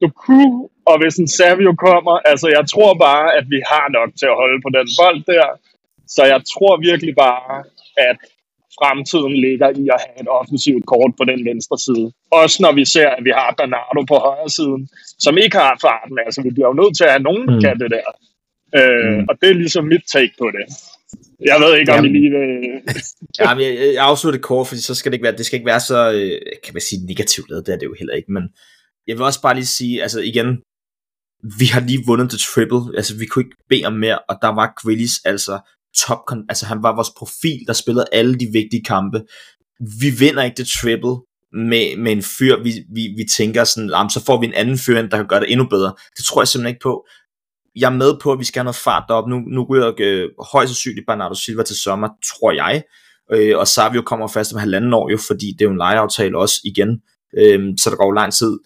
Doku, 0.00 0.42
og 0.90 0.96
hvis 1.00 1.16
en 1.22 1.28
Savio 1.28 1.72
kommer, 1.86 2.14
altså 2.32 2.46
jeg 2.56 2.64
tror 2.72 2.92
bare, 3.06 3.26
at 3.38 3.44
vi 3.54 3.60
har 3.72 3.86
nok 3.98 4.10
til 4.20 4.26
at 4.32 4.38
holde 4.42 4.58
på 4.64 4.70
den 4.78 4.86
bold 5.00 5.20
der, 5.32 5.46
så 6.14 6.22
jeg 6.32 6.40
tror 6.52 6.72
virkelig 6.90 7.14
bare, 7.26 7.64
at 8.08 8.18
fremtiden 8.78 9.34
ligger 9.46 9.68
i 9.82 9.84
at 9.94 10.00
have 10.06 10.18
et 10.24 10.28
offensivt 10.40 10.84
kort 10.92 11.12
på 11.18 11.24
den 11.32 11.40
venstre 11.50 11.78
side. 11.86 12.06
Også 12.42 12.56
når 12.64 12.72
vi 12.80 12.84
ser, 12.94 13.08
at 13.16 13.24
vi 13.28 13.32
har 13.40 13.54
Bernardo 13.58 14.00
på 14.12 14.16
højre 14.26 14.50
siden, 14.58 14.82
som 15.24 15.38
ikke 15.44 15.56
har 15.56 15.78
farten. 15.86 16.18
Altså, 16.26 16.42
vi 16.46 16.50
bliver 16.54 16.68
jo 16.68 16.78
nødt 16.80 16.94
til 16.96 17.04
at 17.04 17.10
have 17.14 17.26
nogen, 17.28 17.44
der 17.48 17.54
Mm. 17.54 17.60
kan 17.64 17.76
det 17.82 17.90
der. 17.96 18.08
Øh, 18.78 19.12
Mm. 19.18 19.26
Og 19.28 19.34
det 19.40 19.48
er 19.50 19.54
ligesom 19.62 19.84
mit 19.84 20.04
take 20.14 20.34
på 20.42 20.46
det. 20.56 20.64
Jeg 21.44 21.56
ved 21.60 21.76
ikke, 21.78 21.92
om 21.92 22.04
I 22.04 22.08
Jamen. 22.08 22.12
lige 22.20 22.30
vil... 22.30 22.48
Ja, 23.40 23.54
men 23.54 23.64
jeg, 23.64 23.94
jeg 23.94 24.04
afslutter 24.04 24.38
det 24.38 24.44
kort, 24.44 24.66
fordi 24.66 24.80
så 24.80 24.94
skal 24.94 25.12
det 25.12 25.14
ikke 25.16 25.22
være, 25.24 25.36
det 25.36 25.46
skal 25.46 25.56
ikke 25.56 25.66
være 25.66 25.80
så, 25.80 26.12
øh, 26.12 26.40
kan 26.64 26.74
man 26.74 26.80
sige, 26.80 27.06
negativt 27.06 27.50
lavet, 27.50 27.66
det 27.66 27.72
er 27.74 27.78
det 27.78 27.86
jo 27.86 27.94
heller 27.98 28.14
ikke, 28.14 28.32
men 28.32 28.42
jeg 29.06 29.16
vil 29.16 29.24
også 29.24 29.42
bare 29.42 29.54
lige 29.54 29.66
sige, 29.66 30.02
altså 30.02 30.20
igen, 30.20 30.48
vi 31.58 31.66
har 31.66 31.80
lige 31.80 32.02
vundet 32.06 32.32
det 32.32 32.40
triple, 32.40 32.96
altså 32.96 33.16
vi 33.18 33.26
kunne 33.26 33.44
ikke 33.44 33.56
bede 33.68 33.84
om 33.84 33.92
mere, 33.92 34.18
og 34.18 34.36
der 34.42 34.48
var 34.48 34.72
Grealish 34.82 35.16
altså 35.24 35.54
top, 35.96 36.18
altså 36.48 36.66
han 36.66 36.82
var 36.82 36.94
vores 36.94 37.12
profil, 37.18 37.60
der 37.66 37.72
spillede 37.72 38.06
alle 38.12 38.34
de 38.34 38.46
vigtige 38.52 38.84
kampe. 38.84 39.18
Vi 40.00 40.10
vinder 40.18 40.42
ikke 40.42 40.56
det 40.56 40.68
triple 40.80 41.16
med, 41.70 41.96
med 41.96 42.12
en 42.12 42.22
fyr, 42.22 42.62
vi, 42.62 42.72
vi, 42.94 43.02
vi 43.18 43.24
tænker 43.36 43.64
sådan, 43.64 43.90
"Jamen, 43.90 44.10
så 44.10 44.24
får 44.26 44.40
vi 44.40 44.46
en 44.46 44.54
anden 44.54 44.78
fyr, 44.78 45.02
der 45.02 45.16
kan 45.16 45.26
gøre 45.28 45.40
det 45.40 45.52
endnu 45.52 45.66
bedre. 45.68 45.92
Det 46.16 46.24
tror 46.24 46.40
jeg 46.40 46.48
simpelthen 46.48 46.74
ikke 46.74 46.82
på. 46.82 47.06
Jeg 47.76 47.86
er 47.86 47.96
med 47.96 48.20
på, 48.22 48.32
at 48.32 48.38
vi 48.38 48.44
skal 48.44 48.60
have 48.60 48.64
noget 48.64 48.76
fart 48.76 49.04
derop. 49.08 49.28
Nu, 49.28 49.38
nu 49.38 49.66
ryger 49.70 49.92
øh, 50.00 50.28
højst 50.52 50.68
sandsynligt 50.68 51.06
Bernardo 51.06 51.34
Silva 51.34 51.62
til 51.62 51.76
sommer, 51.76 52.08
tror 52.24 52.52
jeg. 52.52 52.82
Øh, 53.32 53.58
og 53.58 53.68
Savio 53.68 54.02
kommer 54.02 54.28
fast 54.28 54.52
om 54.52 54.58
halvanden 54.58 54.94
år 54.94 55.10
jo, 55.10 55.18
fordi 55.26 55.46
det 55.46 55.60
er 55.60 55.64
jo 55.64 55.70
en 55.70 55.78
lejeaftale 55.78 56.38
også 56.38 56.60
igen. 56.64 57.00
Øh, 57.38 57.60
så 57.78 57.90
der 57.90 57.96
går 57.96 58.06
jo 58.06 58.12
lang 58.12 58.32
tid 58.32 58.58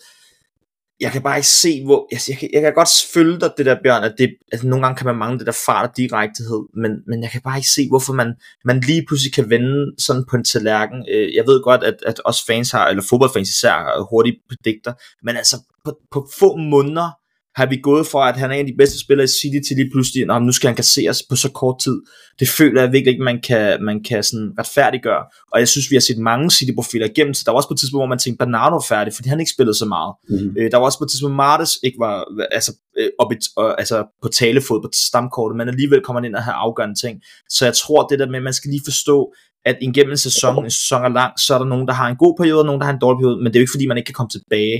jeg 1.00 1.12
kan 1.12 1.22
bare 1.22 1.36
ikke 1.36 1.48
se, 1.48 1.84
hvor... 1.84 2.08
Jeg, 2.12 2.20
jeg, 2.28 2.38
kan, 2.38 2.48
jeg 2.52 2.62
kan 2.62 2.74
godt 2.74 2.88
følge 3.14 3.40
dig, 3.40 3.50
det 3.56 3.66
der, 3.66 3.76
Bjørn, 3.82 4.04
at, 4.04 4.14
det, 4.18 4.30
altså, 4.52 4.66
nogle 4.66 4.84
gange 4.84 4.96
kan 4.96 5.06
man 5.06 5.16
mangle 5.16 5.38
det 5.38 5.46
der 5.46 5.62
fart 5.66 5.90
og 5.90 5.96
direktehed, 5.96 6.62
men, 6.82 6.92
men 7.06 7.22
jeg 7.22 7.30
kan 7.30 7.40
bare 7.40 7.58
ikke 7.58 7.68
se, 7.68 7.88
hvorfor 7.88 8.12
man, 8.12 8.34
man 8.64 8.80
lige 8.80 9.04
pludselig 9.08 9.34
kan 9.34 9.50
vende 9.50 9.94
sådan 9.98 10.24
på 10.30 10.36
en 10.36 10.44
tallerken. 10.44 11.06
Øh, 11.10 11.34
Jeg 11.34 11.44
ved 11.46 11.62
godt, 11.62 11.84
at, 11.84 11.96
at 12.06 12.20
os 12.24 12.38
fans 12.46 12.70
har, 12.70 12.88
eller 12.88 13.02
fodboldfans 13.10 13.50
især, 13.50 13.72
har 13.72 14.08
hurtige 14.10 14.36
predikter, 14.48 14.92
men 15.22 15.36
altså 15.36 15.56
på, 15.84 15.96
på 16.10 16.28
få 16.38 16.56
måneder 16.56 17.10
har 17.56 17.66
vi 17.66 17.76
gået 17.76 18.06
fra, 18.06 18.28
at 18.28 18.36
han 18.36 18.50
er 18.50 18.54
en 18.54 18.66
af 18.66 18.72
de 18.72 18.78
bedste 18.78 19.00
spillere 19.00 19.24
i 19.24 19.34
City, 19.40 19.60
til 19.66 19.76
lige 19.76 19.90
pludselig, 19.92 20.30
at 20.30 20.42
nu 20.42 20.52
skal 20.52 20.68
han 20.68 20.76
kasseres 20.76 21.22
på 21.30 21.36
så 21.36 21.50
kort 21.50 21.78
tid. 21.80 21.96
Det 22.40 22.48
føler 22.48 22.82
jeg 22.82 22.92
virkelig 22.92 23.12
ikke, 23.12 23.24
man 23.24 23.40
kan, 23.40 23.84
man 23.84 24.02
kan 24.08 24.22
sådan 24.22 24.52
retfærdiggøre. 24.58 25.24
Og 25.52 25.60
jeg 25.60 25.68
synes, 25.68 25.90
vi 25.90 25.96
har 25.96 26.00
set 26.00 26.18
mange 26.18 26.50
City-profiler 26.50 27.06
igennem, 27.06 27.34
så 27.34 27.42
der 27.44 27.50
var 27.50 27.56
også 27.56 27.68
på 27.68 27.74
et 27.74 27.80
tidspunkt, 27.80 28.00
hvor 28.00 28.14
man 28.14 28.18
tænkte, 28.18 28.44
Bernardo 28.44 28.76
er 28.76 28.86
færdig, 28.88 29.14
fordi 29.14 29.28
han 29.28 29.40
ikke 29.40 29.52
spillede 29.56 29.78
så 29.78 29.86
meget. 29.86 30.14
Mhm. 30.28 30.56
Øh, 30.58 30.70
der 30.70 30.76
var 30.76 30.84
også 30.84 30.98
på 30.98 31.04
et 31.04 31.10
tidspunkt, 31.10 31.36
Martes 31.36 31.78
ikke 31.82 31.98
var 31.98 32.14
altså, 32.50 32.72
øh, 32.98 33.08
op 33.18 33.32
i, 33.32 33.36
øh, 33.60 33.72
altså 33.78 33.96
på 34.22 34.28
talefod 34.28 34.82
på 34.82 34.88
stamkortet, 35.08 35.56
men 35.56 35.68
alligevel 35.68 36.00
kommer 36.00 36.20
han 36.20 36.28
ind 36.28 36.36
og 36.36 36.42
har 36.42 36.52
afgørende 36.52 36.98
ting. 37.04 37.14
Så 37.48 37.64
jeg 37.64 37.74
tror, 37.74 38.06
det 38.06 38.18
der 38.18 38.26
med, 38.26 38.36
at 38.36 38.42
man 38.42 38.58
skal 38.58 38.70
lige 38.70 38.82
forstå, 38.84 39.32
at 39.64 39.76
igennem 39.80 40.10
en 40.10 40.16
sæson, 40.16 40.64
en 40.64 40.70
sæson 40.70 41.04
er 41.04 41.08
lang, 41.08 41.32
så 41.40 41.54
er 41.54 41.58
der 41.58 41.66
nogen, 41.66 41.86
der 41.88 41.94
har 41.94 42.08
en 42.08 42.16
god 42.16 42.34
periode, 42.40 42.60
og 42.60 42.66
nogen, 42.66 42.80
der 42.80 42.86
har 42.86 42.92
en 42.92 43.00
dårlig 43.00 43.18
periode, 43.20 43.36
men 43.42 43.46
det 43.46 43.56
er 43.56 43.60
jo 43.60 43.66
ikke, 43.66 43.76
fordi 43.76 43.86
man 43.86 43.96
ikke 43.96 44.06
kan 44.06 44.18
komme 44.20 44.30
tilbage. 44.36 44.78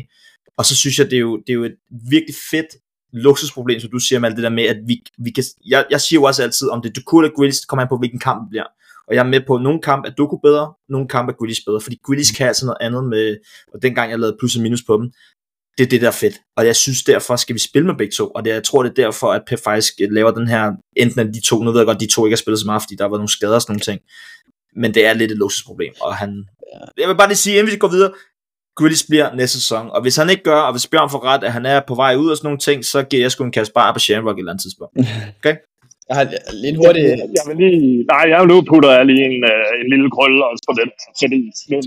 Og 0.58 0.66
så 0.66 0.76
synes 0.76 0.98
jeg, 0.98 1.06
det 1.10 1.16
er 1.16 1.20
jo, 1.20 1.36
det 1.36 1.48
er 1.48 1.54
jo 1.54 1.64
et 1.64 1.76
virkelig 2.10 2.34
fedt 2.50 2.66
luksusproblem, 3.12 3.80
som 3.80 3.90
du 3.90 3.98
siger 3.98 4.18
med 4.18 4.28
alt 4.28 4.36
det 4.36 4.42
der 4.42 4.50
med, 4.50 4.64
at 4.64 4.76
vi, 4.86 5.02
vi 5.18 5.30
kan, 5.30 5.44
jeg, 5.66 5.86
jeg 5.90 6.00
siger 6.00 6.20
jo 6.20 6.24
også 6.24 6.42
altid, 6.42 6.70
om 6.70 6.82
det 6.82 6.88
er 6.88 6.92
Duku 6.92 7.20
eller 7.20 7.36
Grealish, 7.36 7.60
det 7.60 7.68
kommer 7.68 7.82
an 7.82 7.88
på, 7.88 7.98
hvilken 7.98 8.20
kamp 8.20 8.40
det 8.42 8.50
bliver. 8.50 8.66
Og 9.08 9.14
jeg 9.14 9.20
er 9.20 9.28
med 9.28 9.40
på, 9.46 9.54
at 9.54 9.62
nogle 9.62 9.80
kampe 9.80 10.08
er 10.08 10.12
Duku 10.12 10.36
bedre, 10.36 10.72
nogle 10.88 11.08
kampe 11.08 11.32
er 11.32 11.36
Grealish 11.36 11.62
bedre, 11.66 11.80
fordi 11.80 11.96
Grealish 12.06 12.36
kan 12.36 12.46
altså 12.46 12.66
noget 12.66 12.78
andet 12.80 13.04
med, 13.04 13.36
og 13.74 13.82
dengang 13.82 14.10
jeg 14.10 14.18
lavede 14.18 14.36
plus 14.40 14.56
og 14.56 14.62
minus 14.62 14.82
på 14.82 14.96
dem, 14.96 15.12
det 15.78 15.84
er 15.84 15.88
det, 15.88 16.00
der 16.00 16.06
er 16.06 16.12
fedt. 16.12 16.36
Og 16.56 16.66
jeg 16.66 16.76
synes 16.76 17.04
derfor, 17.04 17.36
skal 17.36 17.54
vi 17.54 17.60
spille 17.60 17.86
med 17.86 17.94
begge 17.98 18.12
to, 18.12 18.30
og 18.30 18.44
det, 18.44 18.50
jeg 18.50 18.64
tror, 18.64 18.82
det 18.82 18.90
er 18.90 19.02
derfor, 19.04 19.32
at 19.32 19.42
Pep 19.46 19.58
faktisk 19.64 19.94
laver 20.10 20.30
den 20.30 20.48
her, 20.48 20.72
enten 20.96 21.20
af 21.20 21.32
de 21.32 21.40
to, 21.40 21.62
nu 21.62 21.70
ved 21.70 21.80
jeg 21.80 21.86
godt, 21.86 22.00
de 22.00 22.06
to 22.06 22.26
ikke 22.26 22.34
har 22.34 22.44
spillet 22.44 22.60
så 22.60 22.66
meget, 22.66 22.82
fordi 22.82 22.94
der 22.96 23.08
været 23.08 23.20
nogle 23.20 23.28
skader 23.28 23.54
og 23.54 23.62
sådan 23.62 23.72
nogle 23.72 23.80
ting, 23.80 24.00
men 24.76 24.94
det 24.94 25.06
er 25.06 25.12
lidt 25.12 25.32
et 25.32 25.38
luksusproblem, 25.38 25.92
og 26.00 26.16
han, 26.16 26.44
jeg 26.98 27.08
vil 27.08 27.16
bare 27.16 27.28
lige 27.28 27.36
sige, 27.36 27.58
inden 27.58 27.72
vi 27.72 27.76
går 27.76 27.88
videre, 27.88 28.12
Grealish 28.76 29.04
bliver 29.08 29.34
næste 29.34 29.56
sæson, 29.60 29.90
og 29.90 30.02
hvis 30.02 30.16
han 30.16 30.30
ikke 30.30 30.42
gør, 30.42 30.60
og 30.68 30.72
hvis 30.72 30.87
Bjørn 30.87 31.10
får 31.10 31.24
ret, 31.24 31.44
at 31.44 31.52
han 31.52 31.66
er 31.66 31.80
på 31.80 31.94
vej 31.94 32.14
ud 32.22 32.28
og 32.30 32.37
sådan 32.37 32.46
nogle 32.48 32.58
ting, 32.68 32.84
så 32.92 32.98
giver 33.10 33.22
jeg 33.22 33.30
sgu 33.30 33.44
en 33.44 33.56
kasse 33.58 33.72
bare 33.72 33.92
på 33.92 33.98
Shamrock 33.98 34.37
et 34.37 34.40
eller 34.40 34.52
andet 34.52 34.62
tidspunkt. 34.62 34.92
Jeg 36.08 36.16
har 36.18 36.24
lige 36.62 36.72
en 36.74 36.80
hurtig... 36.82 37.02
Jeg, 37.02 37.28
jeg 37.38 37.44
vil 37.48 37.56
lige... 37.64 38.04
Nej, 38.12 38.24
jeg 38.32 38.46
nu 38.52 38.56
putter 38.70 38.90
jeg 38.96 39.04
lige 39.10 39.24
en, 39.30 39.38
øh, 39.52 39.80
en 39.80 39.88
lille 39.92 40.08
krølle 40.14 40.40
også 40.50 40.64
på 40.68 40.72
den. 40.80 40.88
Fordi 41.20 41.40
men, 41.70 41.80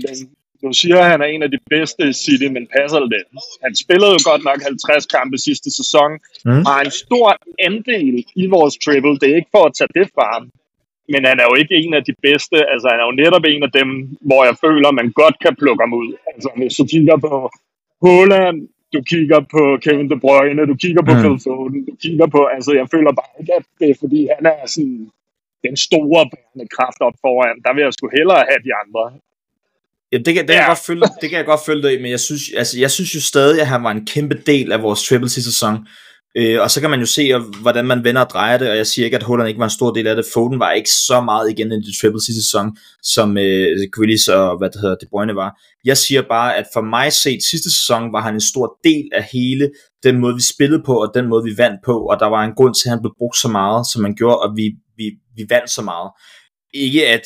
du 0.62 0.68
siger, 0.80 0.98
at 1.02 1.10
han 1.12 1.20
er 1.24 1.28
en 1.34 1.42
af 1.46 1.50
de 1.54 1.60
bedste 1.74 2.02
i 2.12 2.14
City, 2.22 2.48
men 2.56 2.64
passer 2.76 2.98
det? 3.14 3.22
Han 3.64 3.72
spillede 3.82 4.12
jo 4.16 4.20
godt 4.30 4.42
nok 4.48 4.60
50 4.62 5.06
kampe 5.16 5.36
sidste 5.46 5.68
sæson, 5.78 6.10
mm. 6.48 6.62
og 6.66 6.70
har 6.74 6.82
en 6.88 6.94
stor 7.04 7.26
andel 7.68 8.16
i 8.42 8.44
vores 8.56 8.74
triple. 8.84 9.14
Det 9.20 9.26
er 9.30 9.36
ikke 9.40 9.54
for 9.56 9.64
at 9.68 9.74
tage 9.78 9.92
det 9.98 10.06
fra 10.14 10.26
ham. 10.34 10.44
Men 11.12 11.20
han 11.30 11.36
er 11.42 11.46
jo 11.50 11.54
ikke 11.60 11.74
en 11.82 11.94
af 11.98 12.04
de 12.08 12.14
bedste. 12.26 12.56
Altså, 12.72 12.86
han 12.92 12.98
er 13.00 13.06
jo 13.10 13.14
netop 13.22 13.44
en 13.52 13.62
af 13.68 13.72
dem, 13.80 13.88
hvor 14.28 14.40
jeg 14.48 14.56
føler, 14.64 14.90
man 15.00 15.08
godt 15.22 15.36
kan 15.44 15.54
plukke 15.60 15.82
ham 15.84 15.92
ud. 16.02 16.10
Altså, 16.32 16.48
hvis 16.58 16.74
du 16.78 16.84
kigger 16.94 17.16
på 17.26 17.34
Holland, 18.06 18.56
du 18.94 19.00
kigger 19.12 19.40
på 19.54 19.62
Kevin 19.84 20.10
De 20.10 20.18
Bruyne, 20.24 20.62
du 20.72 20.76
kigger 20.84 21.02
på 21.08 21.12
Mm. 21.14 21.20
Phil 21.22 21.36
Foden, 21.44 21.80
du 21.90 21.94
kigger 22.04 22.26
på... 22.36 22.40
Altså, 22.56 22.70
jeg 22.80 22.86
føler 22.94 23.12
bare 23.20 23.32
ikke, 23.40 23.52
at 23.60 23.64
det 23.80 23.86
er, 23.90 23.96
fordi 24.02 24.20
han 24.36 24.44
er 24.54 24.66
sådan 24.74 25.00
den 25.66 25.76
store 25.86 26.22
bærende 26.32 26.66
kraft 26.76 27.00
op 27.06 27.16
foran. 27.24 27.56
Der 27.64 27.72
vil 27.74 27.82
jeg 27.86 27.92
sgu 27.94 28.04
hellere 28.18 28.42
have 28.50 28.60
de 28.66 28.72
andre. 28.82 29.02
Ja, 30.12 30.18
det 30.26 30.32
kan, 30.34 30.42
det, 30.46 30.52
kan 30.54 30.60
jeg 30.62 30.66
Ja. 30.68 30.72
godt 30.74 30.84
følge, 30.88 31.02
det 31.20 31.26
kan 31.30 31.38
jeg 31.40 31.46
godt 31.52 31.60
følge 31.68 31.82
dig 31.82 31.92
i, 31.96 32.02
men 32.02 32.10
jeg 32.16 32.20
synes, 32.20 32.42
altså, 32.60 32.74
jeg 32.84 32.90
synes 32.96 33.14
jo 33.14 33.20
stadig, 33.32 33.60
at 33.60 33.66
han 33.74 33.82
var 33.86 33.90
en 33.90 34.06
kæmpe 34.14 34.36
del 34.50 34.72
af 34.72 34.82
vores 34.82 35.00
triple 35.08 35.28
sidste 35.28 35.52
sæson. 35.52 35.74
Øh, 36.36 36.60
og 36.60 36.70
så 36.70 36.80
kan 36.80 36.90
man 36.90 37.00
jo 37.00 37.06
se, 37.06 37.38
hvordan 37.62 37.86
man 37.86 38.04
vender 38.04 38.24
og 38.24 38.30
drejer 38.30 38.58
det, 38.58 38.70
og 38.70 38.76
jeg 38.76 38.86
siger 38.86 39.04
ikke, 39.04 39.16
at 39.16 39.22
Holland 39.22 39.48
ikke 39.48 39.58
var 39.58 39.64
en 39.64 39.70
stor 39.70 39.92
del 39.92 40.06
af 40.06 40.16
det. 40.16 40.24
Foden 40.34 40.60
var 40.60 40.72
ikke 40.72 40.90
så 40.90 41.20
meget 41.20 41.50
igen 41.50 41.72
i 41.72 41.76
det 41.76 41.94
triple 42.00 42.22
sidste 42.22 42.42
sæson, 42.42 42.76
som 43.02 43.38
øh, 43.38 43.88
Grealish 43.92 44.30
og 44.32 44.58
hvad 44.58 44.70
det 44.70 44.80
hedder, 44.80 44.96
De 44.96 45.06
Bruyne 45.10 45.34
var. 45.34 45.60
Jeg 45.84 45.96
siger 45.96 46.22
bare, 46.22 46.56
at 46.56 46.66
for 46.72 46.80
mig 46.80 47.12
set 47.12 47.42
sidste 47.50 47.70
sæson, 47.70 48.12
var 48.12 48.20
han 48.20 48.34
en 48.34 48.40
stor 48.40 48.78
del 48.84 49.08
af 49.12 49.28
hele 49.32 49.70
den 50.02 50.18
måde, 50.18 50.34
vi 50.34 50.42
spillede 50.54 50.82
på, 50.86 50.94
og 51.02 51.10
den 51.14 51.26
måde, 51.28 51.44
vi 51.44 51.58
vandt 51.58 51.80
på, 51.84 51.98
og 52.10 52.20
der 52.20 52.26
var 52.26 52.44
en 52.44 52.54
grund 52.56 52.74
til, 52.74 52.88
at 52.88 52.90
han 52.90 53.00
blev 53.02 53.12
brugt 53.18 53.36
så 53.36 53.48
meget, 53.48 53.86
som 53.92 54.02
man 54.02 54.14
gjorde, 54.14 54.38
og 54.38 54.56
vi, 54.56 54.66
vi, 54.96 55.06
vi 55.36 55.44
vandt 55.48 55.70
så 55.70 55.82
meget 55.82 56.10
ikke 56.74 57.06
at 57.06 57.22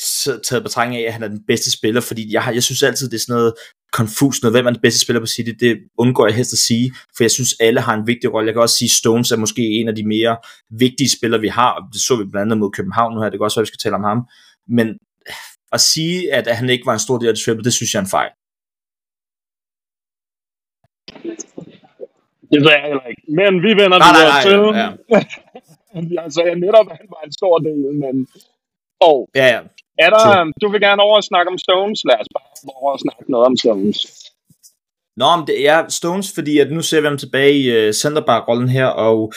taget 0.49 0.63
betragtning 0.63 1.01
af, 1.01 1.07
at 1.07 1.13
han 1.13 1.23
er 1.23 1.27
den 1.27 1.43
bedste 1.47 1.71
spiller, 1.71 2.01
fordi 2.01 2.33
jeg, 2.33 2.43
har, 2.43 2.51
jeg 2.51 2.63
synes 2.63 2.83
altid, 2.83 3.09
det 3.09 3.15
er 3.15 3.19
sådan 3.19 3.35
noget 3.35 3.53
konfus 3.99 4.41
noget, 4.41 4.55
hvem 4.55 4.65
er 4.67 4.71
den 4.71 4.81
bedste 4.81 4.99
spiller 4.99 5.19
på 5.19 5.25
City, 5.35 5.53
det 5.59 5.73
undgår 5.97 6.27
jeg 6.27 6.35
helst 6.35 6.53
at 6.53 6.63
sige, 6.69 6.85
for 7.15 7.23
jeg 7.23 7.31
synes, 7.31 7.51
alle 7.59 7.81
har 7.81 7.93
en 7.93 8.07
vigtig 8.07 8.33
rolle. 8.33 8.47
Jeg 8.47 8.53
kan 8.55 8.61
også 8.61 8.77
sige, 8.77 8.89
Stones 8.89 9.31
er 9.31 9.37
måske 9.37 9.61
en 9.61 9.87
af 9.87 9.95
de 9.95 10.07
mere 10.07 10.37
vigtige 10.69 11.09
spillere, 11.17 11.41
vi 11.41 11.47
har, 11.47 11.71
det 11.93 12.01
så 12.01 12.15
vi 12.15 12.25
blandt 12.31 12.47
andet 12.47 12.57
mod 12.57 12.71
København 12.71 13.13
nu 13.13 13.21
her, 13.21 13.29
det 13.29 13.39
kan 13.39 13.45
også 13.45 13.59
være, 13.59 13.67
vi 13.67 13.73
skal 13.73 13.83
tale 13.83 13.95
om 13.95 14.03
ham, 14.03 14.19
men 14.77 14.87
at 15.75 15.81
sige, 15.81 16.33
at 16.33 16.45
han 16.57 16.69
ikke 16.69 16.85
var 16.85 16.93
en 16.93 17.05
stor 17.07 17.17
del 17.17 17.27
af 17.27 17.33
det 17.35 17.43
triple, 17.43 17.63
det 17.63 17.73
synes 17.73 17.93
jeg 17.93 17.99
er 17.99 18.03
en 18.03 18.15
fejl. 18.17 18.31
Det 22.51 22.59
ved 22.63 22.71
jeg 22.77 22.83
heller 22.91 23.07
ikke. 23.11 23.23
Men 23.39 23.51
vi 23.65 23.71
vender 23.81 23.97
Nej, 23.97 24.11
nej, 24.11 24.19
videre 24.19 24.33
nej, 24.35 24.43
til. 24.47 24.59
ja. 24.81 26.11
jeg 26.21 26.33
sagde 26.37 26.55
netop, 26.65 26.87
at 26.91 26.97
han 27.01 27.07
var 27.15 27.21
en 27.27 27.33
stor 27.39 27.55
del, 27.67 27.81
men... 28.03 28.15
Og 29.09 29.29
Ja, 29.35 29.47
ja. 29.55 29.61
Er 29.99 30.09
der, 30.09 30.19
True. 30.35 30.51
du 30.61 30.67
vil 30.71 30.81
gerne 30.81 31.01
over 31.01 31.15
og 31.15 31.23
snakke 31.23 31.51
om 31.51 31.57
Stones? 31.57 31.99
Lad 32.09 32.15
os 32.21 32.27
bare 32.35 32.73
over 32.81 32.91
og 32.91 32.99
snakke 32.99 33.31
noget 33.31 33.45
om 33.45 33.57
Stones. 33.57 33.97
Nå, 35.17 35.35
men 35.35 35.47
det 35.47 35.67
er 35.69 35.87
Stones, 35.89 36.31
fordi 36.35 36.57
at 36.57 36.71
nu 36.71 36.81
ser 36.81 37.01
vi 37.01 37.07
ham 37.07 37.17
tilbage 37.17 37.53
i 37.53 37.87
uh, 37.87 37.93
centerback-rollen 37.93 38.69
her, 38.69 38.85
og 38.85 39.33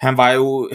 han 0.00 0.16
var 0.16 0.30
jo, 0.32 0.70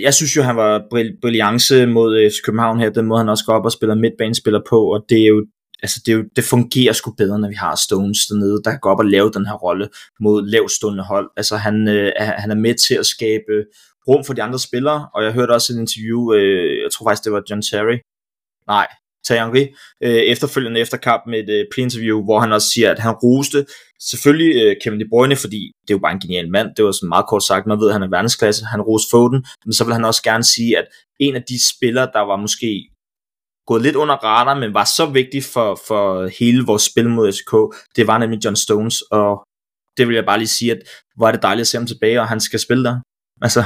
jeg 0.00 0.14
synes 0.14 0.36
jo, 0.36 0.42
han 0.42 0.56
var 0.56 0.78
brill- 0.94 1.18
brillance 1.22 1.86
mod 1.86 2.10
uh, 2.24 2.30
FC 2.30 2.36
København 2.44 2.80
her, 2.80 2.90
den 2.90 3.06
måde 3.06 3.18
han 3.20 3.28
også 3.28 3.44
går 3.44 3.52
op 3.52 3.64
og 3.64 3.72
spiller 3.72 3.94
midtbanespiller 3.94 4.60
på, 4.68 4.92
og 4.94 5.04
det 5.08 5.22
er 5.22 5.26
jo, 5.26 5.46
altså 5.82 6.00
det, 6.06 6.12
er 6.12 6.16
jo, 6.16 6.24
det 6.36 6.44
fungerer 6.44 6.92
sgu 6.92 7.10
bedre, 7.18 7.38
når 7.38 7.48
vi 7.48 7.54
har 7.54 7.76
Stones 7.86 8.18
dernede, 8.30 8.62
der 8.64 8.70
kan 8.70 8.80
gå 8.82 8.88
op 8.88 8.98
og 8.98 9.04
lave 9.04 9.30
den 9.30 9.46
her 9.46 9.54
rolle 9.54 9.88
mod 10.20 10.46
lavstående 10.50 11.02
hold. 11.04 11.30
Altså 11.36 11.56
han, 11.56 11.88
øh, 11.88 12.12
er- 12.16 12.40
han 12.40 12.50
er 12.50 12.54
med 12.54 12.74
til 12.74 12.94
at 12.94 13.06
skabe 13.06 13.52
rum 14.08 14.24
for 14.24 14.32
de 14.34 14.42
andre 14.42 14.58
spillere, 14.58 15.08
og 15.14 15.24
jeg 15.24 15.32
hørte 15.32 15.50
også 15.52 15.72
et 15.72 15.78
interview, 15.78 16.32
øh, 16.34 16.82
jeg 16.82 16.90
tror 16.92 17.06
faktisk 17.08 17.24
det 17.24 17.32
var 17.32 17.42
John 17.50 17.62
Terry, 17.62 17.98
nej, 18.66 18.86
Thierry 19.26 19.44
Henry, 19.44 19.66
øh, 20.02 20.10
efterfølgende 20.32 20.80
efter 20.80 20.96
kamp 20.96 21.22
med 21.26 21.38
et 21.38 21.50
øh, 21.50 21.64
pre-interview, 21.74 22.24
hvor 22.24 22.40
han 22.40 22.52
også 22.52 22.68
siger, 22.74 22.90
at 22.90 22.98
han 22.98 23.14
roste 23.14 23.66
selvfølgelig 24.10 24.62
øh, 24.62 24.76
Kevin 24.82 25.00
De 25.00 25.08
Bruyne, 25.10 25.36
fordi 25.36 25.72
det 25.82 25.90
er 25.90 25.94
jo 25.94 25.98
bare 25.98 26.12
en 26.12 26.20
genial 26.20 26.50
mand, 26.50 26.68
det 26.76 26.84
var 26.84 26.92
sådan 26.92 27.08
meget 27.08 27.26
kort 27.28 27.42
sagt, 27.44 27.66
man 27.66 27.80
ved, 27.80 27.88
at 27.88 27.92
han 27.92 28.02
er 28.02 28.08
verdensklasse, 28.08 28.64
han 28.64 28.80
roste 28.80 29.10
Foden, 29.10 29.44
men 29.64 29.72
så 29.72 29.84
vil 29.84 29.94
han 29.94 30.04
også 30.04 30.22
gerne 30.22 30.44
sige, 30.44 30.78
at 30.78 30.86
en 31.20 31.34
af 31.36 31.42
de 31.42 31.56
spillere, 31.74 32.08
der 32.12 32.20
var 32.20 32.36
måske 32.36 32.88
gået 33.66 33.82
lidt 33.82 33.96
under 33.96 34.14
radar, 34.14 34.58
men 34.60 34.74
var 34.74 34.84
så 34.84 35.06
vigtig 35.06 35.44
for, 35.44 35.80
for 35.86 36.26
hele 36.40 36.62
vores 36.66 36.82
spil 36.82 37.08
mod 37.08 37.32
FCK, 37.32 37.52
det 37.96 38.06
var 38.06 38.18
nemlig 38.18 38.44
John 38.44 38.56
Stones, 38.56 39.02
og 39.02 39.46
det 39.96 40.08
vil 40.08 40.14
jeg 40.14 40.24
bare 40.24 40.38
lige 40.38 40.48
sige, 40.48 40.72
at 40.72 40.78
hvor 41.16 41.28
er 41.28 41.32
det 41.32 41.42
dejligt 41.42 41.60
at 41.60 41.68
se 41.68 41.76
ham 41.78 41.86
tilbage, 41.86 42.20
og 42.20 42.28
han 42.28 42.40
skal 42.40 42.58
spille 42.58 42.84
der. 42.84 42.96
Altså, 43.42 43.62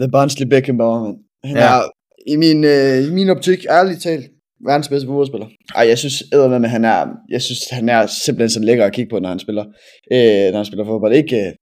The 0.00 0.10
Barnsley 0.12 0.46
Beckenbauer, 0.46 1.04
mand. 1.04 1.16
Han 1.44 1.56
Ja. 1.56 1.62
ja. 1.62 1.78
er 1.78 1.82
i 2.26 2.36
min, 2.36 2.64
øh, 2.64 3.08
i 3.08 3.10
min 3.10 3.30
optik, 3.30 3.58
ærligt 3.70 4.02
talt, 4.02 4.26
verdens 4.66 4.88
bedste 4.88 5.06
fodboldspiller. 5.06 5.46
Ej, 5.74 5.88
jeg 5.88 5.98
synes, 5.98 6.22
eddermame, 6.32 6.68
han 6.68 6.84
er, 6.84 7.06
jeg 7.30 7.42
synes, 7.42 7.60
han 7.70 7.88
er 7.88 8.06
simpelthen 8.06 8.50
så 8.50 8.60
lækker 8.60 8.86
at 8.86 8.92
kigge 8.92 9.10
på, 9.10 9.18
når 9.18 9.28
han 9.28 9.38
spiller, 9.38 9.64
øh, 10.12 10.50
når 10.52 10.56
han 10.56 10.64
spiller 10.64 10.84
fodbold. 10.84 11.14
Ikke 11.14 11.36
øh, 11.46 11.52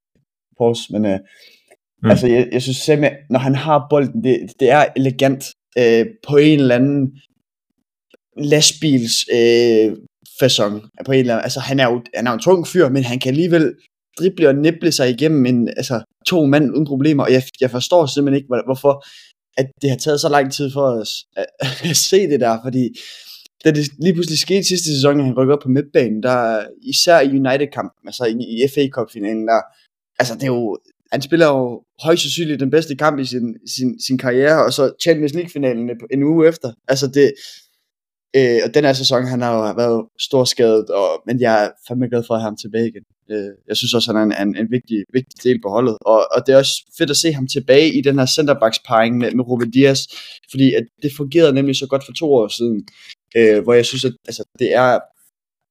pause, 0.59 0.83
men 0.93 1.05
øh, 1.05 1.19
Mm. 2.03 2.09
altså, 2.09 2.27
jeg, 2.27 2.49
jeg 2.51 2.61
synes 2.61 2.77
simpelthen, 2.77 3.17
når 3.29 3.39
han 3.39 3.55
har 3.55 3.87
bolden, 3.89 4.23
det, 4.23 4.37
det 4.59 4.69
er 4.71 4.85
elegant 4.95 5.45
øh, 5.77 6.05
på 6.27 6.37
en 6.37 6.59
eller 6.59 6.75
anden 6.75 7.11
lastbils 8.37 9.13
øh, 9.33 9.97
fasong 10.39 10.81
på 11.05 11.11
en 11.11 11.19
eller 11.19 11.33
anden, 11.33 11.43
altså 11.43 11.59
han 11.59 11.79
er 11.79 11.87
jo, 11.91 12.01
han 12.15 12.27
er 12.27 12.31
jo 12.31 12.35
en 12.35 12.39
tung 12.41 12.67
fyr, 12.67 12.89
men 12.89 13.03
han 13.03 13.19
kan 13.19 13.29
alligevel 13.29 13.73
drible 14.19 14.47
og 14.47 14.55
nible 14.55 14.91
sig 14.91 15.09
igennem 15.09 15.45
en, 15.45 15.67
altså, 15.67 16.01
to 16.27 16.45
mand 16.45 16.71
uden 16.73 16.85
problemer, 16.85 17.23
og 17.23 17.33
jeg, 17.33 17.43
jeg 17.61 17.71
forstår 17.71 18.05
simpelthen 18.05 18.37
ikke, 18.37 18.47
hvor- 18.47 18.65
hvorfor 18.65 19.05
at 19.57 19.65
det 19.81 19.89
har 19.89 19.97
taget 19.97 20.21
så 20.21 20.29
lang 20.29 20.53
tid 20.53 20.71
for 20.71 20.81
os 20.81 21.09
at, 21.35 21.45
at 21.89 21.95
se 21.95 22.27
det 22.27 22.39
der, 22.39 22.59
fordi 22.63 22.89
da 23.63 23.71
det 23.71 23.87
lige 23.99 24.13
pludselig 24.13 24.39
skete 24.39 24.63
sidste 24.63 24.95
sæson, 24.95 25.19
at 25.19 25.25
han 25.25 25.37
rykker 25.37 25.55
op 25.55 25.63
på 25.63 25.69
midtbanen, 25.69 26.23
der 26.23 26.67
især 26.81 27.19
i 27.19 27.29
United-kampen, 27.29 28.07
altså 28.07 28.25
i, 28.25 28.33
i 28.33 28.67
FA 28.73 28.87
Cup-finalen, 28.87 29.47
der, 29.47 29.61
altså 30.19 30.33
det 30.33 30.43
er 30.43 30.47
jo, 30.47 30.77
han 31.11 31.21
spiller 31.21 31.47
jo 31.47 31.83
højst 32.03 32.21
sandsynligt 32.21 32.59
den 32.59 32.69
bedste 32.69 32.95
kamp 32.95 33.19
i 33.19 33.25
sin, 33.25 33.55
sin, 33.75 33.99
sin 34.01 34.17
karriere, 34.17 34.65
og 34.65 34.73
så 34.73 34.93
Champions 35.01 35.33
League-finalen 35.33 35.89
en 36.11 36.23
uge 36.23 36.47
efter. 36.47 36.71
Altså 36.87 37.07
det, 37.07 37.33
øh, 38.35 38.59
og 38.65 38.73
den 38.73 38.83
her 38.85 38.93
sæson, 38.93 39.25
han 39.25 39.41
har 39.41 39.53
jo 39.53 39.73
været 39.73 40.07
storskadet, 40.19 40.89
og, 40.89 41.09
men 41.27 41.41
jeg 41.41 41.65
er 41.65 41.69
fandme 41.87 42.09
glad 42.09 42.23
for 42.27 42.33
at 42.33 42.39
have 42.41 42.47
ham 42.47 42.57
tilbage 42.57 42.87
igen. 42.87 43.03
Øh, 43.31 43.51
jeg 43.67 43.77
synes 43.77 43.93
også, 43.93 44.13
han 44.13 44.31
er 44.31 44.41
en, 44.41 44.47
en, 44.47 44.57
en 44.57 44.71
vigtig, 44.71 45.03
vigtig 45.13 45.43
del 45.43 45.61
på 45.61 45.69
holdet, 45.69 45.97
og, 46.01 46.27
og 46.35 46.39
det 46.45 46.53
er 46.53 46.57
også 46.57 46.75
fedt 46.97 47.09
at 47.09 47.17
se 47.17 47.33
ham 47.33 47.47
tilbage 47.47 47.93
i 47.97 48.01
den 48.01 48.19
her 48.19 48.25
centerbacksparing 48.25 49.17
med, 49.17 49.31
med 49.31 49.47
Ruben 49.47 49.71
Dias, 49.71 50.07
fordi 50.51 50.73
at 50.73 50.83
det 51.03 51.11
fungerede 51.17 51.53
nemlig 51.53 51.75
så 51.75 51.87
godt 51.87 52.05
for 52.05 52.13
to 52.13 52.33
år 52.33 52.47
siden, 52.47 52.87
øh, 53.37 53.63
hvor 53.63 53.73
jeg 53.73 53.85
synes, 53.85 54.05
at 54.05 54.13
altså, 54.27 54.43
det 54.59 54.73
er, 54.73 54.99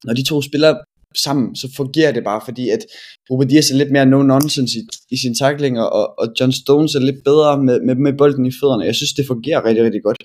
når 0.06 0.14
de 0.14 0.24
to 0.24 0.42
spiller 0.42 0.74
sammen, 1.16 1.56
så 1.56 1.68
fungerer 1.76 2.12
det 2.12 2.24
bare, 2.24 2.40
fordi 2.44 2.68
at 2.68 2.82
Ruben 3.30 3.48
Dias 3.48 3.70
er 3.70 3.76
lidt 3.76 3.92
mere 3.92 4.06
no-nonsense 4.06 4.78
i, 4.78 4.82
i 5.10 5.16
sine 5.16 5.34
taklinger, 5.34 5.82
og, 5.82 6.18
og 6.18 6.26
John 6.40 6.52
Stones 6.52 6.94
er 6.94 7.00
lidt 7.00 7.24
bedre 7.24 7.62
med, 7.62 7.80
med, 7.80 7.94
med 7.94 8.12
bolden 8.12 8.46
i 8.46 8.52
fødderne. 8.60 8.84
Jeg 8.84 8.94
synes, 8.94 9.12
det 9.12 9.26
fungerer 9.26 9.64
rigtig, 9.64 9.84
rigtig 9.84 10.02
godt. 10.02 10.20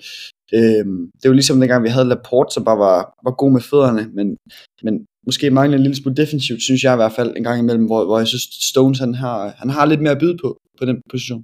Øhm, 0.54 1.10
det 1.16 1.24
er 1.24 1.28
jo 1.28 1.32
ligesom 1.32 1.60
dengang, 1.60 1.84
vi 1.84 1.88
havde 1.88 2.08
Laporte, 2.08 2.54
som 2.54 2.64
bare 2.64 2.78
var, 2.78 2.98
var 3.24 3.34
god 3.42 3.52
med 3.52 3.60
fødderne, 3.60 4.10
men, 4.14 4.36
men 4.82 4.94
måske 5.28 5.50
mangler 5.58 5.76
en 5.76 5.82
lille 5.86 5.98
smule 6.00 6.20
defensivt, 6.22 6.62
synes 6.68 6.80
jeg 6.84 6.92
i 6.94 7.00
hvert 7.02 7.16
fald 7.18 7.30
en 7.36 7.44
gang 7.48 7.58
imellem, 7.60 7.86
hvor, 7.90 8.00
hvor 8.08 8.18
jeg 8.22 8.28
synes, 8.32 8.44
Stones 8.70 8.98
han 9.04 9.14
har, 9.22 9.38
han 9.62 9.70
har 9.76 9.84
lidt 9.86 10.02
mere 10.04 10.16
at 10.16 10.22
byde 10.24 10.36
på, 10.42 10.48
på 10.78 10.82
den 10.88 10.96
position. 11.12 11.42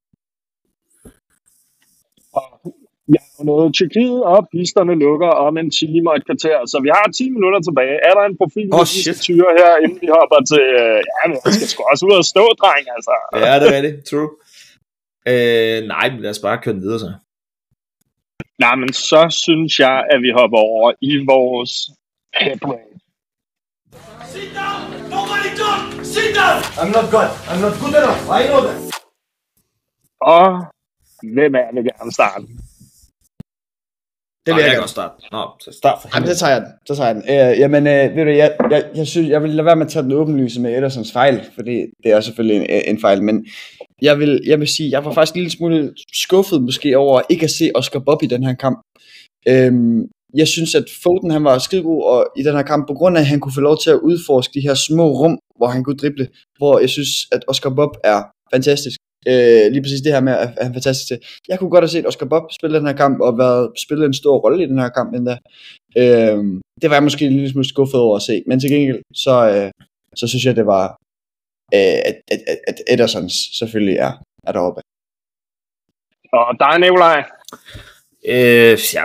Jeg 3.16 3.24
har 3.36 3.44
nået 3.50 3.74
Tyrkiet, 3.78 4.18
og 4.32 4.38
pisterne 4.54 4.94
lukker 5.06 5.32
om 5.46 5.52
en 5.62 5.70
time 5.78 6.06
og 6.10 6.16
et 6.18 6.24
kvarter, 6.28 6.58
så 6.72 6.76
vi 6.86 6.90
har 6.96 7.06
10 7.18 7.30
minutter 7.36 7.60
tilbage. 7.68 7.96
Er 8.08 8.12
der 8.18 8.24
en 8.30 8.36
profil, 8.40 8.68
oh, 8.78 8.86
vi 8.94 9.12
tyre 9.26 9.50
her, 9.60 9.72
inden 9.84 9.98
vi 10.04 10.08
hopper 10.18 10.38
til... 10.50 10.64
øh, 10.82 10.98
Ja, 11.16 11.22
men 11.28 11.36
jeg 11.44 11.52
skal 11.56 11.68
sgu 11.72 11.80
også 11.92 12.02
ud 12.08 12.14
og 12.22 12.26
stå, 12.32 12.44
dreng, 12.60 12.84
altså. 12.96 13.14
Ja, 13.46 13.52
det 13.60 13.66
er 13.70 13.74
rigtigt. 13.78 13.98
True. 14.10 14.30
Øh, 15.30 15.78
nej, 15.94 16.06
men 16.12 16.18
lad 16.24 16.30
os 16.34 16.42
bare 16.46 16.58
køre 16.64 16.78
videre 16.84 17.00
så. 17.04 17.10
Nej, 18.64 18.74
men 18.82 18.90
så 19.10 19.20
synes 19.44 19.72
jeg, 19.84 19.96
at 20.12 20.18
vi 20.24 20.30
hopper 20.38 20.60
over 20.70 20.88
i 21.10 21.12
vores 21.32 21.72
pep 23.94 25.56
rate. 25.56 25.84
I'm 26.78 26.90
not 26.90 27.10
good. 27.10 27.30
I'm 27.48 27.60
not 27.60 27.74
good 27.80 27.94
enough. 27.94 28.30
I 28.30 28.46
know 28.46 28.60
that. 28.66 28.94
Og 30.20 30.66
hvem 31.34 31.54
er 31.54 31.70
det 31.74 31.84
gerne 31.84 32.12
starte? 32.12 32.46
Det 34.46 34.54
vil 34.54 34.60
jeg, 34.60 34.68
jeg 34.68 34.70
gerne. 34.70 34.74
kan 34.74 34.82
også 34.82 34.92
starte. 34.92 35.14
Nå, 35.32 35.42
så 35.60 35.72
start 35.72 35.98
for 36.02 36.08
Jamen, 36.14 36.28
så 36.28 36.36
tager 36.36 36.52
jeg 36.52 36.60
den. 36.60 36.70
Så 36.86 36.94
tager 36.96 37.06
jeg 37.06 37.14
den. 37.14 37.22
Øh, 37.22 37.58
jamen, 37.58 37.86
øh, 37.86 38.16
ved 38.16 38.24
du, 38.24 38.30
jeg, 38.30 38.56
jeg, 38.70 38.84
jeg, 38.94 39.06
synes, 39.06 39.28
jeg 39.28 39.42
vil 39.42 39.50
lade 39.50 39.64
være 39.64 39.76
med 39.76 39.86
at 39.86 39.92
tage 39.92 40.02
den 40.02 40.12
åbenlyse 40.12 40.60
med 40.60 40.78
Edersons 40.78 41.12
fejl, 41.12 41.44
fordi 41.54 41.86
det 42.04 42.12
er 42.12 42.20
selvfølgelig 42.20 42.66
en, 42.70 42.82
en 42.86 43.00
fejl, 43.00 43.22
men 43.22 43.46
jeg 44.02 44.18
vil, 44.18 44.40
jeg 44.46 44.60
vil 44.60 44.68
sige, 44.68 44.90
jeg 44.90 45.04
var 45.04 45.12
faktisk 45.12 45.34
en 45.34 45.40
lille 45.40 45.56
smule 45.56 45.94
skuffet 46.12 46.62
måske 46.62 46.98
over 46.98 47.22
ikke 47.28 47.44
at 47.44 47.50
se 47.50 47.70
Oscar 47.74 47.98
Bob 47.98 48.22
i 48.22 48.26
den 48.26 48.44
her 48.44 48.54
kamp. 48.54 48.78
Øhm, 49.48 50.08
jeg 50.34 50.48
synes, 50.48 50.74
at 50.74 50.84
Foden 51.02 51.30
han 51.30 51.44
var 51.44 51.58
skidegod 51.58 52.04
og 52.04 52.26
i 52.36 52.42
den 52.42 52.54
her 52.54 52.62
kamp, 52.62 52.86
på 52.86 52.94
grund 52.94 53.16
af, 53.16 53.20
at 53.20 53.26
han 53.26 53.40
kunne 53.40 53.54
få 53.54 53.60
lov 53.60 53.78
til 53.82 53.90
at 53.90 54.00
udforske 54.08 54.54
de 54.54 54.66
her 54.68 54.74
små 54.74 55.06
rum, 55.20 55.38
hvor 55.56 55.66
han 55.66 55.84
kunne 55.84 55.96
drible, 55.96 56.28
hvor 56.58 56.78
jeg 56.78 56.90
synes, 56.90 57.10
at 57.32 57.44
Oscar 57.48 57.70
Bob 57.70 57.96
er 58.04 58.22
fantastisk. 58.54 58.98
Øh, 59.28 59.72
lige 59.72 59.82
præcis 59.82 60.00
det 60.00 60.12
her 60.12 60.20
med, 60.20 60.32
at 60.32 60.48
han 60.48 60.70
er 60.70 60.72
fantastisk 60.72 61.08
til. 61.08 61.18
Jeg 61.48 61.58
kunne 61.58 61.70
godt 61.70 61.84
have 61.84 61.88
set 61.88 62.06
Oscar 62.06 62.26
Bob 62.26 62.42
spille 62.52 62.78
den 62.78 62.86
her 62.86 62.96
kamp, 63.02 63.20
og 63.20 63.38
været, 63.38 63.70
spille 63.84 64.06
en 64.06 64.14
stor 64.14 64.38
rolle 64.38 64.64
i 64.64 64.66
den 64.66 64.78
her 64.78 64.88
kamp 64.88 65.14
endda. 65.14 65.38
Øh, 65.96 66.38
det 66.80 66.90
var 66.90 66.96
jeg 66.96 67.02
måske 67.02 67.26
en 67.26 67.32
lille 67.32 67.50
smule 67.50 67.68
skuffet 67.68 68.00
over 68.00 68.16
at 68.16 68.22
se, 68.22 68.42
men 68.46 68.60
til 68.60 68.70
gengæld, 68.70 69.02
så, 69.14 69.34
øh, 69.50 69.70
så 70.16 70.28
synes 70.28 70.44
jeg, 70.44 70.56
det 70.56 70.66
var, 70.66 70.86
øh, 71.74 71.98
at, 72.08 72.16
at, 72.32 72.40
at, 72.48 72.58
at 72.68 72.76
Edersons 72.88 73.34
selvfølgelig 73.58 73.96
er, 73.96 74.12
er 74.46 74.52
deroppe. 74.52 74.80
Og 76.32 76.54
dig, 76.60 76.78
Nikolaj. 76.80 77.24
Øh, 78.28 78.78
ja, 78.94 79.04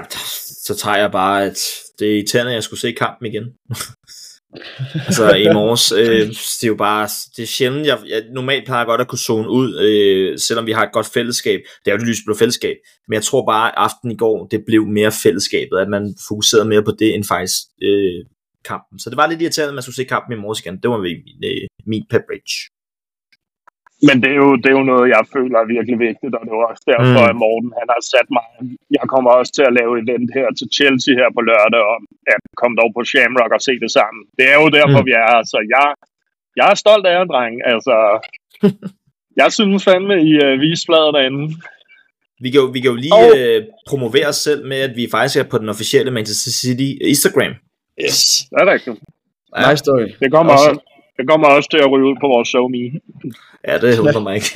så 0.66 0.76
tager 0.76 0.98
jeg 0.98 1.12
bare, 1.12 1.46
at 1.46 1.60
det 2.00 2.08
er 2.08 2.16
irriterende, 2.16 2.52
at 2.52 2.56
jeg 2.56 2.64
skulle 2.64 2.80
se 2.80 2.92
kampen 2.92 3.26
igen. 3.26 3.44
altså 5.08 5.34
i 5.34 5.54
morges, 5.54 5.92
øh, 5.92 6.28
det 6.28 6.64
er 6.64 6.68
jo 6.68 6.76
bare, 6.76 7.10
det 7.36 7.44
er 7.44 7.48
sjældent, 7.48 7.88
jeg, 7.88 8.00
jeg 8.08 8.24
normalt 8.34 8.66
plejer 8.66 8.86
godt 8.86 9.02
at 9.02 9.08
kunne 9.08 9.20
zone 9.20 9.50
ud, 9.50 9.80
øh, 9.80 10.40
selvom 10.40 10.66
vi 10.66 10.72
har 10.72 10.84
et 10.86 10.94
godt 10.94 11.08
fællesskab. 11.14 11.60
Det 11.86 11.92
er 11.92 11.96
jo 11.96 12.00
det 12.00 12.08
lysblå 12.08 12.36
fællesskab, 12.36 12.76
men 13.08 13.14
jeg 13.14 13.24
tror 13.24 13.46
bare, 13.46 13.68
at 13.68 13.74
aften 13.78 14.12
i 14.12 14.18
går, 14.18 14.48
det 14.48 14.64
blev 14.66 14.86
mere 14.86 15.12
fællesskabet, 15.12 15.78
at 15.78 15.90
man 15.90 16.16
fokuserede 16.28 16.70
mere 16.70 16.84
på 16.84 16.92
det, 17.00 17.16
end 17.16 17.24
faktisk 17.24 17.58
øh, 17.82 18.26
kampen. 18.66 19.00
Så 19.00 19.10
det 19.10 19.18
var 19.18 19.28
lidt 19.28 19.42
irriterende, 19.42 19.72
at 19.72 19.76
man 19.76 19.84
skulle 19.84 19.96
se 19.96 20.04
kampen 20.04 20.38
i 20.38 20.42
morges 20.42 20.60
igen. 20.60 20.78
Det 20.84 20.90
var 20.90 20.98
min, 20.98 21.44
øh, 21.44 21.68
min 21.86 22.04
pep 22.10 22.24
rage. 22.32 22.79
Men 24.08 24.16
det 24.24 24.30
er, 24.36 24.40
jo, 24.44 24.50
det 24.62 24.70
er 24.72 24.78
jo 24.80 24.86
noget, 24.92 25.06
jeg 25.16 25.24
føler 25.36 25.58
er 25.60 25.68
virkelig 25.76 25.98
vigtigt, 26.08 26.34
og 26.38 26.42
det 26.46 26.52
er 26.54 26.58
jo 26.60 26.66
også 26.72 26.84
derfor, 26.92 27.22
Mm. 27.24 27.30
at 27.32 27.36
Morten 27.44 27.72
han 27.80 27.88
har 27.96 28.02
sat 28.14 28.28
mig. 28.38 28.46
Jeg 28.98 29.06
kommer 29.14 29.30
også 29.40 29.52
til 29.58 29.66
at 29.70 29.76
lave 29.80 29.92
event 30.04 30.28
her 30.38 30.48
til 30.60 30.68
Chelsea 30.78 31.14
her 31.20 31.30
på 31.38 31.42
lørdag 31.50 31.84
om 31.96 32.02
at 32.34 32.42
komme 32.62 32.76
dog 32.82 32.90
på 32.98 33.02
Shamrock 33.10 33.52
og 33.58 33.62
se 33.68 33.74
det 33.84 33.92
sammen. 34.00 34.22
Det 34.38 34.46
er 34.54 34.58
jo 34.62 34.68
derfor, 34.80 35.00
Mm. 35.02 35.08
vi 35.10 35.14
er 35.22 35.26
her, 35.34 35.42
så 35.54 35.58
jeg, 35.76 35.88
jeg 36.60 36.66
er 36.74 36.78
stolt 36.84 37.06
af 37.10 37.14
jer, 37.18 37.26
dreng. 37.34 37.56
Altså, 37.74 37.96
jeg 39.42 39.50
synes 39.58 39.80
fandme, 39.90 40.16
I 40.30 40.32
uh, 40.46 40.54
viste 40.66 40.86
fladet 40.90 41.12
derinde. 41.18 41.44
Vi 42.44 42.48
kan 42.52 42.60
jo, 42.64 42.68
vi 42.76 42.80
kan 42.84 42.90
jo 42.94 42.98
lige 43.06 43.16
Og- 43.24 43.38
øh, 43.40 43.60
promovere 43.90 44.28
os 44.34 44.40
selv 44.48 44.62
med, 44.72 44.80
at 44.88 44.94
vi 45.00 45.04
faktisk 45.16 45.38
er 45.40 45.48
på 45.54 45.58
den 45.62 45.70
officielle 45.76 46.12
Manchester 46.18 46.52
City 46.62 46.90
Instagram. 47.14 47.54
Yes. 48.06 48.20
Det 48.52 48.58
er 48.64 48.68
rigtigt. 48.76 48.98
Ja. 49.58 49.62
Nice 49.70 49.82
story. 49.86 50.08
Det 50.24 50.30
kommer, 50.36 50.54
Også- 50.54 50.70
også, 50.70 50.82
det 51.18 51.26
kommer 51.32 51.48
også 51.48 51.70
til 51.74 51.80
at 51.86 51.92
ryge 51.92 52.06
ud 52.12 52.16
på 52.24 52.28
vores 52.34 52.48
show 52.54 52.66
me. 52.76 52.84
Ja, 53.68 53.74
det 53.84 54.00
undrer 54.00 54.24
mig 54.28 54.36
ikke. 54.36 54.50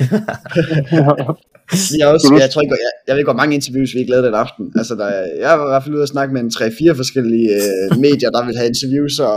Jeg, 2.00 2.06
også, 2.14 2.28
jeg 2.44 2.50
tror 2.50 2.62
ikke, 2.62 2.76
jeg, 2.86 2.94
jeg 3.08 3.14
ved 3.16 3.24
hvor 3.30 3.40
mange 3.40 3.54
interviews 3.58 3.94
vi 3.94 3.98
ikke 4.00 4.12
lavede 4.14 4.26
den 4.28 4.42
aften. 4.44 4.64
Altså, 4.80 4.94
der, 5.00 5.08
jeg 5.44 5.52
var 5.58 5.66
i 5.68 5.72
hvert 5.72 5.84
fald 5.84 5.98
ude 5.98 6.06
at 6.08 6.14
snakke 6.14 6.34
med 6.34 6.40
en 6.42 6.52
3-4 6.54 7.02
forskellige 7.02 7.50
øh, 7.60 7.88
medier, 8.06 8.30
der 8.36 8.42
vil 8.46 8.58
have 8.60 8.70
interviews 8.72 9.14
og 9.28 9.36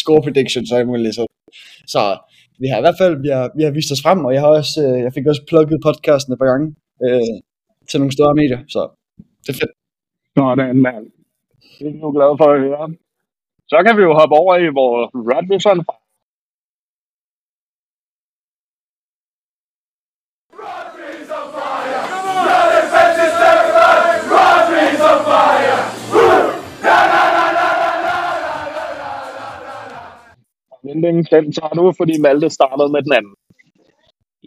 score 0.00 0.20
predictions 0.26 0.68
og 0.72 0.78
alt 0.78 0.88
muligt. 0.90 1.14
Så, 1.18 1.24
så 1.94 2.02
vi 2.62 2.66
har 2.70 2.78
i 2.78 2.84
hvert 2.86 3.00
fald 3.02 3.14
vi 3.26 3.30
har, 3.36 3.46
vi 3.58 3.62
har 3.66 3.72
vist 3.78 3.94
os 3.94 4.02
frem, 4.04 4.20
og 4.26 4.30
jeg 4.34 4.40
har 4.44 4.50
også, 4.60 4.74
øh, 4.86 4.98
jeg 5.06 5.12
fik 5.16 5.26
også 5.30 5.42
plukket 5.50 5.84
podcasten 5.86 6.32
et 6.32 6.40
par 6.42 6.50
gange 6.52 6.66
øh, 7.06 7.34
til 7.88 7.98
nogle 8.00 8.16
større 8.16 8.34
medier. 8.40 8.60
Så 8.74 8.80
det 9.44 9.50
er 9.54 9.58
fedt. 9.62 9.72
Sådan, 10.36 10.76
mand. 10.86 11.04
Det 11.76 11.86
er 11.88 11.92
vi 11.94 12.00
jo 12.06 12.10
glade 12.16 12.34
for 12.40 12.48
at 12.54 12.60
høre. 12.66 12.84
Så 13.72 13.76
kan 13.84 13.94
vi 13.98 14.02
jo 14.08 14.12
hoppe 14.20 14.34
over 14.42 14.52
i 14.66 14.68
vores 14.80 15.08
Radisson. 15.30 15.78
Forventningen, 30.98 31.44
den 31.44 31.52
tager 31.52 31.74
du, 31.74 31.92
fordi 31.96 32.20
Malte 32.20 32.50
startede 32.50 32.92
med 32.92 33.02
den 33.02 33.12
anden. 33.12 33.34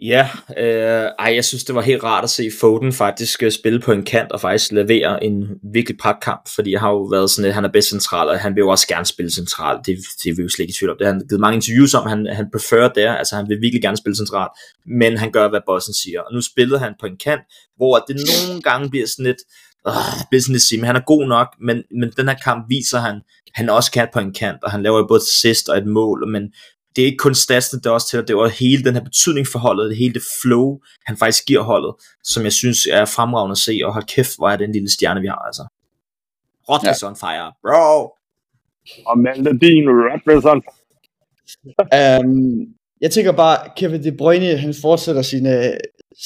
Ja, 0.02 0.28
øh, 0.58 1.10
ej, 1.18 1.34
jeg 1.34 1.44
synes, 1.44 1.64
det 1.64 1.74
var 1.74 1.80
helt 1.80 2.04
rart 2.04 2.24
at 2.24 2.30
se 2.30 2.50
Foden 2.60 2.92
faktisk 2.92 3.42
øh, 3.42 3.50
spille 3.50 3.80
på 3.80 3.92
en 3.92 4.04
kant 4.04 4.32
og 4.32 4.40
faktisk 4.40 4.72
levere 4.72 5.24
en 5.24 5.48
virkelig 5.72 5.98
pragtkamp, 5.98 6.48
fordi 6.54 6.72
jeg 6.72 6.80
har 6.80 6.90
jo 6.90 7.02
været 7.02 7.30
sådan, 7.30 7.48
at 7.48 7.54
han 7.54 7.64
er 7.64 7.72
bedst 7.72 7.88
central, 7.88 8.28
og 8.28 8.38
han 8.38 8.54
vil 8.54 8.60
jo 8.60 8.68
også 8.68 8.88
gerne 8.88 9.06
spille 9.06 9.30
central. 9.30 9.76
Det, 9.86 9.98
det 10.24 10.30
er 10.30 10.34
vi 10.36 10.42
jo 10.42 10.48
slet 10.48 10.62
ikke 10.62 10.70
i 10.70 10.78
tvivl 10.78 10.90
om. 10.90 10.96
Det 10.98 11.06
har 11.06 11.12
han 11.12 11.22
givet 11.28 11.40
mange 11.40 11.54
interviews 11.54 11.94
om, 11.94 12.06
han, 12.06 12.26
han 12.26 12.46
preferer 12.52 12.88
det, 12.88 13.06
altså 13.20 13.36
han 13.36 13.48
vil 13.48 13.60
virkelig 13.60 13.82
gerne 13.82 13.96
spille 13.96 14.16
central, 14.16 14.48
men 15.00 15.18
han 15.18 15.30
gør, 15.32 15.48
hvad 15.48 15.60
bossen 15.66 15.94
siger. 15.94 16.20
Og 16.20 16.34
nu 16.34 16.40
spillede 16.40 16.78
han 16.78 16.92
på 17.00 17.06
en 17.06 17.16
kant, 17.24 17.44
hvor 17.76 17.94
det 18.08 18.16
nogle 18.30 18.62
gange 18.62 18.90
bliver 18.90 19.06
sådan 19.06 19.26
lidt, 19.30 19.42
øh, 19.88 20.60
sige, 20.60 20.80
men 20.80 20.86
han 20.86 20.96
er 20.96 21.00
god 21.06 21.26
nok, 21.26 21.48
men, 21.60 21.82
men 21.90 22.10
den 22.16 22.28
her 22.28 22.34
kamp 22.34 22.66
viser 22.68 22.98
han, 22.98 23.20
han 23.54 23.68
også 23.68 23.92
kan 23.92 24.08
på 24.12 24.18
en 24.18 24.34
kant, 24.34 24.64
og 24.64 24.70
han 24.70 24.82
laver 24.82 24.98
jo 24.98 25.06
både 25.06 25.18
et 25.18 25.22
assist 25.22 25.68
og 25.68 25.78
et 25.78 25.86
mål, 25.86 26.28
men 26.28 26.52
det 26.96 27.02
er 27.02 27.06
ikke 27.06 27.24
kun 27.26 27.34
statsene, 27.34 27.80
det 27.80 27.86
er 27.86 27.90
også 27.90 28.08
til, 28.08 28.18
det 28.28 28.36
også 28.36 28.56
hele 28.56 28.84
den 28.84 28.94
her 28.94 29.04
betydning 29.04 29.46
for 29.46 29.58
holdet, 29.58 29.90
det 29.90 29.98
hele 29.98 30.14
det 30.14 30.22
flow, 30.42 30.78
han 31.06 31.16
faktisk 31.16 31.44
giver 31.46 31.62
holdet, 31.62 31.94
som 32.24 32.44
jeg 32.44 32.52
synes 32.52 32.86
er 32.86 33.04
fremragende 33.04 33.52
at 33.52 33.58
se, 33.58 33.80
og 33.84 33.92
hold 33.92 34.04
kæft, 34.04 34.36
hvor 34.36 34.48
er 34.48 34.56
den 34.56 34.72
lille 34.72 34.92
stjerne, 34.92 35.20
vi 35.20 35.26
har, 35.26 35.42
altså. 35.48 35.64
Rodgers 36.68 37.02
ja. 37.02 37.08
on 37.08 37.16
fire, 37.16 37.52
bro! 37.62 37.88
Og 39.06 39.18
Malte, 39.18 39.50
din 39.58 39.88
Radisson. 39.88 40.62
Um, 41.98 42.74
jeg 43.04 43.10
tænker 43.10 43.32
bare, 43.32 43.70
Kevin 43.76 44.04
De 44.04 44.16
Bruyne, 44.16 44.56
han 44.56 44.74
fortsætter 44.82 45.22
sin 45.22 45.46
uh, 45.46 45.74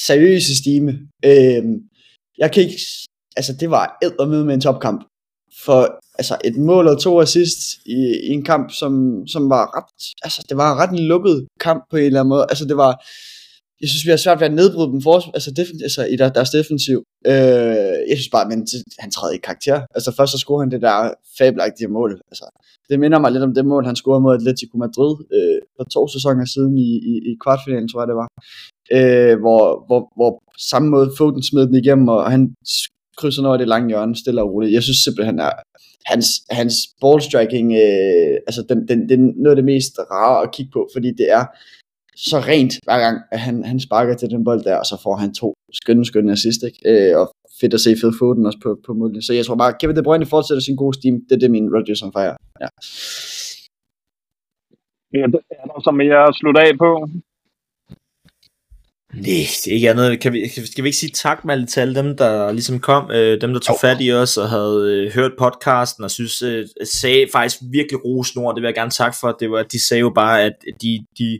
seriøse 0.07 0.57
stime. 0.57 0.91
Um, 1.25 1.81
jeg 2.37 2.51
kan 2.51 2.63
ikke, 2.63 2.79
altså 3.39 3.53
det 3.59 3.69
var 3.71 4.25
med 4.25 4.43
med 4.43 4.53
en 4.53 4.61
topkamp. 4.61 5.01
For 5.65 5.99
altså 6.19 6.37
et 6.45 6.57
mål 6.57 6.87
og 6.87 7.01
to 7.01 7.21
assist 7.21 7.59
i, 7.85 7.99
i 8.23 8.29
en 8.37 8.43
kamp, 8.43 8.71
som, 8.71 8.91
som 9.27 9.49
var 9.49 9.77
ret, 9.77 9.91
altså 10.23 10.45
det 10.49 10.57
var 10.57 10.67
en 10.73 10.79
ret 10.81 10.99
lukket 10.99 11.47
kamp 11.59 11.83
på 11.89 11.97
en 11.97 12.03
eller 12.03 12.19
anden 12.19 12.29
måde. 12.29 12.45
Altså 12.49 12.65
det 12.65 12.77
var, 12.77 12.91
jeg 13.81 13.89
synes, 13.89 14.05
vi 14.05 14.09
har 14.09 14.17
svært 14.17 14.39
ved 14.39 14.47
at 14.47 14.53
nedbryde 14.53 14.91
dem 14.93 15.01
for, 15.01 15.15
altså, 15.37 15.51
defen, 15.51 15.79
altså 15.83 16.05
i 16.05 16.15
der, 16.15 16.29
deres 16.29 16.49
defensiv. 16.49 17.03
Øh, 17.27 17.97
jeg 18.09 18.15
synes 18.17 18.29
bare, 18.35 18.49
men 18.49 18.67
han 18.99 19.11
træder 19.11 19.33
i 19.33 19.45
karakter. 19.47 19.77
Altså 19.95 20.09
først 20.17 20.31
så 20.31 20.37
scorer 20.37 20.61
han 20.63 20.71
det 20.71 20.81
der 20.81 21.13
fabelagtige 21.37 21.87
mål. 21.87 22.11
Altså, 22.31 22.45
det 22.89 22.99
minder 22.99 23.19
mig 23.19 23.31
lidt 23.31 23.43
om 23.43 23.53
det 23.53 23.65
mål, 23.65 23.85
han 23.85 23.95
scorede 23.95 24.21
mod 24.21 24.35
Atletico 24.35 24.77
Madrid 24.77 25.13
øh, 25.35 25.59
for 25.77 25.83
to 25.83 26.07
sæsoner 26.07 26.45
siden 26.45 26.77
i, 26.77 26.89
i, 27.11 27.13
i 27.29 27.31
kvartfinalen, 27.43 27.89
tror 27.89 28.01
jeg 28.01 28.07
det 28.11 28.21
var. 28.23 28.29
Øh, 28.97 29.39
hvor, 29.43 29.63
hvor, 29.87 30.01
hvor 30.17 30.31
samme 30.71 30.89
måde 30.89 31.11
Foden 31.17 31.43
smed 31.43 31.67
den 31.67 31.75
igennem, 31.75 32.07
og 32.07 32.31
han 32.31 32.41
krydser 33.17 33.47
over 33.47 33.57
det 33.57 33.67
lange 33.67 33.89
hjørne, 33.89 34.15
stille 34.15 34.41
og 34.41 34.51
roligt. 34.53 34.73
Jeg 34.73 34.83
synes 34.83 34.97
simpelthen, 34.97 35.39
at 35.39 35.53
hans, 36.05 36.27
hans 36.49 36.75
ballstriking, 37.01 37.67
øh, 37.73 38.35
altså 38.47 38.61
den, 38.69 38.87
den, 38.87 39.09
den, 39.09 39.21
noget 39.37 39.55
af 39.55 39.55
det 39.55 39.65
mest 39.65 39.99
rare 40.11 40.43
at 40.43 40.51
kigge 40.55 40.71
på, 40.71 40.89
fordi 40.95 41.09
det 41.19 41.31
er 41.31 41.45
så 42.15 42.37
rent 42.39 42.73
hver 42.83 42.99
gang, 42.99 43.17
at 43.31 43.39
han, 43.39 43.63
han 43.63 43.79
sparker 43.79 44.15
til 44.15 44.29
den 44.29 44.43
bold 44.43 44.63
der, 44.63 44.75
og 44.75 44.85
så 44.85 44.99
får 45.03 45.15
han 45.15 45.33
to 45.33 45.53
skønne, 45.73 46.05
skønne 46.05 46.31
assist, 46.31 46.63
ikke? 46.63 46.79
Øh, 46.91 47.19
og 47.19 47.25
fedt 47.61 47.73
at 47.73 47.79
se 47.79 47.95
Phil 47.95 48.17
Foden 48.19 48.45
også 48.45 48.59
på, 48.63 48.79
på 48.85 48.93
målet. 48.93 49.23
Så 49.23 49.33
jeg 49.33 49.45
tror 49.45 49.55
bare, 49.55 49.77
Kevin 49.79 49.95
De 49.95 50.03
Bruyne 50.03 50.25
fortsætter 50.25 50.61
sin 50.61 50.75
gode 50.75 50.97
steam. 50.97 51.15
Det 51.29 51.35
er 51.35 51.39
det, 51.39 51.51
min 51.51 51.73
Rodgers 51.75 52.01
on 52.01 52.11
fire. 52.17 52.35
Ja. 52.61 52.69
Ja, 55.13 55.23
er 55.61 55.65
der 55.71 55.81
så 55.87 55.91
mere 56.01 56.19
at 56.27 56.35
slutte 56.39 56.61
af 56.61 56.71
på? 56.83 56.89
Nej, 59.21 59.45
er 59.67 59.73
ikke 59.73 59.89
andet. 59.89 60.19
Kan 60.19 60.33
vi, 60.33 60.47
skal 60.47 60.83
vi 60.83 60.87
ikke 60.87 60.97
sige 60.97 61.11
tak 61.11 61.45
med 61.45 61.67
til 61.67 61.79
alle 61.79 61.95
dem, 61.95 62.17
der 62.17 62.51
ligesom 62.51 62.79
kom, 62.79 63.11
øh, 63.11 63.41
dem 63.41 63.53
der 63.53 63.59
tog 63.59 63.77
fat 63.81 63.97
i 64.01 64.11
os 64.11 64.37
og 64.37 64.49
havde 64.49 64.93
øh, 64.93 65.13
hørt 65.13 65.31
podcasten 65.39 66.03
og 66.03 66.11
synes, 66.11 66.41
øh, 66.41 66.67
sagde 66.83 67.27
faktisk 67.31 67.57
virkelig 67.71 68.05
rosende 68.05 68.47
det 68.47 68.61
vil 68.61 68.67
jeg 68.67 68.75
gerne 68.75 68.91
takke 68.91 69.17
for. 69.19 69.37
Det 69.39 69.51
var, 69.51 69.63
de 69.63 69.87
sagde 69.87 70.01
jo 70.01 70.11
bare, 70.15 70.43
at 70.43 70.53
de, 70.81 71.05
de 71.19 71.39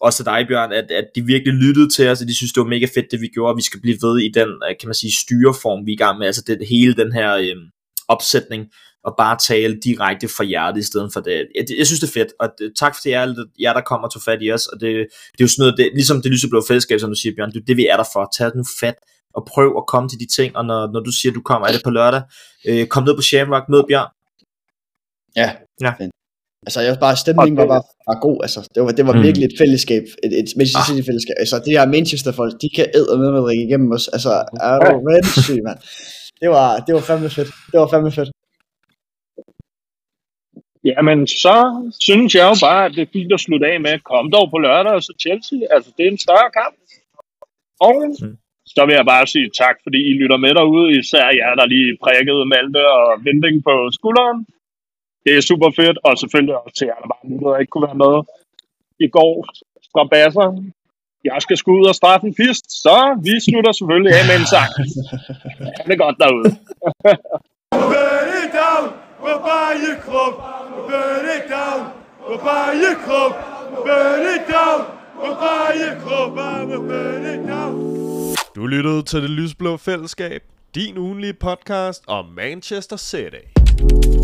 også 0.00 0.16
til 0.16 0.24
dig, 0.24 0.44
Bjørn, 0.48 0.72
at, 0.72 0.90
at 0.90 1.04
de 1.14 1.26
virkelig 1.26 1.54
lyttede 1.54 1.88
til 1.88 2.08
os, 2.08 2.20
og 2.20 2.28
de 2.28 2.36
synes, 2.36 2.52
det 2.52 2.60
var 2.60 2.68
mega 2.68 2.86
fedt, 2.94 3.10
det 3.10 3.20
vi 3.20 3.28
gjorde, 3.34 3.52
og 3.52 3.56
vi 3.56 3.62
skal 3.62 3.80
blive 3.80 3.98
ved 4.02 4.18
i 4.18 4.30
den, 4.34 4.48
øh, 4.48 4.74
kan 4.80 4.88
man 4.88 4.94
sige, 4.94 5.12
styreform, 5.12 5.86
vi 5.86 5.92
er 5.92 5.96
i 5.96 6.04
gang 6.04 6.18
med, 6.18 6.26
altså 6.26 6.42
det, 6.46 6.58
hele 6.68 6.94
den 6.94 7.12
her 7.12 7.34
øh, 7.34 7.56
opsætning, 8.08 8.66
og 9.04 9.14
bare 9.18 9.38
tale 9.48 9.78
direkte 9.84 10.28
fra 10.28 10.44
hjertet 10.44 10.80
i 10.80 10.86
stedet 10.86 11.10
for 11.12 11.20
det. 11.20 11.46
Jeg, 11.54 11.64
jeg 11.78 11.86
synes, 11.86 12.00
det 12.00 12.08
er 12.08 12.12
fedt, 12.12 12.32
og 12.40 12.48
tak 12.76 12.94
for 12.94 13.00
det 13.04 13.14
er 13.14 13.44
jer, 13.60 13.72
der 13.72 13.80
kommer 13.80 14.08
til 14.08 14.20
fat 14.24 14.38
i 14.42 14.52
os, 14.52 14.66
og 14.66 14.80
det, 14.80 14.88
det 15.32 15.40
er 15.40 15.44
jo 15.44 15.48
sådan 15.48 15.62
noget, 15.62 15.78
det, 15.78 15.90
ligesom 15.94 16.22
det 16.22 16.30
lyseblå 16.30 16.62
fællesskab, 16.68 17.00
som 17.00 17.10
du 17.10 17.16
siger, 17.22 17.34
Bjørn, 17.36 17.50
det 17.52 17.60
er 17.60 17.64
det, 17.66 17.76
vi 17.76 17.86
er 17.86 17.96
der 17.96 18.08
for. 18.12 18.30
Tag 18.38 18.50
nu 18.56 18.64
fat 18.80 18.94
og 19.34 19.42
prøv 19.52 19.74
at 19.76 19.86
komme 19.86 20.08
til 20.08 20.18
de 20.20 20.26
ting, 20.36 20.56
og 20.56 20.64
når, 20.64 20.92
når 20.92 21.00
du 21.00 21.12
siger, 21.12 21.32
du 21.32 21.42
kommer, 21.42 21.68
er 21.68 21.72
det 21.72 21.82
på 21.84 21.90
lørdag, 21.90 22.22
øh, 22.68 22.86
kom 22.86 23.04
ned 23.04 23.14
på 23.16 23.22
Shamrock, 23.22 23.64
mød 23.68 23.82
Bjørn. 23.88 24.10
Ja, 25.36 25.48
ja. 25.80 25.92
Altså, 26.66 26.80
jeg 26.80 26.96
bare, 27.00 27.16
stemningen 27.16 27.56
var 27.56 27.66
bare 27.66 27.82
var 28.08 28.18
god, 28.20 28.38
altså. 28.42 28.60
Det 28.74 28.82
var, 28.82 28.90
det 28.98 29.06
var 29.06 29.12
mm. 29.12 29.22
virkelig 29.22 29.46
et 29.46 29.56
fællesskab, 29.58 30.02
et, 30.24 30.32
et 30.40 30.48
Manchester 30.56 30.84
City 30.88 31.02
fællesskab. 31.08 31.34
Altså, 31.38 31.56
det 31.64 31.72
her 31.76 31.86
Manchester-folk, 31.86 32.52
de 32.62 32.68
kan 32.76 32.86
æde 32.94 33.18
med 33.18 33.30
med 33.32 33.42
at 33.50 33.56
igennem 33.66 33.92
os. 33.92 34.08
Altså, 34.08 34.30
er 34.60 34.78
du 34.78 35.18
sindssyg, 35.22 35.60
mand. 35.68 35.78
Det 36.40 36.48
var, 36.50 36.68
det 36.86 36.94
var 36.94 37.00
fandme 37.00 37.30
fedt. 37.30 37.50
Det 37.72 37.80
var 37.80 37.88
fandme 37.88 38.12
fedt. 38.12 38.30
Jamen, 40.84 41.26
så 41.26 41.56
synes 42.06 42.34
jeg 42.34 42.44
jo 42.50 42.56
bare, 42.66 42.84
at 42.84 42.92
det 42.94 43.02
er 43.02 43.14
fint 43.16 43.32
at 43.32 43.40
slutte 43.40 43.66
af 43.72 43.80
med, 43.80 43.98
kom 44.10 44.30
dog 44.36 44.46
på 44.50 44.58
lørdag, 44.58 44.92
og 44.92 45.02
så 45.02 45.12
Chelsea. 45.24 45.58
Altså, 45.74 45.90
det 45.96 46.02
er 46.06 46.10
en 46.10 46.24
større 46.26 46.50
kamp. 46.60 46.76
Og 47.88 47.98
mm. 48.22 48.36
så 48.74 48.80
vil 48.86 48.94
jeg 48.98 49.06
bare 49.12 49.26
sige 49.26 49.50
tak, 49.62 49.76
fordi 49.84 50.00
I 50.10 50.12
lytter 50.20 50.38
med 50.44 50.52
derude, 50.58 50.98
især 50.98 51.26
jer, 51.38 51.54
der 51.60 51.66
lige 51.74 51.98
prikkede 52.04 52.44
Malte 52.52 52.82
og 52.98 53.06
Vinding 53.24 53.56
på 53.68 53.74
skulderen. 53.98 54.38
Det 55.24 55.32
er 55.36 55.48
super 55.50 55.70
fedt, 55.78 55.98
og 56.06 56.12
selvfølgelig 56.22 56.56
også 56.62 56.74
til 56.78 56.86
jer, 56.90 56.98
der 57.02 57.08
bare 57.14 57.28
lyttede 57.30 57.52
og 57.54 57.60
ikke 57.60 57.70
kunne 57.70 57.88
være 57.90 58.02
med 58.04 58.14
i 59.06 59.08
går 59.16 59.34
fra 59.92 60.04
Basser. 60.12 60.48
Jeg 61.24 61.38
skal 61.42 61.56
sgu 61.56 61.70
ud 61.80 61.86
og 61.92 61.94
straffe 61.94 62.26
en 62.26 62.34
pist, 62.34 62.66
så 62.84 62.96
vi 63.26 63.34
slutter 63.46 63.72
selvfølgelig 63.72 64.12
af 64.18 64.24
med 64.28 64.36
en 64.40 64.48
sang. 64.54 64.70
Ha' 65.76 65.84
det 65.90 65.98
godt 66.04 66.16
derude. 66.22 66.50
Burn 69.22 69.30
we'll 69.30 69.40
buy 69.40 69.74
your 69.86 69.98
club. 70.00 70.34
Burn 70.88 71.24
it 71.36 71.48
down, 71.48 71.92
we'll 72.28 72.38
buy 72.38 72.72
your 72.72 72.96
club. 73.06 73.32
Burn 73.86 74.22
it 74.34 74.48
down, 74.48 74.86
we'll 75.16 75.34
buy 75.34 75.74
your 75.74 76.00
club. 76.00 76.34
We'll 76.68 76.82
burn 76.82 77.24
it 77.24 77.46
down. 77.46 77.74
Du 78.54 78.66
lyttede 78.66 79.02
til 79.02 79.22
Det 79.22 79.30
Lysblå 79.30 79.76
Fællesskab, 79.76 80.42
din 80.74 80.98
ugenlige 80.98 81.34
podcast 81.34 82.04
om 82.06 82.24
Manchester 82.24 82.96
City. 82.96 84.21